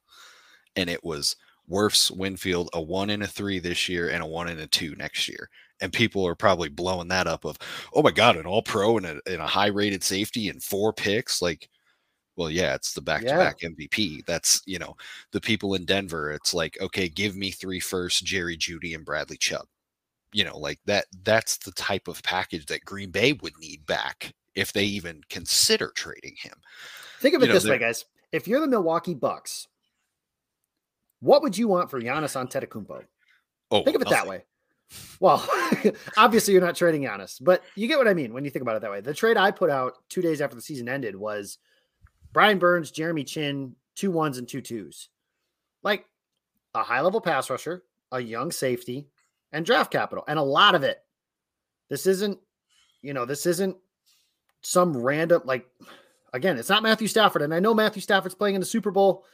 and 0.75 0.89
it 0.89 1.03
was 1.03 1.35
Wirfs 1.73 2.15
Winfield 2.15 2.69
a 2.73 2.81
one 2.81 3.09
and 3.09 3.23
a 3.23 3.27
three 3.27 3.57
this 3.57 3.89
year 3.89 4.09
and 4.09 4.21
a 4.21 4.27
one 4.27 4.47
and 4.47 4.59
a 4.59 4.67
two 4.67 4.95
next 4.95 5.27
year. 5.27 5.49
And 5.81 5.91
people 5.91 6.25
are 6.25 6.35
probably 6.35 6.69
blowing 6.69 7.07
that 7.07 7.27
up 7.27 7.45
of, 7.45 7.57
oh 7.93 8.03
my 8.03 8.11
god, 8.11 8.37
an 8.37 8.45
all 8.45 8.61
pro 8.61 8.97
and 8.97 9.05
a, 9.07 9.19
and 9.25 9.41
a 9.41 9.47
high 9.47 9.67
rated 9.67 10.03
safety 10.03 10.49
and 10.49 10.63
four 10.63 10.93
picks. 10.93 11.41
Like, 11.41 11.67
Well, 12.35 12.49
yeah, 12.51 12.75
it's 12.75 12.93
the 12.93 13.01
back-to-back 13.01 13.59
MVP. 13.59 14.25
That's 14.25 14.61
you 14.65 14.79
know 14.79 14.95
the 15.31 15.41
people 15.41 15.73
in 15.73 15.85
Denver. 15.85 16.31
It's 16.31 16.53
like, 16.53 16.77
okay, 16.79 17.09
give 17.09 17.35
me 17.35 17.51
three 17.51 17.79
first, 17.79 18.23
Jerry 18.23 18.55
Jeudy 18.57 18.95
and 18.95 19.03
Bradley 19.05 19.37
Chubb. 19.37 19.65
You 20.31 20.45
know, 20.45 20.57
like 20.57 20.79
that. 20.85 21.05
That's 21.23 21.57
the 21.57 21.71
type 21.73 22.07
of 22.07 22.23
package 22.23 22.65
that 22.67 22.85
Green 22.85 23.11
Bay 23.11 23.33
would 23.33 23.57
need 23.59 23.85
back 23.85 24.31
if 24.55 24.73
they 24.73 24.85
even 24.85 25.21
consider 25.29 25.91
trading 25.95 26.35
him. 26.37 26.55
Think 27.19 27.35
of 27.35 27.41
it 27.41 27.45
you 27.45 27.49
know, 27.49 27.53
this 27.55 27.67
way, 27.67 27.79
guys. 27.79 28.05
If 28.31 28.47
you're 28.47 28.61
the 28.61 28.67
Milwaukee 28.67 29.13
Bucks, 29.13 29.67
what 31.23 31.41
would 31.41 31.57
you 31.57 31.69
want 31.69 31.89
for 31.89 32.01
Giannis 32.01 32.35
Antetokounmpo? 32.35 33.03
Oh, 33.71 33.83
think 33.83 33.95
of 33.95 34.01
it 34.01 34.09
nothing. 34.09 34.17
that 34.17 34.27
way. 34.27 34.43
Well, 35.21 35.47
obviously 36.17 36.53
you're 36.53 36.61
not 36.61 36.75
trading 36.75 37.03
Giannis, 37.03 37.37
but 37.41 37.63
you 37.75 37.87
get 37.87 37.97
what 37.97 38.09
I 38.09 38.13
mean 38.13 38.33
when 38.33 38.43
you 38.43 38.51
think 38.51 38.61
about 38.61 38.75
it 38.75 38.81
that 38.81 38.91
way. 38.91 38.99
The 38.99 39.13
trade 39.13 39.37
I 39.37 39.51
put 39.51 39.69
out 39.69 39.93
two 40.09 40.21
days 40.21 40.41
after 40.41 40.55
the 40.55 40.61
season 40.61 40.89
ended 40.89 41.15
was 41.15 41.57
Brian 42.33 42.59
Burns, 42.59 42.91
Jeremy 42.91 43.23
Chinn, 43.23 43.75
two 43.95 44.11
ones 44.11 44.37
and 44.37 44.47
two 44.47 44.61
twos. 44.61 45.07
Like 45.81 46.05
a 46.75 46.83
high 46.83 47.01
level 47.01 47.21
pass 47.21 47.49
rusher, 47.49 47.83
a 48.11 48.19
young 48.19 48.51
safety, 48.51 49.07
and 49.53 49.65
draft 49.65 49.91
capital, 49.91 50.25
and 50.27 50.37
a 50.37 50.43
lot 50.43 50.75
of 50.75 50.83
it. 50.83 50.99
This 51.89 52.05
isn't, 52.05 52.37
you 53.01 53.13
know, 53.13 53.25
this 53.25 53.45
isn't 53.45 53.77
some 54.61 54.95
random, 54.97 55.43
like, 55.45 55.67
again, 56.33 56.57
it's 56.57 56.69
not 56.69 56.83
Matthew 56.83 57.07
Stafford. 57.07 57.43
And 57.43 57.53
I 57.53 57.59
know 57.59 57.73
Matthew 57.73 58.01
Stafford's 58.01 58.35
playing 58.35 58.55
in 58.55 58.61
the 58.61 58.65
Super 58.65 58.91
Bowl, 58.91 59.25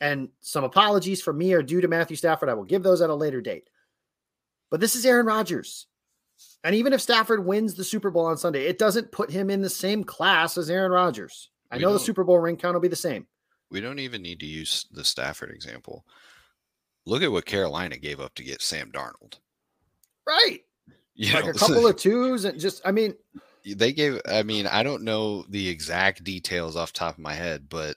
and 0.00 0.28
some 0.40 0.64
apologies 0.64 1.22
from 1.22 1.38
me 1.38 1.52
are 1.52 1.62
due 1.62 1.80
to 1.80 1.88
Matthew 1.88 2.16
Stafford. 2.16 2.48
I 2.48 2.54
will 2.54 2.64
give 2.64 2.82
those 2.82 3.00
at 3.00 3.10
a 3.10 3.14
later 3.14 3.40
date. 3.40 3.68
But 4.70 4.80
this 4.80 4.94
is 4.94 5.04
Aaron 5.04 5.26
Rodgers. 5.26 5.86
And 6.64 6.74
even 6.74 6.92
if 6.92 7.00
Stafford 7.00 7.44
wins 7.44 7.74
the 7.74 7.84
Super 7.84 8.10
Bowl 8.10 8.26
on 8.26 8.38
Sunday, 8.38 8.66
it 8.66 8.78
doesn't 8.78 9.12
put 9.12 9.30
him 9.30 9.50
in 9.50 9.62
the 9.62 9.70
same 9.70 10.04
class 10.04 10.56
as 10.56 10.70
Aaron 10.70 10.92
Rodgers. 10.92 11.50
I 11.70 11.76
we 11.76 11.82
know 11.82 11.92
the 11.92 11.98
Super 11.98 12.24
Bowl 12.24 12.38
ring 12.38 12.56
count 12.56 12.74
will 12.74 12.80
be 12.80 12.88
the 12.88 12.96
same. 12.96 13.26
We 13.70 13.80
don't 13.80 13.98
even 13.98 14.22
need 14.22 14.40
to 14.40 14.46
use 14.46 14.86
the 14.90 15.04
Stafford 15.04 15.50
example. 15.50 16.04
Look 17.06 17.22
at 17.22 17.32
what 17.32 17.46
Carolina 17.46 17.98
gave 17.98 18.20
up 18.20 18.34
to 18.34 18.44
get 18.44 18.62
Sam 18.62 18.90
Darnold. 18.90 19.38
Right. 20.26 20.60
You 21.14 21.32
like 21.34 21.44
know, 21.44 21.50
a 21.50 21.54
couple 21.54 21.86
of 21.86 21.96
twos 21.96 22.44
and 22.44 22.58
just 22.58 22.80
I 22.84 22.92
mean 22.92 23.14
they 23.64 23.92
gave 23.92 24.20
I 24.26 24.42
mean, 24.42 24.66
I 24.66 24.82
don't 24.82 25.02
know 25.02 25.44
the 25.48 25.68
exact 25.68 26.24
details 26.24 26.76
off 26.76 26.92
top 26.92 27.14
of 27.14 27.22
my 27.22 27.34
head, 27.34 27.68
but 27.68 27.96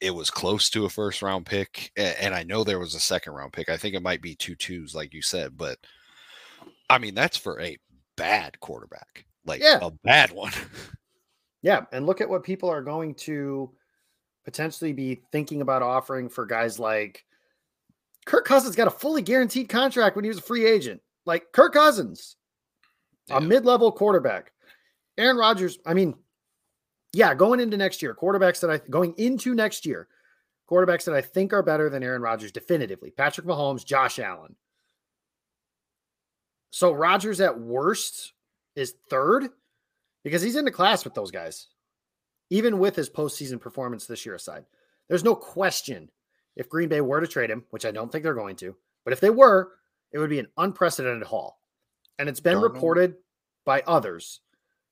it 0.00 0.10
was 0.10 0.30
close 0.30 0.70
to 0.70 0.84
a 0.84 0.90
first 0.90 1.22
round 1.22 1.46
pick. 1.46 1.90
And 1.96 2.34
I 2.34 2.42
know 2.42 2.64
there 2.64 2.78
was 2.78 2.94
a 2.94 3.00
second 3.00 3.32
round 3.32 3.52
pick. 3.52 3.68
I 3.68 3.76
think 3.76 3.94
it 3.94 4.02
might 4.02 4.22
be 4.22 4.34
two 4.34 4.54
twos, 4.54 4.94
like 4.94 5.14
you 5.14 5.22
said, 5.22 5.56
but 5.56 5.78
I 6.88 6.98
mean 6.98 7.14
that's 7.14 7.36
for 7.36 7.60
a 7.60 7.78
bad 8.16 8.58
quarterback. 8.60 9.24
Like 9.44 9.60
yeah. 9.60 9.78
a 9.82 9.90
bad 9.90 10.32
one. 10.32 10.52
Yeah, 11.62 11.84
and 11.90 12.06
look 12.06 12.20
at 12.20 12.28
what 12.28 12.44
people 12.44 12.68
are 12.68 12.82
going 12.82 13.14
to 13.14 13.72
potentially 14.44 14.92
be 14.92 15.22
thinking 15.32 15.62
about 15.62 15.82
offering 15.82 16.28
for 16.28 16.46
guys 16.46 16.78
like 16.78 17.24
Kirk 18.24 18.44
Cousins 18.44 18.76
got 18.76 18.86
a 18.86 18.90
fully 18.90 19.20
guaranteed 19.20 19.68
contract 19.68 20.14
when 20.14 20.24
he 20.24 20.28
was 20.28 20.38
a 20.38 20.42
free 20.42 20.64
agent. 20.64 21.00
Like 21.24 21.50
Kirk 21.50 21.72
Cousins, 21.72 22.36
yeah. 23.26 23.38
a 23.38 23.40
mid-level 23.40 23.90
quarterback. 23.90 24.52
Aaron 25.18 25.36
Rodgers, 25.36 25.78
I 25.84 25.94
mean, 25.94 26.14
yeah, 27.16 27.34
going 27.34 27.60
into 27.60 27.78
next 27.78 28.02
year, 28.02 28.14
quarterbacks 28.14 28.60
that 28.60 28.70
I 28.70 28.78
going 28.90 29.14
into 29.16 29.54
next 29.54 29.86
year, 29.86 30.06
quarterbacks 30.70 31.04
that 31.06 31.14
I 31.14 31.22
think 31.22 31.54
are 31.54 31.62
better 31.62 31.88
than 31.88 32.02
Aaron 32.02 32.20
Rodgers 32.20 32.52
definitively. 32.52 33.10
Patrick 33.10 33.46
Mahomes, 33.46 33.86
Josh 33.86 34.18
Allen. 34.18 34.54
So 36.68 36.92
Rodgers 36.92 37.40
at 37.40 37.58
worst 37.58 38.34
is 38.74 38.96
third 39.08 39.48
because 40.24 40.42
he's 40.42 40.56
in 40.56 40.66
the 40.66 40.70
class 40.70 41.04
with 41.04 41.14
those 41.14 41.30
guys, 41.30 41.68
even 42.50 42.78
with 42.78 42.94
his 42.94 43.08
postseason 43.08 43.62
performance 43.62 44.04
this 44.04 44.26
year 44.26 44.34
aside. 44.34 44.66
There's 45.08 45.24
no 45.24 45.34
question 45.34 46.10
if 46.54 46.68
Green 46.68 46.90
Bay 46.90 47.00
were 47.00 47.22
to 47.22 47.26
trade 47.26 47.50
him, 47.50 47.64
which 47.70 47.86
I 47.86 47.92
don't 47.92 48.12
think 48.12 48.24
they're 48.24 48.34
going 48.34 48.56
to, 48.56 48.76
but 49.04 49.14
if 49.14 49.20
they 49.20 49.30
were, 49.30 49.72
it 50.12 50.18
would 50.18 50.28
be 50.28 50.38
an 50.38 50.48
unprecedented 50.58 51.22
haul. 51.22 51.58
And 52.18 52.28
it's 52.28 52.40
been 52.40 52.60
reported 52.60 53.14
by 53.64 53.82
others 53.86 54.40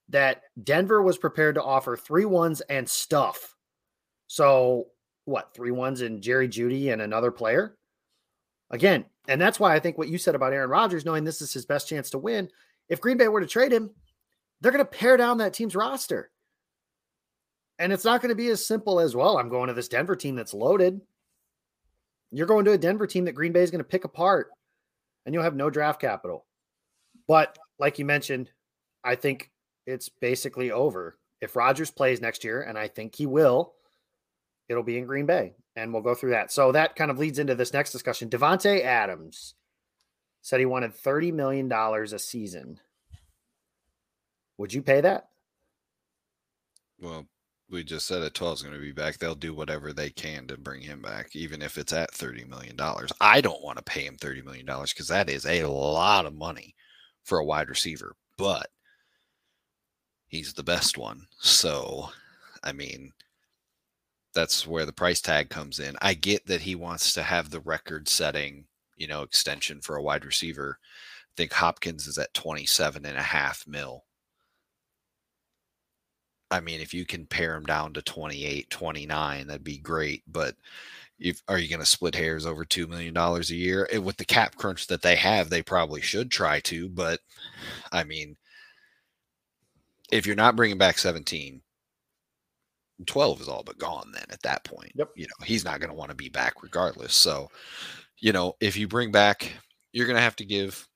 that 0.08 0.42
Denver 0.62 1.02
was 1.02 1.18
prepared 1.18 1.54
to 1.56 1.62
offer 1.62 1.96
three 1.96 2.24
ones 2.24 2.60
and 2.62 2.88
stuff. 2.88 3.54
So, 4.26 4.86
what, 5.24 5.54
three 5.54 5.70
ones 5.70 6.00
and 6.00 6.22
Jerry 6.22 6.48
Jeudy 6.48 6.92
and 6.92 7.00
another 7.00 7.30
player? 7.30 7.76
Again, 8.70 9.06
and 9.28 9.40
that's 9.40 9.60
why 9.60 9.74
I 9.74 9.80
think 9.80 9.96
what 9.96 10.08
you 10.08 10.18
said 10.18 10.34
about 10.34 10.52
Aaron 10.52 10.70
Rodgers, 10.70 11.04
knowing 11.04 11.24
this 11.24 11.40
is 11.40 11.52
his 11.52 11.66
best 11.66 11.88
chance 11.88 12.10
to 12.10 12.18
win, 12.18 12.50
if 12.88 13.00
Green 13.00 13.16
Bay 13.16 13.28
were 13.28 13.40
to 13.40 13.46
trade 13.46 13.72
him, 13.72 13.90
they're 14.60 14.72
going 14.72 14.84
to 14.84 14.90
pare 14.90 15.16
down 15.16 15.38
that 15.38 15.54
team's 15.54 15.76
roster. 15.76 16.30
And 17.78 17.92
it's 17.92 18.04
not 18.04 18.20
going 18.20 18.30
to 18.30 18.36
be 18.36 18.48
as 18.48 18.64
simple 18.64 19.00
as, 19.00 19.16
well, 19.16 19.38
I'm 19.38 19.48
going 19.48 19.68
to 19.68 19.74
this 19.74 19.88
Denver 19.88 20.16
team 20.16 20.36
that's 20.36 20.54
loaded. 20.54 21.00
You're 22.30 22.46
going 22.46 22.64
to 22.66 22.72
a 22.72 22.78
Denver 22.78 23.06
team 23.06 23.24
that 23.24 23.34
Green 23.34 23.52
Bay 23.52 23.62
is 23.62 23.70
going 23.70 23.80
to 23.80 23.84
pick 23.84 24.04
apart 24.04 24.50
and 25.24 25.34
you'll 25.34 25.44
have 25.44 25.56
no 25.56 25.70
draft 25.70 26.00
capital. 26.00 26.44
But 27.26 27.58
like 27.78 27.98
you 27.98 28.04
mentioned, 28.04 28.50
I 29.02 29.14
think 29.14 29.50
it's 29.86 30.08
basically 30.08 30.70
over. 30.70 31.18
If 31.40 31.56
Rodgers 31.56 31.90
plays 31.90 32.20
next 32.20 32.44
year, 32.44 32.62
and 32.62 32.78
I 32.78 32.88
think 32.88 33.14
he 33.14 33.26
will, 33.26 33.74
it'll 34.68 34.82
be 34.82 34.98
in 34.98 35.06
Green 35.06 35.26
Bay. 35.26 35.54
And 35.76 35.92
we'll 35.92 36.02
go 36.02 36.14
through 36.14 36.30
that. 36.30 36.52
So 36.52 36.72
that 36.72 36.96
kind 36.96 37.10
of 37.10 37.18
leads 37.18 37.38
into 37.38 37.54
this 37.54 37.72
next 37.72 37.92
discussion. 37.92 38.30
Davante 38.30 38.82
Adams 38.82 39.54
said 40.40 40.60
he 40.60 40.66
wanted 40.66 40.96
$30 40.96 41.32
million 41.32 41.70
a 41.72 42.18
season. 42.18 42.80
Would 44.58 44.72
you 44.72 44.82
pay 44.82 45.00
that? 45.00 45.28
Well, 47.00 47.26
we 47.70 47.82
just 47.82 48.06
said 48.06 48.22
at 48.22 48.34
12 48.34 48.54
is 48.54 48.62
going 48.62 48.74
to 48.74 48.80
be 48.80 48.92
back. 48.92 49.18
They'll 49.18 49.34
do 49.34 49.54
whatever 49.54 49.92
they 49.92 50.10
can 50.10 50.46
to 50.46 50.56
bring 50.56 50.80
him 50.80 51.02
back, 51.02 51.34
even 51.34 51.60
if 51.60 51.76
it's 51.76 51.92
at 51.92 52.12
$30 52.12 52.48
million. 52.48 52.76
I 53.20 53.40
don't 53.40 53.64
want 53.64 53.78
to 53.78 53.84
pay 53.84 54.02
him 54.02 54.16
$30 54.16 54.44
million 54.44 54.66
because 54.66 55.08
that 55.08 55.28
is 55.28 55.44
a 55.44 55.64
lot 55.66 56.26
of 56.26 56.34
money 56.34 56.74
for 57.24 57.38
a 57.38 57.44
wide 57.44 57.68
receiver, 57.68 58.14
but 58.38 58.68
he's 60.34 60.52
the 60.52 60.62
best 60.62 60.98
one. 60.98 61.26
So, 61.38 62.10
I 62.62 62.72
mean, 62.72 63.12
that's 64.34 64.66
where 64.66 64.86
the 64.86 64.92
price 64.92 65.20
tag 65.20 65.48
comes 65.48 65.78
in. 65.78 65.96
I 66.02 66.14
get 66.14 66.46
that 66.46 66.62
he 66.62 66.74
wants 66.74 67.12
to 67.14 67.22
have 67.22 67.50
the 67.50 67.60
record 67.60 68.08
setting, 68.08 68.66
you 68.96 69.06
know, 69.06 69.22
extension 69.22 69.80
for 69.80 69.96
a 69.96 70.02
wide 70.02 70.24
receiver. 70.24 70.78
I 70.82 71.32
think 71.36 71.52
Hopkins 71.52 72.06
is 72.06 72.18
at 72.18 72.34
27 72.34 73.06
and 73.06 73.18
a 73.18 73.22
half 73.22 73.66
mil 73.66 74.04
I 76.54 76.60
mean, 76.60 76.80
if 76.80 76.94
you 76.94 77.04
can 77.04 77.26
pare 77.26 77.56
him 77.56 77.64
down 77.64 77.94
to 77.94 78.02
28, 78.02 78.70
29, 78.70 79.46
that'd 79.48 79.64
be 79.64 79.78
great. 79.78 80.22
But 80.28 80.54
if, 81.18 81.42
are 81.48 81.58
you 81.58 81.68
going 81.68 81.80
to 81.80 81.86
split 81.86 82.14
hairs 82.14 82.46
over 82.46 82.64
$2 82.64 82.88
million 82.88 83.16
a 83.16 83.40
year? 83.54 83.88
And 83.92 84.04
with 84.04 84.18
the 84.18 84.24
cap 84.24 84.54
crunch 84.54 84.86
that 84.86 85.02
they 85.02 85.16
have, 85.16 85.50
they 85.50 85.62
probably 85.62 86.00
should 86.00 86.30
try 86.30 86.60
to. 86.60 86.88
But 86.88 87.20
I 87.90 88.04
mean, 88.04 88.36
if 90.14 90.26
you're 90.26 90.36
not 90.36 90.54
bringing 90.54 90.78
back 90.78 90.96
17, 90.96 91.60
12 93.04 93.40
is 93.40 93.48
all 93.48 93.64
but 93.64 93.78
gone 93.78 94.12
then 94.14 94.24
at 94.30 94.40
that 94.42 94.62
point. 94.62 94.92
Yep. 94.94 95.08
You 95.16 95.24
know, 95.24 95.44
he's 95.44 95.64
not 95.64 95.80
going 95.80 95.90
to 95.90 95.96
want 95.96 96.10
to 96.10 96.16
be 96.16 96.28
back 96.28 96.62
regardless. 96.62 97.14
So, 97.16 97.48
you 98.20 98.32
know, 98.32 98.54
if 98.60 98.76
you 98.76 98.86
bring 98.86 99.10
back, 99.10 99.52
you're 99.92 100.06
going 100.06 100.16
to 100.16 100.22
have 100.22 100.36
to 100.36 100.44
give 100.44 100.86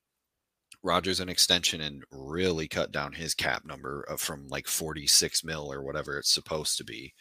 Rodgers 0.84 1.18
an 1.18 1.28
extension 1.28 1.80
and 1.80 2.04
really 2.12 2.68
cut 2.68 2.92
down 2.92 3.12
his 3.12 3.34
cap 3.34 3.64
number 3.64 4.06
from 4.18 4.46
like 4.46 4.68
46 4.68 5.42
mil 5.42 5.72
or 5.72 5.82
whatever 5.82 6.16
it's 6.16 6.32
supposed 6.32 6.78
to 6.78 6.84
be. 6.84 7.12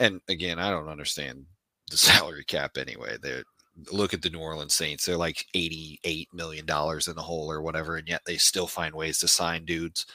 And 0.00 0.20
again, 0.28 0.58
I 0.58 0.70
don't 0.70 0.88
understand 0.88 1.44
the 1.92 1.96
salary 1.96 2.44
cap 2.44 2.76
anyway. 2.76 3.18
They 3.22 3.44
look 3.92 4.14
at 4.14 4.22
the 4.22 4.30
New 4.30 4.40
Orleans 4.40 4.74
Saints; 4.74 5.04
they're 5.04 5.16
like 5.16 5.46
88 5.54 6.28
million 6.34 6.66
dollars 6.66 7.08
in 7.08 7.16
the 7.16 7.22
hole 7.22 7.50
or 7.50 7.62
whatever, 7.62 7.96
and 7.96 8.08
yet 8.08 8.22
they 8.26 8.36
still 8.36 8.66
find 8.66 8.94
ways 8.94 9.18
to 9.18 9.28
sign 9.28 9.64
dudes. 9.64 10.06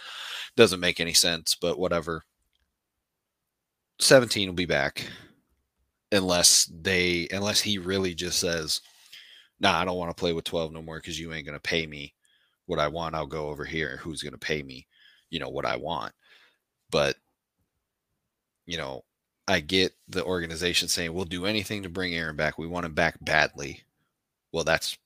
Doesn't 0.55 0.80
make 0.80 0.99
any 0.99 1.14
sense, 1.14 1.55
but 1.59 1.80
whatever. 1.80 2.26
17 3.99 4.47
will 4.49 4.55
be 4.55 4.66
back 4.66 5.05
unless 6.12 6.66
they 6.82 7.28
unless 7.32 7.62
he 7.62 7.78
really 7.78 8.14
just 8.16 8.39
says, 8.39 8.82
"Nah, 9.59 9.80
I 9.82 9.86
don't 9.86 9.97
want 9.97 10.09
to 10.16 10.20
play 10.20 10.34
with 10.34 10.45
12 10.45 10.72
no 10.74 10.82
more 10.82 10.99
because 10.99 11.20
you 11.20 11.34
ain't 11.34 11.45
gonna 11.45 11.59
pay 11.59 11.88
me." 11.88 12.14
what 12.72 12.80
I 12.80 12.88
want, 12.88 13.16
I'll 13.16 13.28
go 13.28 13.49
over 13.49 13.66
here. 13.66 13.97
Who's 13.97 14.24
going 14.24 14.32
to 14.34 14.39
pay 14.39 14.64
me, 14.64 14.88
you 15.30 15.39
know, 15.39 15.49
what 15.49 15.66
I 15.66 15.76
want? 15.76 16.14
But, 16.89 17.18
you 18.66 18.78
know, 18.78 19.03
I 19.48 19.60
get 19.60 19.94
the 20.08 20.24
organization 20.24 20.88
saying 20.88 21.14
we'll 21.14 21.26
do 21.26 21.46
anything 21.46 21.84
to 21.84 21.89
bring 21.89 22.14
Aaron 22.14 22.36
back. 22.36 22.58
We 22.58 22.68
want 22.68 22.86
him 22.86 22.94
back 22.94 23.18
badly. 23.22 23.84
Well, 24.52 24.64
that's 24.64 24.98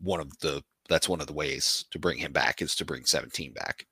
one 0.00 0.20
of 0.20 0.38
the 0.40 0.62
that's 0.88 1.08
one 1.08 1.20
of 1.20 1.26
the 1.26 1.32
ways 1.32 1.84
to 1.90 1.98
bring 1.98 2.18
him 2.18 2.32
back 2.32 2.60
is 2.60 2.76
to 2.76 2.84
bring 2.84 3.04
17 3.04 3.52
back. 3.52 3.86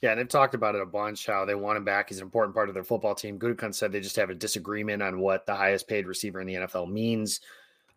Yeah, 0.00 0.10
and 0.10 0.20
they've 0.20 0.28
talked 0.28 0.54
about 0.54 0.74
it 0.74 0.82
a 0.82 0.86
bunch 0.86 1.26
how 1.26 1.44
they 1.44 1.54
want 1.54 1.76
him 1.76 1.84
back. 1.84 2.08
He's 2.08 2.18
an 2.18 2.24
important 2.24 2.54
part 2.54 2.68
of 2.68 2.74
their 2.74 2.84
football 2.84 3.14
team. 3.14 3.38
Gutekunst 3.38 3.74
said 3.74 3.90
they 3.90 4.00
just 4.00 4.16
have 4.16 4.30
a 4.30 4.34
disagreement 4.34 5.02
on 5.02 5.18
what 5.18 5.44
the 5.44 5.54
highest 5.54 5.88
paid 5.88 6.06
receiver 6.06 6.40
in 6.40 6.46
the 6.46 6.54
NFL 6.54 6.90
means. 6.90 7.40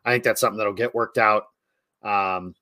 I 0.03 0.11
think 0.11 0.23
that's 0.23 0.41
something 0.41 0.57
that'll 0.57 0.73
get 0.73 0.95
worked 0.95 1.19
out. 1.19 1.45
Um, 2.01 2.55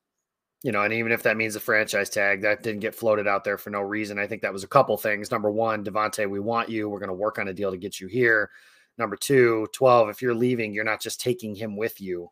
you 0.63 0.71
know, 0.71 0.81
and 0.83 0.93
even 0.93 1.11
if 1.11 1.23
that 1.23 1.37
means 1.37 1.55
a 1.55 1.59
franchise 1.59 2.09
tag, 2.09 2.41
that 2.41 2.63
didn't 2.63 2.81
get 2.81 2.95
floated 2.95 3.27
out 3.27 3.43
there 3.43 3.57
for 3.57 3.69
no 3.69 3.81
reason. 3.81 4.19
I 4.19 4.27
think 4.27 4.41
that 4.41 4.51
was 4.51 4.63
a 4.63 4.67
couple 4.67 4.97
things. 4.97 5.31
Number 5.31 5.49
one, 5.49 5.85
Davante, 5.85 6.29
we 6.29 6.39
want 6.39 6.69
you. 6.69 6.89
We're 6.89 6.99
going 6.99 7.07
to 7.07 7.13
work 7.13 7.39
on 7.39 7.47
a 7.47 7.53
deal 7.53 7.71
to 7.71 7.77
get 7.77 7.99
you 7.99 8.07
here. 8.07 8.49
Number 8.97 9.15
two, 9.15 9.67
12, 9.71 10.09
if 10.09 10.21
you're 10.21 10.35
leaving, 10.35 10.73
you're 10.73 10.83
not 10.83 11.01
just 11.01 11.21
taking 11.21 11.55
him 11.55 11.77
with 11.77 12.01
you. 12.01 12.29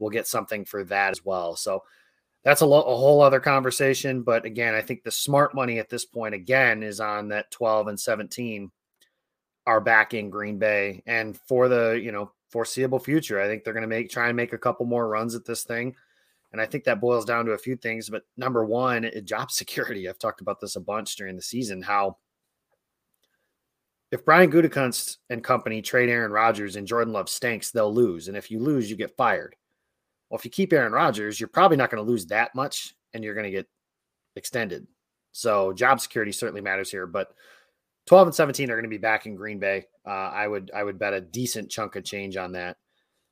We'll 0.00 0.10
get 0.10 0.26
something 0.26 0.64
for 0.64 0.82
that 0.84 1.12
as 1.12 1.24
well. 1.24 1.54
So 1.54 1.84
that's 2.42 2.62
a, 2.62 2.66
lo- 2.66 2.82
a 2.82 2.96
whole 2.96 3.20
other 3.22 3.38
conversation. 3.38 4.22
But 4.22 4.44
again, 4.44 4.74
I 4.74 4.80
think 4.80 5.04
the 5.04 5.12
smart 5.12 5.54
money 5.54 5.78
at 5.78 5.88
this 5.88 6.04
point, 6.04 6.34
again, 6.34 6.82
is 6.82 6.98
on 6.98 7.28
that 7.28 7.52
12 7.52 7.88
and 7.88 8.00
17 8.00 8.72
are 9.66 9.80
back 9.80 10.14
in 10.14 10.30
Green 10.30 10.58
Bay. 10.58 11.02
And 11.06 11.36
for 11.36 11.68
the, 11.68 12.00
you 12.02 12.10
know, 12.10 12.32
foreseeable 12.50 12.98
future, 12.98 13.40
I 13.40 13.46
think 13.46 13.62
they're 13.62 13.72
going 13.72 13.82
to 13.82 13.88
make, 13.88 14.10
try 14.10 14.26
and 14.26 14.36
make 14.36 14.52
a 14.52 14.58
couple 14.58 14.86
more 14.86 15.06
runs 15.06 15.36
at 15.36 15.44
this 15.44 15.62
thing. 15.62 15.94
And 16.52 16.60
I 16.60 16.66
think 16.66 16.84
that 16.84 17.00
boils 17.00 17.24
down 17.24 17.44
to 17.44 17.52
a 17.52 17.58
few 17.58 17.76
things. 17.76 18.08
But 18.08 18.22
number 18.36 18.64
one, 18.64 19.10
job 19.24 19.50
security. 19.50 20.08
I've 20.08 20.18
talked 20.18 20.40
about 20.40 20.60
this 20.60 20.76
a 20.76 20.80
bunch 20.80 21.16
during 21.16 21.36
the 21.36 21.42
season, 21.42 21.82
how 21.82 22.16
if 24.10 24.24
Brian 24.24 24.50
Gutekunst 24.50 25.18
and 25.28 25.44
company 25.44 25.82
trade 25.82 26.08
Aaron 26.08 26.32
Rodgers 26.32 26.76
and 26.76 26.86
Jordan 26.86 27.12
Love 27.12 27.28
stinks, 27.28 27.70
they'll 27.70 27.92
lose. 27.92 28.28
And 28.28 28.36
if 28.36 28.50
you 28.50 28.58
lose, 28.58 28.90
you 28.90 28.96
get 28.96 29.16
fired. 29.16 29.54
Well, 30.28 30.38
if 30.38 30.44
you 30.44 30.50
keep 30.50 30.72
Aaron 30.72 30.92
Rodgers, 30.92 31.38
you're 31.38 31.48
probably 31.48 31.76
not 31.76 31.90
going 31.90 32.02
to 32.02 32.10
lose 32.10 32.26
that 32.26 32.54
much 32.54 32.94
and 33.12 33.22
you're 33.22 33.34
going 33.34 33.44
to 33.44 33.50
get 33.50 33.68
extended. 34.36 34.86
So 35.32 35.72
job 35.72 36.00
security 36.00 36.32
certainly 36.32 36.60
matters 36.60 36.90
here, 36.90 37.06
but 37.06 37.28
12 38.06 38.28
and 38.28 38.34
17 38.34 38.70
are 38.70 38.74
going 38.74 38.84
to 38.84 38.88
be 38.88 38.98
back 38.98 39.26
in 39.26 39.34
Green 39.34 39.58
Bay. 39.58 39.86
Uh, 40.06 40.10
I 40.10 40.48
would 40.48 40.70
I 40.74 40.82
would 40.82 40.98
bet 40.98 41.12
a 41.12 41.20
decent 41.20 41.70
chunk 41.70 41.96
of 41.96 42.04
change 42.04 42.36
on 42.38 42.52
that 42.52 42.78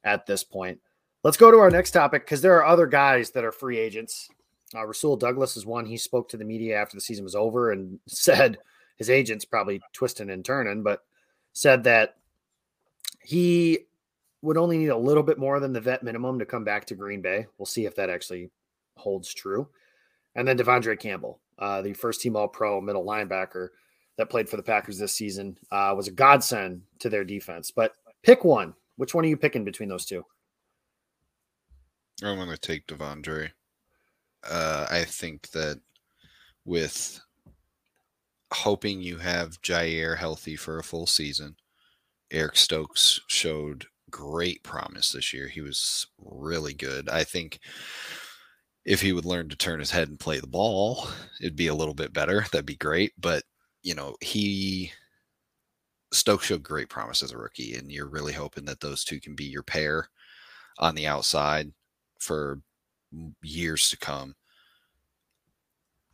at 0.05 0.27
this 0.27 0.45
point. 0.45 0.79
Let's 1.27 1.37
go 1.37 1.51
to 1.51 1.59
our 1.59 1.73
next 1.73 1.91
topic 1.91 2.25
because 2.25 2.41
there 2.41 2.55
are 2.55 2.65
other 2.65 2.87
guys 2.87 3.31
that 3.31 3.45
are 3.45 3.51
free 3.51 3.79
agents. 3.79 4.29
Uh, 4.73 4.87
Rasul 4.87 5.17
Douglas 5.17 5.57
is 5.57 5.67
one. 5.67 5.85
He 5.85 5.97
spoke 5.97 6.29
to 6.29 6.37
the 6.37 6.45
media 6.45 6.77
after 6.77 6.97
the 6.97 7.01
season 7.01 7.25
was 7.25 7.35
over 7.35 7.73
and 7.73 7.99
said 8.07 8.59
his 8.97 9.11
agent's 9.11 9.45
probably 9.45 9.83
twisting 9.93 10.31
and 10.31 10.45
turning, 10.45 10.85
but 10.85 11.03
said 11.53 11.83
that 11.83 12.15
he 13.25 13.87
would 14.41 14.57
only 14.57 14.79
need 14.79 14.91
a 14.91 14.97
little 14.97 15.25
bit 15.25 15.37
more 15.37 15.59
than 15.59 15.73
the 15.73 15.81
vet 15.81 16.05
minimum 16.05 16.39
to 16.39 16.47
come 16.47 16.63
back 16.63 16.87
to 16.87 16.95
Green 16.95 17.23
Bay. 17.23 17.49
We'll 17.59 17.67
see 17.67 17.87
if 17.87 17.97
that 17.97 18.09
actually 18.09 18.53
holds 18.97 19.35
true. 19.35 19.67
And 20.37 20.47
then 20.47 20.57
De'Vondre 20.57 20.97
Campbell, 20.97 21.41
uh, 21.59 21.83
the 21.83 21.93
first 21.93 22.21
team 22.21 22.37
All 22.37 22.47
Pro 22.47 22.81
middle 22.81 23.05
linebacker 23.05 23.71
that 24.17 24.31
played 24.31 24.49
for 24.49 24.59
the 24.59 24.63
Packers 24.63 24.97
this 24.97 25.15
season, 25.15 25.59
uh, 25.73 25.93
was 25.97 26.07
a 26.07 26.13
godsend 26.13 26.83
to 27.01 27.09
their 27.11 27.25
defense. 27.25 27.73
But 27.73 27.97
pick 28.23 28.45
one. 28.45 28.75
Which 28.95 29.13
one 29.13 29.25
are 29.25 29.29
you 29.29 29.37
picking 29.37 29.65
between 29.65 29.89
those 29.89 30.07
two? 30.07 30.25
I'm 32.23 32.37
going 32.37 32.49
to 32.51 32.59
take 32.59 32.87
De'Vondre. 32.87 33.51
Uh, 34.49 34.87
I 34.91 35.05
think 35.05 35.51
that 35.51 35.81
with 36.65 37.21
hoping 38.53 39.01
you 39.01 39.19
have 39.19 39.61
Jaire 39.63 40.17
healthy 40.17 40.57
for 40.57 40.79
a 40.79 40.85
full 40.85 41.07
season. 41.07 41.57
Eric 42.31 42.57
Stokes 42.57 43.21
showed 43.29 43.87
great 44.11 44.63
promise 44.63 45.13
this 45.13 45.33
year. 45.33 45.49
He 45.49 45.61
was 45.61 46.07
really 46.19 46.75
good. 46.75 47.09
I 47.09 47.25
think 47.25 47.61
if 48.85 49.01
he 49.01 49.13
would 49.13 49.25
learn 49.25 49.49
to 49.49 49.57
turn 49.57 49.81
his 49.81 49.91
head 49.91 50.09
and 50.09 50.19
play 50.19 50.41
the 50.41 50.47
ball, 50.47 51.09
it'd 51.41 51.57
be 51.57 51.67
a 51.67 51.75
little 51.75 51.95
bit 51.95 52.13
better. 52.13 52.47
That'd 52.53 52.67
be 52.67 52.77
great. 52.77 53.13
But, 53.19 53.43
you 53.83 53.95
know, 53.95 54.17
he 54.21 54.93
Stokes 56.13 56.47
showed 56.47 56.63
great 56.63 56.89
promise 56.89 57.23
as 57.23 57.33
a 57.33 57.39
rookie, 57.39 57.75
and 57.75 57.91
you're 57.91 58.09
really 58.09 58.33
hoping 58.33 58.65
that 58.67 58.81
those 58.81 59.05
two 59.05 59.21
can 59.21 59.35
be 59.35 59.45
your 59.45 59.65
pair 59.65 60.09
on 60.79 60.95
the 60.95 61.07
outside 61.07 61.73
for 62.19 62.61
years 63.43 63.91
to 63.91 63.97
come. 63.99 64.35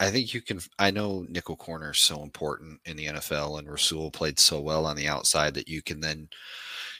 I 0.00 0.10
think 0.10 0.34
you 0.34 0.40
can. 0.40 0.60
I 0.78 0.90
know 0.90 1.24
nickel 1.28 1.56
corner 1.56 1.92
is 1.92 1.98
so 2.00 2.22
important 2.22 2.80
in 2.86 2.96
the 2.96 3.06
NFL, 3.06 3.58
and 3.58 3.70
Rasul 3.70 4.10
played 4.10 4.38
so 4.38 4.60
well 4.60 4.84
on 4.84 4.96
the 4.96 5.06
outside 5.06 5.54
that 5.54 5.68
you 5.68 5.80
can 5.80 6.00
then 6.00 6.28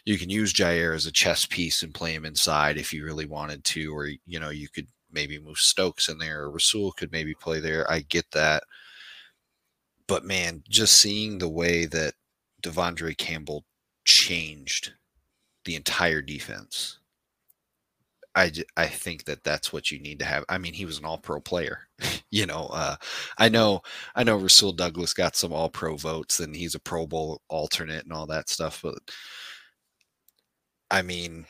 you 0.04 0.18
can 0.18 0.30
use 0.30 0.52
Jaire 0.52 0.94
as 0.94 1.06
a 1.06 1.12
chess 1.12 1.44
piece 1.46 1.82
and 1.82 1.94
play 1.94 2.14
him 2.14 2.24
inside 2.24 2.78
if 2.78 2.92
you 2.92 3.04
really 3.04 3.26
wanted 3.26 3.64
to, 3.64 3.96
or 3.96 4.06
you 4.06 4.38
know 4.38 4.50
you 4.50 4.68
could 4.68 4.86
maybe 5.10 5.38
move 5.38 5.58
Stokes 5.58 6.08
in 6.08 6.18
there, 6.18 6.42
or 6.42 6.52
Rasul 6.52 6.92
could 6.92 7.10
maybe 7.12 7.34
play 7.34 7.60
there. 7.60 7.90
I 7.90 8.00
get 8.00 8.30
that, 8.32 8.62
but 10.06 10.24
man, 10.24 10.62
just 10.68 10.94
seeing 11.00 11.38
the 11.38 11.48
way 11.48 11.86
that 11.86 12.14
De'Vondre 12.62 13.16
Campbell 13.16 13.64
changed 14.04 14.92
the 15.64 15.74
entire 15.76 16.22
defense 16.22 16.98
I, 18.34 18.50
I 18.76 18.86
think 18.86 19.24
that 19.24 19.44
that's 19.44 19.72
what 19.72 19.90
you 19.90 19.98
need 19.98 20.18
to 20.20 20.24
have. 20.24 20.44
I 20.48 20.58
mean, 20.58 20.72
he 20.72 20.86
was 20.86 20.98
an 20.98 21.04
all 21.04 21.18
pro 21.18 21.40
player. 21.40 21.80
you 22.30 22.46
know, 22.46 22.68
uh, 22.72 22.96
I 23.38 23.48
know, 23.48 23.82
I 24.14 24.24
know 24.24 24.36
Rasul 24.36 24.72
Douglas 24.72 25.12
got 25.12 25.36
some 25.36 25.52
all 25.52 25.68
pro 25.68 25.96
votes 25.96 26.40
and 26.40 26.56
he's 26.56 26.74
a 26.74 26.80
Pro 26.80 27.06
Bowl 27.06 27.42
alternate 27.48 28.04
and 28.04 28.12
all 28.12 28.26
that 28.26 28.48
stuff. 28.48 28.80
But 28.82 28.98
I 30.90 31.02
mean, 31.02 31.46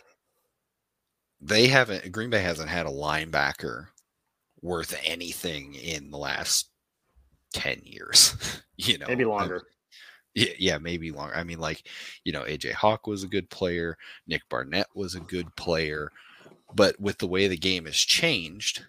they 1.41 1.69
haven't, 1.69 2.11
Green 2.13 2.31
Bay 2.31 2.43
hasn't 2.43 2.69
had 2.69 2.87
a 2.87 2.91
linebacker 2.91 3.87
worth 4.61 4.99
anything 5.05 5.75
in 5.75 6.11
the 6.11 6.19
last 6.19 6.71
10 7.55 7.81
years, 7.85 8.63
you 8.77 8.99
know, 8.99 9.07
maybe 9.09 9.25
longer. 9.25 9.63
Yeah, 10.35 10.53
yeah, 10.59 10.79
maybe 10.79 11.11
longer. 11.11 11.35
I 11.37 11.45
mean, 11.45 11.59
like, 11.59 11.87
you 12.25 12.33
know, 12.33 12.43
AJ 12.43 12.73
Hawk 12.73 13.07
was 13.07 13.23
a 13.23 13.29
good 13.29 13.51
player. 13.51 13.99
Nick 14.27 14.43
Barnett 14.49 14.87
was 14.95 15.15
a 15.15 15.21
good 15.21 15.55
player. 15.57 16.11
But 16.75 16.99
with 17.01 17.19
the 17.19 17.27
way 17.27 17.49
the 17.49 17.57
game 17.57 17.87
has 17.87 17.97
changed, 17.97 18.85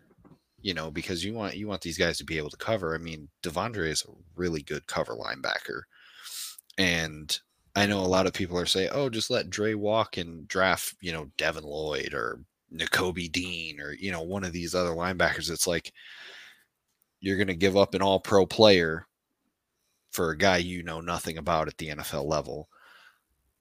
you 0.61 0.73
know, 0.73 0.89
because 0.89 1.23
you 1.23 1.33
want 1.33 1.57
you 1.57 1.67
want 1.67 1.81
these 1.81 1.97
guys 1.97 2.17
to 2.17 2.23
be 2.23 2.37
able 2.37 2.49
to 2.49 2.57
cover. 2.57 2.95
I 2.95 2.97
mean, 2.97 3.29
De'Vondre 3.43 3.89
is 3.89 4.03
a 4.07 4.11
really 4.35 4.61
good 4.61 4.87
cover 4.87 5.15
linebacker, 5.15 5.81
and 6.77 7.37
I 7.75 7.85
know 7.85 7.99
a 7.99 8.07
lot 8.07 8.27
of 8.27 8.33
people 8.33 8.57
are 8.57 8.65
saying, 8.65 8.89
"Oh, 8.93 9.09
just 9.09 9.29
let 9.29 9.49
Dre 9.49 9.73
walk 9.73 10.17
and 10.17 10.47
draft," 10.47 10.95
you 11.01 11.11
know, 11.11 11.31
Devin 11.37 11.65
Lloyd 11.65 12.13
or 12.13 12.39
Nakobe 12.73 13.31
Dean 13.31 13.79
or 13.79 13.93
you 13.93 14.11
know 14.11 14.21
one 14.21 14.43
of 14.43 14.53
these 14.53 14.73
other 14.75 14.91
linebackers. 14.91 15.51
It's 15.51 15.67
like 15.67 15.93
you're 17.19 17.37
going 17.37 17.47
to 17.47 17.55
give 17.55 17.77
up 17.77 17.93
an 17.93 18.01
All-Pro 18.01 18.45
player 18.45 19.07
for 20.11 20.31
a 20.31 20.37
guy 20.37 20.57
you 20.57 20.83
know 20.83 21.01
nothing 21.01 21.37
about 21.37 21.67
at 21.67 21.77
the 21.77 21.89
NFL 21.89 22.25
level. 22.25 22.69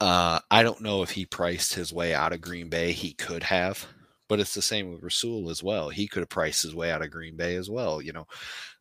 Uh, 0.00 0.40
I 0.50 0.62
don't 0.62 0.80
know 0.80 1.02
if 1.02 1.10
he 1.10 1.26
priced 1.26 1.74
his 1.74 1.92
way 1.92 2.12
out 2.12 2.32
of 2.32 2.40
Green 2.40 2.68
Bay. 2.68 2.92
He 2.92 3.12
could 3.12 3.44
have. 3.44 3.86
But 4.32 4.40
it's 4.40 4.54
the 4.54 4.62
same 4.62 4.90
with 4.90 5.02
Rasul 5.02 5.50
as 5.50 5.62
well. 5.62 5.90
He 5.90 6.08
could 6.08 6.20
have 6.20 6.30
priced 6.30 6.62
his 6.62 6.74
way 6.74 6.90
out 6.90 7.02
of 7.02 7.10
Green 7.10 7.36
Bay 7.36 7.56
as 7.56 7.68
well. 7.68 8.00
You 8.00 8.14
know, 8.14 8.26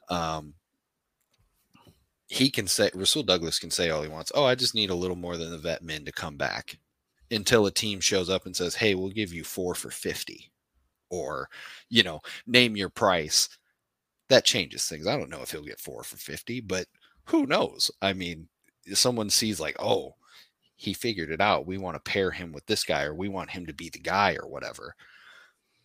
um, 0.07 0.53
he 2.27 2.49
can 2.49 2.67
say 2.67 2.89
Rasul 2.93 3.23
Douglas 3.23 3.59
can 3.59 3.69
say 3.69 3.89
all 3.89 4.01
he 4.01 4.07
wants. 4.07 4.31
Oh, 4.33 4.45
I 4.45 4.55
just 4.55 4.75
need 4.75 4.91
a 4.91 4.95
little 4.95 5.17
more 5.17 5.35
than 5.35 5.51
the 5.51 5.57
vet 5.57 5.83
men 5.83 6.05
to 6.05 6.11
come 6.13 6.37
back 6.37 6.79
until 7.31 7.65
a 7.65 7.71
team 7.71 7.99
shows 7.99 8.29
up 8.29 8.45
and 8.45 8.55
says, 8.55 8.75
"Hey, 8.75 8.95
we'll 8.95 9.09
give 9.09 9.33
you 9.33 9.43
four 9.43 9.75
for 9.75 9.91
50 9.91 10.49
or 11.09 11.49
you 11.89 12.01
know, 12.01 12.21
name 12.47 12.77
your 12.77 12.87
price. 12.87 13.49
That 14.29 14.45
changes 14.45 14.87
things. 14.87 15.05
I 15.05 15.17
don't 15.17 15.29
know 15.29 15.41
if 15.41 15.51
he'll 15.51 15.63
get 15.65 15.81
four 15.81 16.01
for 16.05 16.15
50, 16.15 16.61
but 16.61 16.87
who 17.25 17.45
knows? 17.45 17.91
I 18.01 18.13
mean, 18.13 18.47
someone 18.93 19.29
sees 19.29 19.59
like, 19.59 19.75
oh, 19.81 20.15
he 20.77 20.93
figured 20.93 21.29
it 21.29 21.41
out. 21.41 21.67
We 21.67 21.77
want 21.77 21.95
to 21.95 22.09
pair 22.09 22.31
him 22.31 22.53
with 22.53 22.65
this 22.67 22.85
guy, 22.85 23.03
or 23.03 23.13
we 23.13 23.27
want 23.27 23.49
him 23.49 23.65
to 23.65 23.73
be 23.73 23.89
the 23.89 23.99
guy, 23.99 24.37
or 24.41 24.47
whatever 24.47 24.95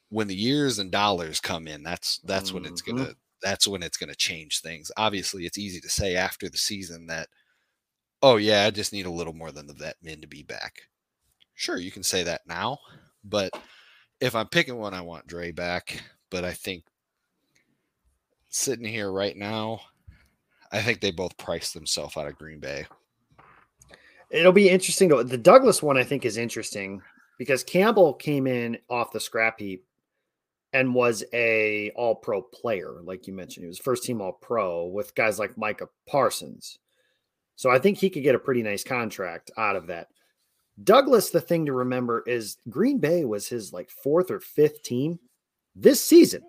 when 0.08 0.28
the 0.28 0.34
years 0.34 0.78
and 0.78 0.90
dollars 0.90 1.40
come 1.40 1.66
in, 1.66 1.82
that's 1.82 2.18
that's 2.24 2.50
mm-hmm. 2.50 2.62
when 2.62 2.72
it's 2.72 2.82
gonna 2.82 3.02
mm-hmm. 3.02 3.12
that's 3.42 3.66
when 3.66 3.82
it's 3.82 3.96
gonna 3.96 4.14
change 4.14 4.60
things. 4.60 4.90
Obviously, 4.96 5.44
it's 5.44 5.58
easy 5.58 5.80
to 5.80 5.88
say 5.88 6.16
after 6.16 6.48
the 6.48 6.56
season 6.56 7.06
that, 7.08 7.28
oh 8.22 8.36
yeah, 8.36 8.64
I 8.64 8.70
just 8.70 8.92
need 8.92 9.06
a 9.06 9.10
little 9.10 9.32
more 9.32 9.52
than 9.52 9.66
the 9.66 9.74
vet 9.74 9.96
men 10.02 10.20
to 10.20 10.26
be 10.26 10.42
back. 10.42 10.82
Sure, 11.54 11.78
you 11.78 11.90
can 11.90 12.02
say 12.02 12.22
that 12.22 12.42
now, 12.46 12.78
but 13.24 13.50
if 14.20 14.34
I'm 14.34 14.48
picking 14.48 14.76
one, 14.76 14.94
I 14.94 15.00
want 15.00 15.26
Dre 15.26 15.52
back. 15.52 16.02
But 16.30 16.44
I 16.44 16.52
think 16.52 16.84
sitting 18.48 18.84
here 18.84 19.10
right 19.10 19.36
now, 19.36 19.80
I 20.72 20.82
think 20.82 21.00
they 21.00 21.10
both 21.10 21.36
priced 21.36 21.74
themselves 21.74 22.16
out 22.16 22.26
of 22.26 22.36
Green 22.36 22.60
Bay. 22.60 22.86
It'll 24.30 24.52
be 24.52 24.68
interesting 24.68 25.08
to 25.10 25.22
the 25.22 25.38
Douglas 25.38 25.82
one. 25.82 25.96
I 25.96 26.04
think 26.04 26.24
is 26.24 26.36
interesting 26.36 27.00
because 27.38 27.62
Campbell 27.62 28.14
came 28.14 28.46
in 28.46 28.78
off 28.90 29.12
the 29.12 29.20
scrap 29.20 29.60
heap 29.60 29.85
and 30.76 30.94
was 30.94 31.24
a 31.32 31.90
all 31.96 32.14
pro 32.14 32.42
player, 32.42 32.96
like 33.02 33.26
you 33.26 33.32
mentioned. 33.32 33.64
He 33.64 33.68
was 33.68 33.78
first 33.78 34.04
team 34.04 34.20
all 34.20 34.32
pro 34.32 34.84
with 34.84 35.14
guys 35.14 35.38
like 35.38 35.56
Micah 35.56 35.88
Parsons. 36.06 36.78
So 37.56 37.70
I 37.70 37.78
think 37.78 37.96
he 37.96 38.10
could 38.10 38.22
get 38.22 38.34
a 38.34 38.38
pretty 38.38 38.62
nice 38.62 38.84
contract 38.84 39.50
out 39.56 39.76
of 39.76 39.86
that. 39.86 40.08
Douglas, 40.84 41.30
the 41.30 41.40
thing 41.40 41.64
to 41.64 41.72
remember 41.72 42.22
is 42.26 42.58
Green 42.68 42.98
Bay 42.98 43.24
was 43.24 43.48
his 43.48 43.72
like 43.72 43.88
fourth 43.88 44.30
or 44.30 44.38
fifth 44.38 44.82
team 44.82 45.18
this 45.74 46.04
season. 46.04 46.42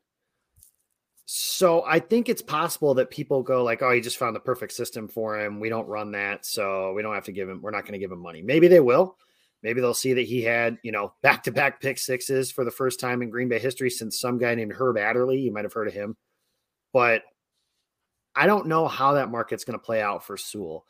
So 1.24 1.86
I 1.86 2.00
think 2.00 2.28
it's 2.28 2.42
possible 2.42 2.94
that 2.96 3.10
people 3.10 3.44
go 3.44 3.64
like, 3.64 3.82
"Oh, 3.82 3.92
he 3.94 4.02
just 4.02 4.18
found 4.18 4.36
the 4.36 4.42
perfect 4.42 4.74
system 4.74 5.08
for 5.08 5.40
him. 5.40 5.62
We 5.62 5.70
don't 5.70 5.88
run 5.88 6.12
that, 6.12 6.46
so 6.46 6.92
we 6.92 7.02
don't 7.02 7.16
have 7.16 7.26
to 7.26 7.32
give 7.32 7.48
him. 7.48 7.62
We're 7.62 7.72
not 7.72 7.84
going 7.84 7.94
to 7.94 8.00
give 8.00 8.12
him 8.12 8.20
money. 8.20 8.42
Maybe 8.42 8.68
they 8.68 8.82
will. 8.82 9.18
Maybe 9.64 9.82
they'll 9.82 9.94
see 9.94 10.14
that 10.14 10.28
he 10.28 10.44
had, 10.44 10.78
you 10.84 10.92
know, 10.92 11.14
back 11.22 11.44
to 11.44 11.52
back 11.52 11.82
pick 11.82 11.98
sixes 11.98 12.52
for 12.52 12.64
the 12.64 12.72
first 12.72 13.00
time 13.00 13.22
in 13.22 13.30
Green 13.30 13.50
Bay 13.50 13.60
history 13.60 13.90
since 13.90 14.20
some 14.20 14.38
guy 14.38 14.54
named 14.56 14.74
Herb 14.74 14.98
Adderley. 14.98 15.40
You 15.40 15.52
might 15.52 15.66
have 15.66 15.74
heard 15.74 15.88
of 15.88 15.94
him. 15.94 16.16
But 16.94 17.24
I 18.36 18.46
don't 18.46 18.68
know 18.68 18.88
how 18.88 19.14
that 19.14 19.32
market's 19.32 19.64
going 19.64 19.78
to 19.80 19.84
play 19.84 20.02
out 20.02 20.24
for 20.24 20.38
Sewell. 20.38 20.86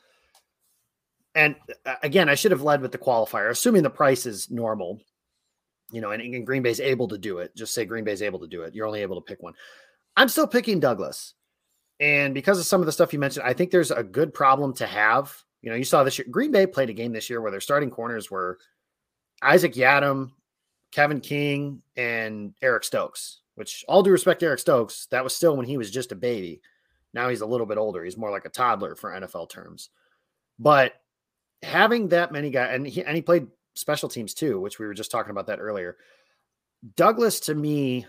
and 1.34 1.56
uh, 1.86 1.94
again, 2.02 2.28
I 2.28 2.34
should 2.34 2.50
have 2.50 2.62
led 2.62 2.82
with 2.82 2.92
the 2.92 2.98
qualifier, 2.98 3.50
assuming 3.50 3.82
the 3.82 3.90
price 3.90 4.26
is 4.26 4.50
normal. 4.50 5.00
You 5.90 6.02
know, 6.02 6.10
and, 6.10 6.20
and 6.20 6.44
Green 6.46 6.62
Bay's 6.62 6.80
able 6.80 7.08
to 7.08 7.16
do 7.16 7.38
it. 7.38 7.56
Just 7.56 7.72
say 7.72 7.86
Green 7.86 8.04
Bay's 8.04 8.20
able 8.20 8.40
to 8.40 8.46
do 8.46 8.62
it. 8.62 8.74
You're 8.74 8.86
only 8.86 9.00
able 9.00 9.16
to 9.16 9.24
pick 9.24 9.42
one. 9.42 9.54
I'm 10.16 10.28
still 10.28 10.46
picking 10.46 10.80
Douglas. 10.80 11.32
And 12.00 12.34
because 12.34 12.58
of 12.58 12.66
some 12.66 12.80
of 12.80 12.86
the 12.86 12.92
stuff 12.92 13.12
you 13.12 13.18
mentioned, 13.18 13.46
I 13.46 13.54
think 13.54 13.70
there's 13.70 13.90
a 13.90 14.02
good 14.02 14.34
problem 14.34 14.74
to 14.74 14.86
have. 14.86 15.34
You 15.62 15.70
know, 15.70 15.76
you 15.76 15.84
saw 15.84 16.04
this 16.04 16.18
year, 16.18 16.26
Green 16.30 16.52
Bay 16.52 16.66
played 16.66 16.90
a 16.90 16.94
game 16.94 17.12
this 17.12 17.28
year 17.28 17.40
where 17.40 17.50
their 17.50 17.60
starting 17.60 17.90
corners 17.90 18.30
were 18.30 18.58
Isaac 19.42 19.74
Yiadom, 19.74 20.30
Kevin 20.92 21.20
King, 21.20 21.82
and 21.96 22.54
Eric 22.62 22.84
Stokes, 22.84 23.40
which 23.56 23.84
all 23.88 24.02
due 24.02 24.10
respect 24.10 24.40
to 24.40 24.46
Eric 24.46 24.60
Stokes, 24.60 25.06
that 25.10 25.24
was 25.24 25.34
still 25.34 25.56
when 25.56 25.66
he 25.66 25.76
was 25.76 25.90
just 25.90 26.12
a 26.12 26.16
baby. 26.16 26.60
Now 27.12 27.28
he's 27.28 27.40
a 27.40 27.46
little 27.46 27.66
bit 27.66 27.78
older. 27.78 28.04
He's 28.04 28.16
more 28.16 28.30
like 28.30 28.44
a 28.44 28.50
toddler 28.50 28.94
for 28.94 29.10
NFL 29.10 29.50
terms. 29.50 29.90
But 30.58 30.94
having 31.62 32.08
that 32.08 32.32
many 32.32 32.50
guys, 32.50 32.74
and 32.74 32.86
he, 32.86 33.04
and 33.04 33.16
he 33.16 33.22
played 33.22 33.48
special 33.74 34.08
teams 34.08 34.34
too, 34.34 34.60
which 34.60 34.78
we 34.78 34.86
were 34.86 34.94
just 34.94 35.10
talking 35.10 35.30
about 35.30 35.46
that 35.46 35.60
earlier. 35.60 35.96
Douglas, 36.96 37.40
to 37.40 37.54
me, 37.54 38.06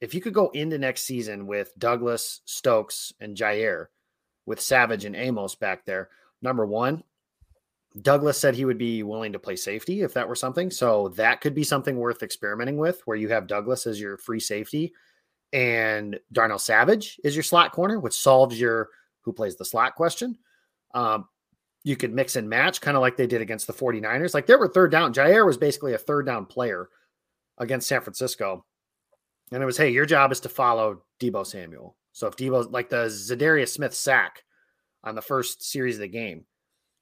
if 0.00 0.14
you 0.14 0.20
could 0.20 0.34
go 0.34 0.50
into 0.50 0.78
next 0.78 1.02
season 1.02 1.46
with 1.46 1.76
Douglas, 1.78 2.40
Stokes, 2.44 3.12
and 3.20 3.36
Jaire, 3.36 3.86
with 4.46 4.60
Savage 4.60 5.04
and 5.04 5.16
Amos 5.16 5.54
back 5.54 5.84
there, 5.84 6.08
number 6.42 6.66
one, 6.66 7.02
Douglas 8.02 8.38
said 8.38 8.54
he 8.54 8.64
would 8.64 8.78
be 8.78 9.02
willing 9.02 9.32
to 9.32 9.38
play 9.38 9.56
safety 9.56 10.02
if 10.02 10.14
that 10.14 10.28
were 10.28 10.36
something. 10.36 10.70
So 10.70 11.08
that 11.10 11.40
could 11.40 11.54
be 11.54 11.64
something 11.64 11.96
worth 11.96 12.22
experimenting 12.22 12.76
with, 12.76 13.02
where 13.04 13.16
you 13.16 13.28
have 13.28 13.46
Douglas 13.46 13.86
as 13.86 14.00
your 14.00 14.16
free 14.16 14.40
safety 14.40 14.92
and 15.52 16.18
Darnell 16.32 16.58
Savage 16.58 17.18
is 17.24 17.34
your 17.34 17.42
slot 17.42 17.72
corner, 17.72 17.98
which 17.98 18.14
solves 18.14 18.60
your 18.60 18.88
who 19.22 19.32
plays 19.32 19.56
the 19.56 19.64
slot 19.64 19.94
question. 19.94 20.38
Um, 20.94 21.26
you 21.82 21.96
could 21.96 22.12
mix 22.12 22.36
and 22.36 22.48
match, 22.48 22.80
kind 22.80 22.96
of 22.96 23.00
like 23.00 23.16
they 23.16 23.26
did 23.26 23.40
against 23.40 23.66
the 23.66 23.72
49ers. 23.72 24.34
Like 24.34 24.46
there 24.46 24.58
were 24.58 24.68
third 24.68 24.90
down. 24.90 25.12
Jaire 25.12 25.46
was 25.46 25.56
basically 25.56 25.94
a 25.94 25.98
third 25.98 26.26
down 26.26 26.46
player 26.46 26.88
against 27.58 27.88
San 27.88 28.00
Francisco. 28.00 28.64
And 29.52 29.62
it 29.62 29.66
was, 29.66 29.76
hey, 29.76 29.90
your 29.90 30.06
job 30.06 30.30
is 30.30 30.40
to 30.40 30.48
follow 30.48 31.02
Deebo 31.20 31.46
Samuel. 31.46 31.96
So 32.12 32.26
if 32.26 32.36
Deebo, 32.36 32.70
like 32.70 32.88
the 32.88 33.06
Za'Darius 33.06 33.70
Smith 33.70 33.94
sack 33.94 34.44
on 35.04 35.14
the 35.14 35.22
first 35.22 35.62
series 35.62 35.96
of 35.96 36.00
the 36.00 36.08
game, 36.08 36.44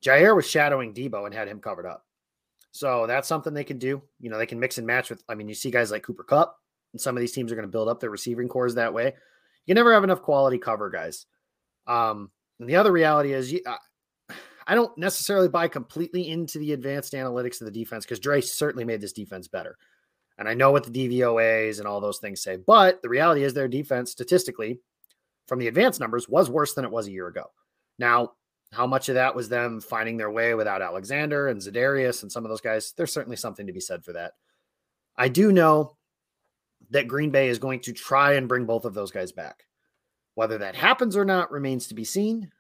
Jaire 0.05 0.37
was 0.37 0.49
shadowing 0.49 0.95
Deebo 0.95 1.27
and 1.27 1.35
had 1.35 1.49
him 1.49 1.61
covered 1.61 1.87
up. 1.87 2.05
So 2.71 3.07
that's 3.07 3.29
something 3.29 3.55
they 3.55 3.65
can 3.65 3.79
do. 3.79 4.03
You 4.21 4.31
know, 4.31 4.39
they 4.39 4.47
can 4.47 4.61
mix 4.61 4.79
and 4.79 4.87
match 4.87 5.11
with, 5.11 5.23
I 5.29 5.35
mean, 5.35 5.49
you 5.49 5.55
see 5.55 5.71
guys 5.71 5.91
like 5.91 6.03
Cooper 6.03 6.23
Kupp, 6.23 6.57
and 6.93 7.01
some 7.01 7.17
of 7.17 7.21
these 7.21 7.33
teams 7.33 7.51
are 7.51 7.57
going 7.57 7.67
to 7.67 7.73
build 7.73 7.89
up 7.89 8.01
their 8.01 8.11
receiving 8.11 8.49
cores 8.49 8.75
that 8.75 8.95
way. 8.95 9.15
You 9.67 9.75
never 9.75 9.93
have 9.93 10.05
enough 10.05 10.23
quality 10.23 10.59
cover 10.59 10.91
guys. 10.91 11.27
Um, 11.87 12.31
and 12.61 12.69
the 12.69 12.77
other 12.77 12.93
reality 12.93 13.33
is, 13.33 13.53
you, 13.53 13.63
I 14.67 14.75
don't 14.75 14.97
necessarily 14.99 15.49
buy 15.49 15.69
completely 15.69 16.29
into 16.29 16.59
the 16.59 16.73
advanced 16.73 17.15
analytics 17.15 17.61
of 17.61 17.65
the 17.65 17.71
defense 17.71 18.05
because 18.05 18.21
Dre 18.21 18.41
certainly 18.43 18.85
made 18.85 19.01
this 19.01 19.13
defense 19.13 19.49
better. 19.49 19.79
And 20.37 20.49
I 20.49 20.55
know 20.55 20.71
what 20.71 20.85
the 20.85 21.09
DVOAs 21.09 21.79
and 21.79 21.89
all 21.89 22.01
those 22.01 22.19
things 22.19 22.43
say, 22.43 22.57
but 22.57 23.03
the 23.03 23.09
reality 23.09 23.43
is 23.43 23.55
their 23.55 23.67
defense 23.67 24.13
statistically 24.13 24.79
from 25.49 25.59
the 25.59 25.69
advanced 25.69 26.01
numbers 26.01 26.29
was 26.29 26.51
worse 26.51 26.75
than 26.75 26.85
it 26.85 26.91
was 26.91 27.07
a 27.07 27.11
year 27.13 27.27
ago. 27.29 27.51
Now, 27.99 28.33
how 28.73 28.87
much 28.87 29.09
of 29.09 29.15
that 29.15 29.35
was 29.35 29.49
them 29.49 29.81
finding 29.81 30.17
their 30.17 30.31
way 30.31 30.55
without 30.55 30.83
Alexander 30.83 31.49
and 31.49 31.61
Za'Darius 31.61 32.23
and 32.23 32.31
some 32.31 32.45
of 32.45 32.51
those 32.51 32.61
guys? 32.61 32.93
There's 32.97 33.13
certainly 33.13 33.37
something 33.37 33.67
to 33.67 33.73
be 33.73 33.81
said 33.81 34.05
for 34.05 34.13
that. 34.13 34.33
I 35.17 35.29
do 35.29 35.53
know 35.53 35.97
that 36.91 37.09
Green 37.09 37.31
Bay 37.31 37.49
is 37.49 37.59
going 37.59 37.81
to 37.81 37.93
try 37.93 38.35
and 38.35 38.49
bring 38.49 38.67
both 38.67 38.85
of 38.85 38.95
those 38.95 39.11
guys 39.11 39.33
back. 39.33 39.65
Whether 40.35 40.59
that 40.59 40.77
happens 40.77 41.17
or 41.17 41.25
not 41.25 41.51
remains 41.51 41.89
to 41.89 41.95
be 41.95 42.05
seen. 42.05 42.51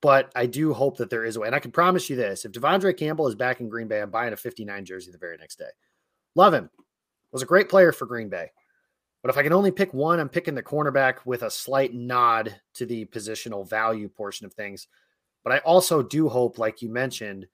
But 0.00 0.30
I 0.36 0.44
do 0.44 0.74
hope 0.74 0.98
that 0.98 1.08
there 1.08 1.24
is 1.24 1.36
a 1.36 1.40
way. 1.40 1.46
And 1.46 1.56
I 1.56 1.60
can 1.60 1.70
promise 1.70 2.10
you 2.10 2.16
this 2.16 2.44
if 2.44 2.52
De'Vondre 2.52 2.94
Campbell 2.94 3.26
is 3.26 3.34
back 3.34 3.60
in 3.60 3.70
Green 3.70 3.88
Bay, 3.88 4.02
I'm 4.02 4.10
buying 4.10 4.34
a 4.34 4.36
59 4.36 4.84
jersey 4.84 5.10
the 5.10 5.16
very 5.16 5.38
next 5.38 5.58
day. 5.58 5.70
Love 6.34 6.52
him. 6.52 6.68
Was 7.32 7.40
a 7.40 7.46
great 7.46 7.70
player 7.70 7.90
for 7.90 8.04
Green 8.04 8.28
Bay. 8.28 8.50
But 9.24 9.30
if 9.30 9.38
I 9.38 9.42
can 9.42 9.54
only 9.54 9.70
pick 9.70 9.94
one, 9.94 10.20
I'm 10.20 10.28
picking 10.28 10.54
the 10.54 10.62
cornerback 10.62 11.20
with 11.24 11.44
a 11.44 11.50
slight 11.50 11.94
nod 11.94 12.60
to 12.74 12.84
the 12.84 13.06
positional 13.06 13.66
value 13.66 14.06
portion 14.06 14.44
of 14.44 14.52
things. 14.52 14.86
But 15.42 15.54
I 15.54 15.58
also 15.60 16.02
do 16.02 16.28
hope, 16.28 16.58
like 16.58 16.82
you 16.82 16.90
mentioned, 16.90 17.46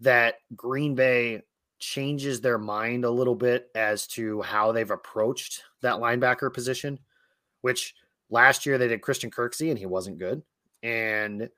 that 0.00 0.34
Green 0.56 0.96
Bay 0.96 1.42
changes 1.78 2.40
their 2.40 2.58
mind 2.58 3.04
a 3.04 3.10
little 3.10 3.36
bit 3.36 3.68
as 3.76 4.08
to 4.08 4.42
how 4.42 4.72
they've 4.72 4.90
approached 4.90 5.62
that 5.82 6.00
linebacker 6.00 6.52
position, 6.52 6.98
which 7.60 7.94
last 8.28 8.66
year 8.66 8.76
they 8.76 8.88
did 8.88 9.00
Christian 9.00 9.30
Kirksey 9.30 9.70
and 9.70 9.78
he 9.78 9.86
wasn't 9.86 10.18
good. 10.18 10.42
And 10.82 11.50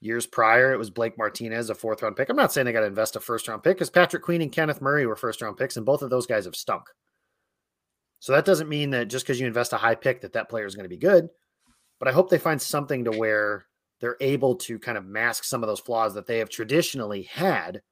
years 0.00 0.28
prior, 0.28 0.72
it 0.72 0.78
was 0.78 0.90
Blake 0.90 1.18
Martinez, 1.18 1.70
a 1.70 1.74
fourth 1.74 2.02
round 2.02 2.14
pick. 2.14 2.28
I'm 2.28 2.36
not 2.36 2.52
saying 2.52 2.66
they 2.66 2.72
got 2.72 2.80
to 2.82 2.86
invest 2.86 3.16
a 3.16 3.20
first 3.20 3.48
round 3.48 3.64
pick 3.64 3.78
because 3.78 3.90
Patrick 3.90 4.22
Queen 4.22 4.42
and 4.42 4.52
Kenneth 4.52 4.80
Murray 4.80 5.06
were 5.06 5.16
first 5.16 5.42
round 5.42 5.56
picks, 5.56 5.76
and 5.76 5.84
both 5.84 6.02
of 6.02 6.10
those 6.10 6.28
guys 6.28 6.44
have 6.44 6.54
stunk. 6.54 6.84
So 8.20 8.32
that 8.32 8.44
doesn't 8.44 8.68
mean 8.68 8.90
that 8.90 9.08
just 9.08 9.26
because 9.26 9.40
you 9.40 9.46
invest 9.46 9.72
a 9.72 9.78
high 9.78 9.94
pick 9.94 10.20
that 10.20 10.34
that 10.34 10.48
player 10.48 10.66
is 10.66 10.74
going 10.74 10.84
to 10.84 10.88
be 10.88 10.96
good. 10.96 11.28
But 11.98 12.08
I 12.08 12.12
hope 12.12 12.30
they 12.30 12.38
find 12.38 12.60
something 12.60 13.04
to 13.04 13.10
where 13.10 13.66
they're 14.00 14.16
able 14.20 14.56
to 14.56 14.78
kind 14.78 14.96
of 14.96 15.04
mask 15.04 15.44
some 15.44 15.62
of 15.62 15.68
those 15.68 15.80
flaws 15.80 16.14
that 16.14 16.26
they 16.26 16.38
have 16.38 16.48
traditionally 16.48 17.22
had 17.22 17.82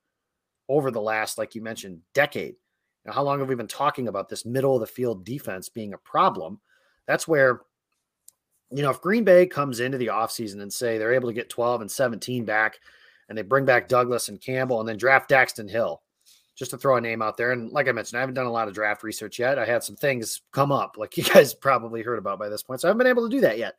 over 0.68 0.90
the 0.90 1.00
last, 1.00 1.38
like 1.38 1.54
you 1.54 1.62
mentioned, 1.62 2.00
decade. 2.14 2.56
Now, 3.04 3.12
how 3.12 3.22
long 3.22 3.38
have 3.40 3.48
we 3.48 3.54
been 3.54 3.66
talking 3.66 4.08
about 4.08 4.28
this 4.28 4.46
middle 4.46 4.74
of 4.74 4.80
the 4.80 4.86
field 4.86 5.24
defense 5.24 5.68
being 5.68 5.94
a 5.94 5.98
problem? 5.98 6.60
That's 7.06 7.26
where 7.26 7.62
you 8.70 8.82
know, 8.82 8.90
if 8.90 9.00
Green 9.00 9.24
Bay 9.24 9.46
comes 9.46 9.80
into 9.80 9.98
the 9.98 10.08
offseason 10.08 10.60
and 10.60 10.72
say 10.72 10.98
they're 10.98 11.14
able 11.14 11.28
to 11.28 11.34
get 11.34 11.48
12 11.48 11.80
and 11.82 11.90
17 11.90 12.44
back 12.44 12.78
and 13.28 13.36
they 13.36 13.42
bring 13.42 13.64
back 13.64 13.88
Douglas 13.88 14.28
and 14.28 14.40
Campbell 14.40 14.80
and 14.80 14.88
then 14.88 14.96
draft 14.96 15.30
Daxton 15.30 15.70
Hill, 15.70 16.02
just 16.58 16.72
to 16.72 16.78
throw 16.78 16.96
a 16.96 17.00
name 17.00 17.22
out 17.22 17.36
there. 17.36 17.52
And 17.52 17.70
like 17.70 17.86
I 17.86 17.92
mentioned, 17.92 18.18
I 18.18 18.20
haven't 18.20 18.34
done 18.34 18.46
a 18.46 18.52
lot 18.52 18.66
of 18.66 18.74
draft 18.74 19.04
research 19.04 19.38
yet. 19.38 19.60
I 19.60 19.64
had 19.64 19.84
some 19.84 19.94
things 19.94 20.42
come 20.52 20.72
up, 20.72 20.96
like 20.98 21.16
you 21.16 21.22
guys 21.22 21.54
probably 21.54 22.02
heard 22.02 22.18
about 22.18 22.38
by 22.38 22.48
this 22.48 22.64
point. 22.64 22.80
So 22.80 22.88
I 22.88 22.90
haven't 22.90 22.98
been 22.98 23.06
able 23.06 23.28
to 23.28 23.36
do 23.36 23.42
that 23.42 23.58
yet. 23.58 23.76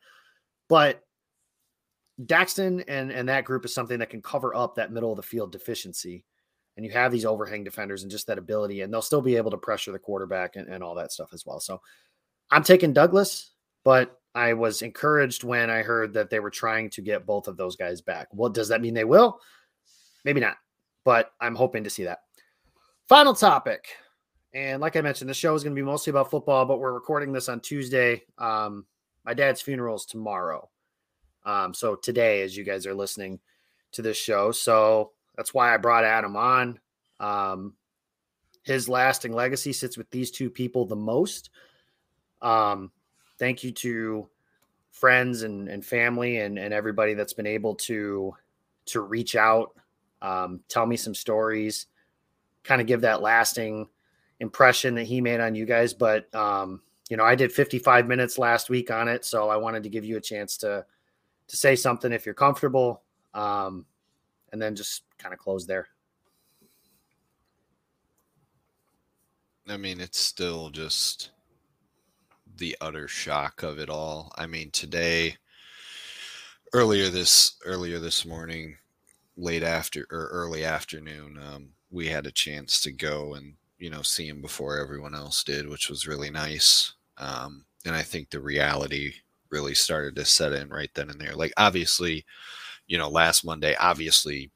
But 0.69 1.03
Daxton 2.25 2.85
and, 2.87 3.11
and 3.11 3.27
that 3.27 3.43
group 3.43 3.65
is 3.65 3.73
something 3.73 3.99
that 3.99 4.09
can 4.09 4.21
cover 4.21 4.55
up 4.55 4.75
that 4.75 4.93
middle 4.93 5.11
of 5.11 5.17
the 5.17 5.23
field 5.23 5.51
deficiency. 5.51 6.23
And 6.77 6.85
you 6.85 6.91
have 6.93 7.11
these 7.11 7.25
overhang 7.25 7.65
defenders 7.65 8.03
and 8.03 8.11
just 8.11 8.27
that 8.27 8.37
ability, 8.37 8.81
and 8.81 8.93
they'll 8.93 9.01
still 9.01 9.21
be 9.21 9.35
able 9.35 9.51
to 9.51 9.57
pressure 9.57 9.91
the 9.91 9.99
quarterback 9.99 10.55
and, 10.55 10.69
and 10.69 10.81
all 10.81 10.95
that 10.95 11.11
stuff 11.11 11.33
as 11.33 11.45
well. 11.45 11.59
So 11.59 11.81
I'm 12.51 12.63
taking 12.63 12.93
Douglas, 12.93 13.51
but 13.83 14.17
I 14.33 14.53
was 14.53 14.81
encouraged 14.81 15.43
when 15.43 15.69
I 15.69 15.81
heard 15.81 16.13
that 16.13 16.29
they 16.29 16.39
were 16.39 16.49
trying 16.49 16.89
to 16.91 17.01
get 17.01 17.25
both 17.25 17.49
of 17.49 17.57
those 17.57 17.75
guys 17.75 17.99
back. 17.99 18.29
Well, 18.31 18.49
does 18.49 18.69
that 18.69 18.79
mean 18.79 18.93
they 18.93 19.03
will? 19.03 19.41
Maybe 20.23 20.39
not, 20.39 20.55
but 21.03 21.33
I'm 21.41 21.55
hoping 21.55 21.83
to 21.83 21.89
see 21.89 22.05
that. 22.05 22.19
Final 23.09 23.33
topic. 23.33 23.95
And 24.53 24.79
like 24.81 24.95
I 24.95 25.01
mentioned, 25.01 25.31
the 25.31 25.33
show 25.33 25.55
is 25.55 25.63
going 25.63 25.75
to 25.75 25.81
be 25.81 25.85
mostly 25.85 26.11
about 26.11 26.29
football, 26.29 26.63
but 26.65 26.79
we're 26.79 26.93
recording 26.93 27.33
this 27.33 27.49
on 27.49 27.59
Tuesday. 27.59 28.21
Um, 28.37 28.85
my 29.25 29.33
dad's 29.33 29.61
funeral 29.61 29.95
is 29.95 30.05
tomorrow. 30.05 30.69
Um, 31.43 31.73
so 31.73 31.95
today, 31.95 32.43
as 32.43 32.55
you 32.55 32.63
guys 32.63 32.85
are 32.85 32.93
listening 32.93 33.39
to 33.93 34.03
this 34.03 34.15
show, 34.15 34.51
so 34.51 35.13
that's 35.35 35.55
why 35.55 35.73
I 35.73 35.77
brought 35.77 36.03
Adam 36.03 36.35
on. 36.35 36.79
Um, 37.19 37.73
his 38.61 38.87
lasting 38.87 39.33
legacy 39.33 39.73
sits 39.73 39.97
with 39.97 40.09
these 40.11 40.29
two 40.29 40.51
people 40.51 40.85
the 40.85 40.95
most. 40.95 41.49
Um, 42.43 42.91
thank 43.39 43.63
you 43.63 43.71
to 43.71 44.29
friends 44.91 45.41
and, 45.41 45.67
and 45.67 45.83
family 45.83 46.41
and, 46.41 46.59
and 46.59 46.75
everybody 46.75 47.15
that's 47.15 47.33
been 47.33 47.47
able 47.47 47.73
to 47.75 48.35
to 48.85 49.01
reach 49.01 49.35
out, 49.35 49.75
um, 50.21 50.59
tell 50.67 50.85
me 50.85 50.95
some 50.95 51.15
stories, 51.15 51.87
kind 52.69 52.81
of 52.81 52.87
give 52.87 53.01
that 53.01 53.23
lasting 53.23 53.87
impression 54.39 54.93
that 54.93 55.05
he 55.05 55.21
made 55.21 55.39
on 55.39 55.55
you 55.55 55.65
guys. 55.65 55.91
But 55.91 56.33
um, 56.35 56.81
you 57.09 57.17
know, 57.17 57.23
I 57.23 57.33
did 57.33 57.51
55 57.51 58.07
minutes 58.07 58.37
last 58.37 58.69
week 58.69 58.91
on 58.91 59.07
it, 59.07 59.25
so 59.25 59.49
I 59.49 59.57
wanted 59.57 59.81
to 59.83 59.89
give 59.89 60.05
you 60.05 60.17
a 60.17 60.21
chance 60.21 60.55
to 60.57 60.85
to 61.47 61.55
say 61.57 61.75
something 61.75 62.11
if 62.13 62.27
you're 62.27 62.35
comfortable, 62.35 63.01
um, 63.33 63.87
and 64.51 64.61
then 64.61 64.75
just 64.75 65.01
kind 65.17 65.33
of 65.33 65.39
close 65.39 65.65
there. 65.65 65.87
I 69.67 69.77
mean, 69.77 69.99
it's 69.99 70.19
still 70.19 70.69
just 70.69 71.31
the 72.57 72.77
utter 72.81 73.07
shock 73.07 73.63
of 73.63 73.79
it 73.79 73.89
all. 73.89 74.31
I 74.37 74.45
mean, 74.45 74.69
today, 74.69 75.37
earlier 76.71 77.09
this 77.09 77.57
earlier 77.65 77.97
this 77.97 78.27
morning, 78.27 78.77
late 79.37 79.63
after 79.63 80.05
or 80.11 80.27
early 80.31 80.65
afternoon, 80.65 81.39
um, 81.39 81.69
we 81.91 82.07
had 82.07 82.25
a 82.27 82.31
chance 82.31 82.81
to 82.81 82.91
go 82.91 83.33
and 83.35 83.53
you 83.79 83.89
know 83.89 84.01
see 84.01 84.27
him 84.27 84.41
before 84.41 84.77
everyone 84.77 85.15
else 85.15 85.43
did, 85.43 85.67
which 85.69 85.89
was 85.89 86.07
really 86.07 86.29
nice. 86.29 86.93
Um, 87.17 87.65
and 87.85 87.95
I 87.95 88.01
think 88.03 88.29
the 88.29 88.39
reality 88.41 89.13
really 89.49 89.73
started 89.75 90.15
to 90.15 90.25
set 90.25 90.53
in 90.53 90.69
right 90.69 90.89
then 90.93 91.09
and 91.09 91.19
there. 91.19 91.35
Like 91.35 91.53
obviously, 91.57 92.25
you 92.87 92.97
know, 92.97 93.09
last 93.09 93.43
Monday, 93.45 93.75
obviously, 93.79 94.51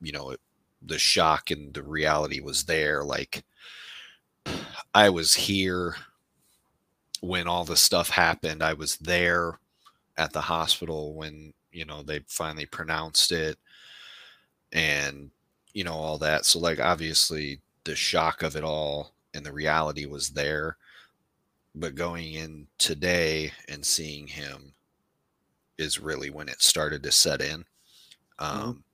you 0.00 0.12
know, 0.12 0.30
it, 0.30 0.40
the 0.82 0.98
shock 0.98 1.50
and 1.50 1.74
the 1.74 1.82
reality 1.82 2.40
was 2.40 2.64
there. 2.64 3.04
Like 3.04 3.44
I 4.94 5.10
was 5.10 5.34
here 5.34 5.96
when 7.20 7.48
all 7.48 7.64
this 7.64 7.80
stuff 7.80 8.10
happened. 8.10 8.62
I 8.62 8.74
was 8.74 8.96
there 8.98 9.58
at 10.16 10.32
the 10.32 10.40
hospital 10.40 11.14
when, 11.14 11.52
you 11.72 11.84
know, 11.84 12.02
they 12.02 12.20
finally 12.28 12.66
pronounced 12.66 13.32
it. 13.32 13.58
and 14.72 15.30
you 15.74 15.84
know 15.84 15.94
all 15.94 16.18
that. 16.18 16.44
So 16.44 16.58
like 16.58 16.80
obviously 16.80 17.60
the 17.84 17.94
shock 17.94 18.42
of 18.42 18.56
it 18.56 18.64
all 18.64 19.12
and 19.34 19.44
the 19.44 19.52
reality 19.52 20.06
was 20.06 20.30
there, 20.30 20.76
but 21.74 21.94
going 21.94 22.34
in 22.34 22.66
today 22.78 23.52
and 23.68 23.84
seeing 23.84 24.26
him 24.26 24.72
is 25.78 26.00
really 26.00 26.30
when 26.30 26.48
it 26.48 26.62
started 26.62 27.02
to 27.02 27.12
set 27.12 27.40
in. 27.40 27.64
Mm-hmm. 28.40 28.44
Um. 28.44 28.84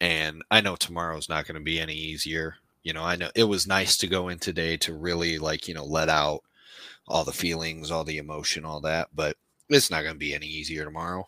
And 0.00 0.42
I 0.50 0.60
know 0.60 0.74
tomorrow's 0.74 1.28
not 1.28 1.46
going 1.46 1.54
to 1.54 1.64
be 1.64 1.78
any 1.78 1.94
easier. 1.94 2.56
You 2.82 2.92
know, 2.92 3.04
I 3.04 3.14
know 3.14 3.30
it 3.36 3.44
was 3.44 3.68
nice 3.68 3.96
to 3.98 4.08
go 4.08 4.30
in 4.30 4.40
today 4.40 4.76
to 4.78 4.94
really 4.94 5.38
like, 5.38 5.68
you 5.68 5.74
know, 5.74 5.84
let 5.84 6.08
out 6.08 6.42
all 7.06 7.22
the 7.22 7.32
feelings, 7.32 7.92
all 7.92 8.02
the 8.02 8.18
emotion, 8.18 8.64
all 8.64 8.80
that, 8.80 9.10
but 9.14 9.36
it's 9.68 9.92
not 9.92 10.02
going 10.02 10.16
to 10.16 10.18
be 10.18 10.34
any 10.34 10.48
easier 10.48 10.84
tomorrow. 10.84 11.24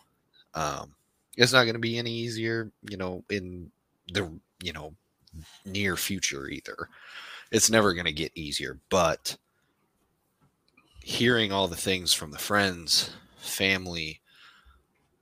Um, 0.54 0.96
it's 1.36 1.52
not 1.52 1.62
going 1.64 1.74
to 1.74 1.80
be 1.80 1.98
any 1.98 2.10
easier, 2.10 2.72
you 2.90 2.96
know, 2.96 3.22
in 3.30 3.70
the, 4.12 4.30
you 4.62 4.72
know, 4.72 4.94
near 5.64 5.96
future 5.96 6.48
either. 6.48 6.88
It's 7.50 7.70
never 7.70 7.94
going 7.94 8.06
to 8.06 8.12
get 8.12 8.32
easier, 8.34 8.78
but 8.88 9.36
hearing 11.00 11.52
all 11.52 11.68
the 11.68 11.76
things 11.76 12.12
from 12.12 12.30
the 12.30 12.38
friends, 12.38 13.10
family, 13.36 14.20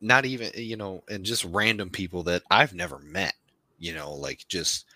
not 0.01 0.24
even, 0.24 0.51
you 0.55 0.76
know, 0.76 1.03
and 1.09 1.24
just 1.24 1.45
random 1.45 1.91
people 1.91 2.22
that 2.24 2.43
I've 2.51 2.74
never 2.74 2.99
met, 2.99 3.35
you 3.78 3.95
know, 3.95 4.12
like 4.12 4.45
just 4.49 4.87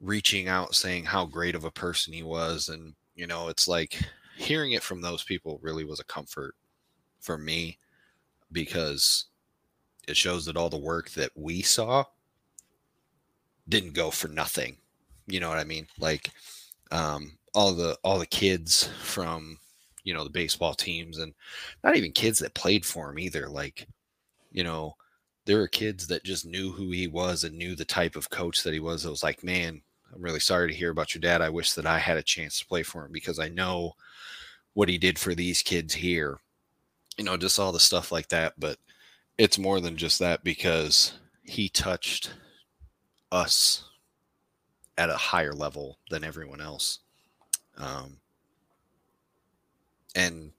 reaching 0.00 0.48
out 0.48 0.74
saying 0.74 1.04
how 1.04 1.26
great 1.26 1.54
of 1.54 1.64
a 1.64 1.70
person 1.70 2.12
he 2.12 2.22
was 2.22 2.68
and 2.68 2.94
you 3.20 3.26
know, 3.26 3.48
it's 3.48 3.68
like 3.68 4.00
hearing 4.38 4.72
it 4.72 4.82
from 4.82 5.02
those 5.02 5.22
people 5.22 5.60
really 5.62 5.84
was 5.84 6.00
a 6.00 6.04
comfort 6.04 6.54
for 7.20 7.36
me 7.36 7.78
because 8.50 9.26
it 10.08 10.16
shows 10.16 10.46
that 10.46 10.56
all 10.56 10.70
the 10.70 10.78
work 10.78 11.10
that 11.10 11.30
we 11.36 11.60
saw 11.60 12.02
didn't 13.70 13.94
go 13.94 14.10
for 14.10 14.28
nothing. 14.28 14.76
You 15.26 15.40
know 15.40 15.48
what 15.48 15.58
I 15.58 15.64
mean? 15.64 15.86
Like 15.98 16.30
um, 16.90 17.38
all 17.54 17.72
the 17.72 17.96
all 18.04 18.18
the 18.18 18.26
kids 18.26 18.90
from 19.02 19.58
you 20.04 20.14
know 20.14 20.24
the 20.24 20.30
baseball 20.30 20.74
teams 20.74 21.18
and 21.18 21.32
not 21.84 21.96
even 21.96 22.12
kids 22.12 22.38
that 22.40 22.54
played 22.54 22.84
for 22.84 23.10
him 23.10 23.18
either. 23.18 23.48
Like 23.48 23.86
you 24.52 24.64
know 24.64 24.96
there 25.46 25.58
were 25.58 25.68
kids 25.68 26.06
that 26.08 26.24
just 26.24 26.46
knew 26.46 26.70
who 26.70 26.90
he 26.90 27.06
was 27.06 27.44
and 27.44 27.56
knew 27.56 27.74
the 27.74 27.84
type 27.84 28.16
of 28.16 28.30
coach 28.30 28.62
that 28.62 28.74
he 28.74 28.80
was. 28.80 29.04
It 29.04 29.10
was 29.10 29.22
like, 29.22 29.42
man, 29.42 29.80
I'm 30.14 30.22
really 30.22 30.40
sorry 30.40 30.68
to 30.68 30.76
hear 30.76 30.90
about 30.90 31.14
your 31.14 31.20
dad. 31.20 31.40
I 31.40 31.48
wish 31.48 31.72
that 31.72 31.86
I 31.86 31.98
had 31.98 32.16
a 32.16 32.22
chance 32.22 32.58
to 32.58 32.66
play 32.66 32.82
for 32.82 33.04
him 33.04 33.12
because 33.12 33.38
I 33.38 33.48
know 33.48 33.94
what 34.74 34.88
he 34.88 34.98
did 34.98 35.18
for 35.18 35.34
these 35.34 35.62
kids 35.62 35.94
here. 35.94 36.38
You 37.16 37.24
know, 37.24 37.36
just 37.36 37.58
all 37.58 37.72
the 37.72 37.80
stuff 37.80 38.12
like 38.12 38.28
that. 38.28 38.54
But 38.58 38.78
it's 39.38 39.58
more 39.58 39.80
than 39.80 39.96
just 39.96 40.18
that 40.18 40.44
because 40.44 41.14
he 41.42 41.68
touched 41.68 42.32
us 43.32 43.84
at 44.98 45.10
a 45.10 45.16
higher 45.16 45.52
level 45.54 45.98
than 46.10 46.24
everyone 46.24 46.60
else. 46.60 47.00
Um, 47.76 48.18
and 50.14 50.52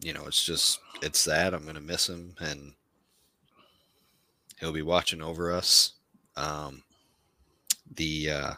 you 0.00 0.12
know, 0.12 0.24
it's 0.26 0.44
just 0.44 0.80
it's 1.02 1.24
that 1.24 1.54
I'm 1.54 1.64
gonna 1.64 1.80
miss 1.80 2.08
him, 2.08 2.34
and 2.40 2.74
he'll 4.60 4.72
be 4.72 4.82
watching 4.82 5.22
over 5.22 5.52
us. 5.52 5.92
Um, 6.36 6.82
the 7.94 8.30
uh, 8.30 8.52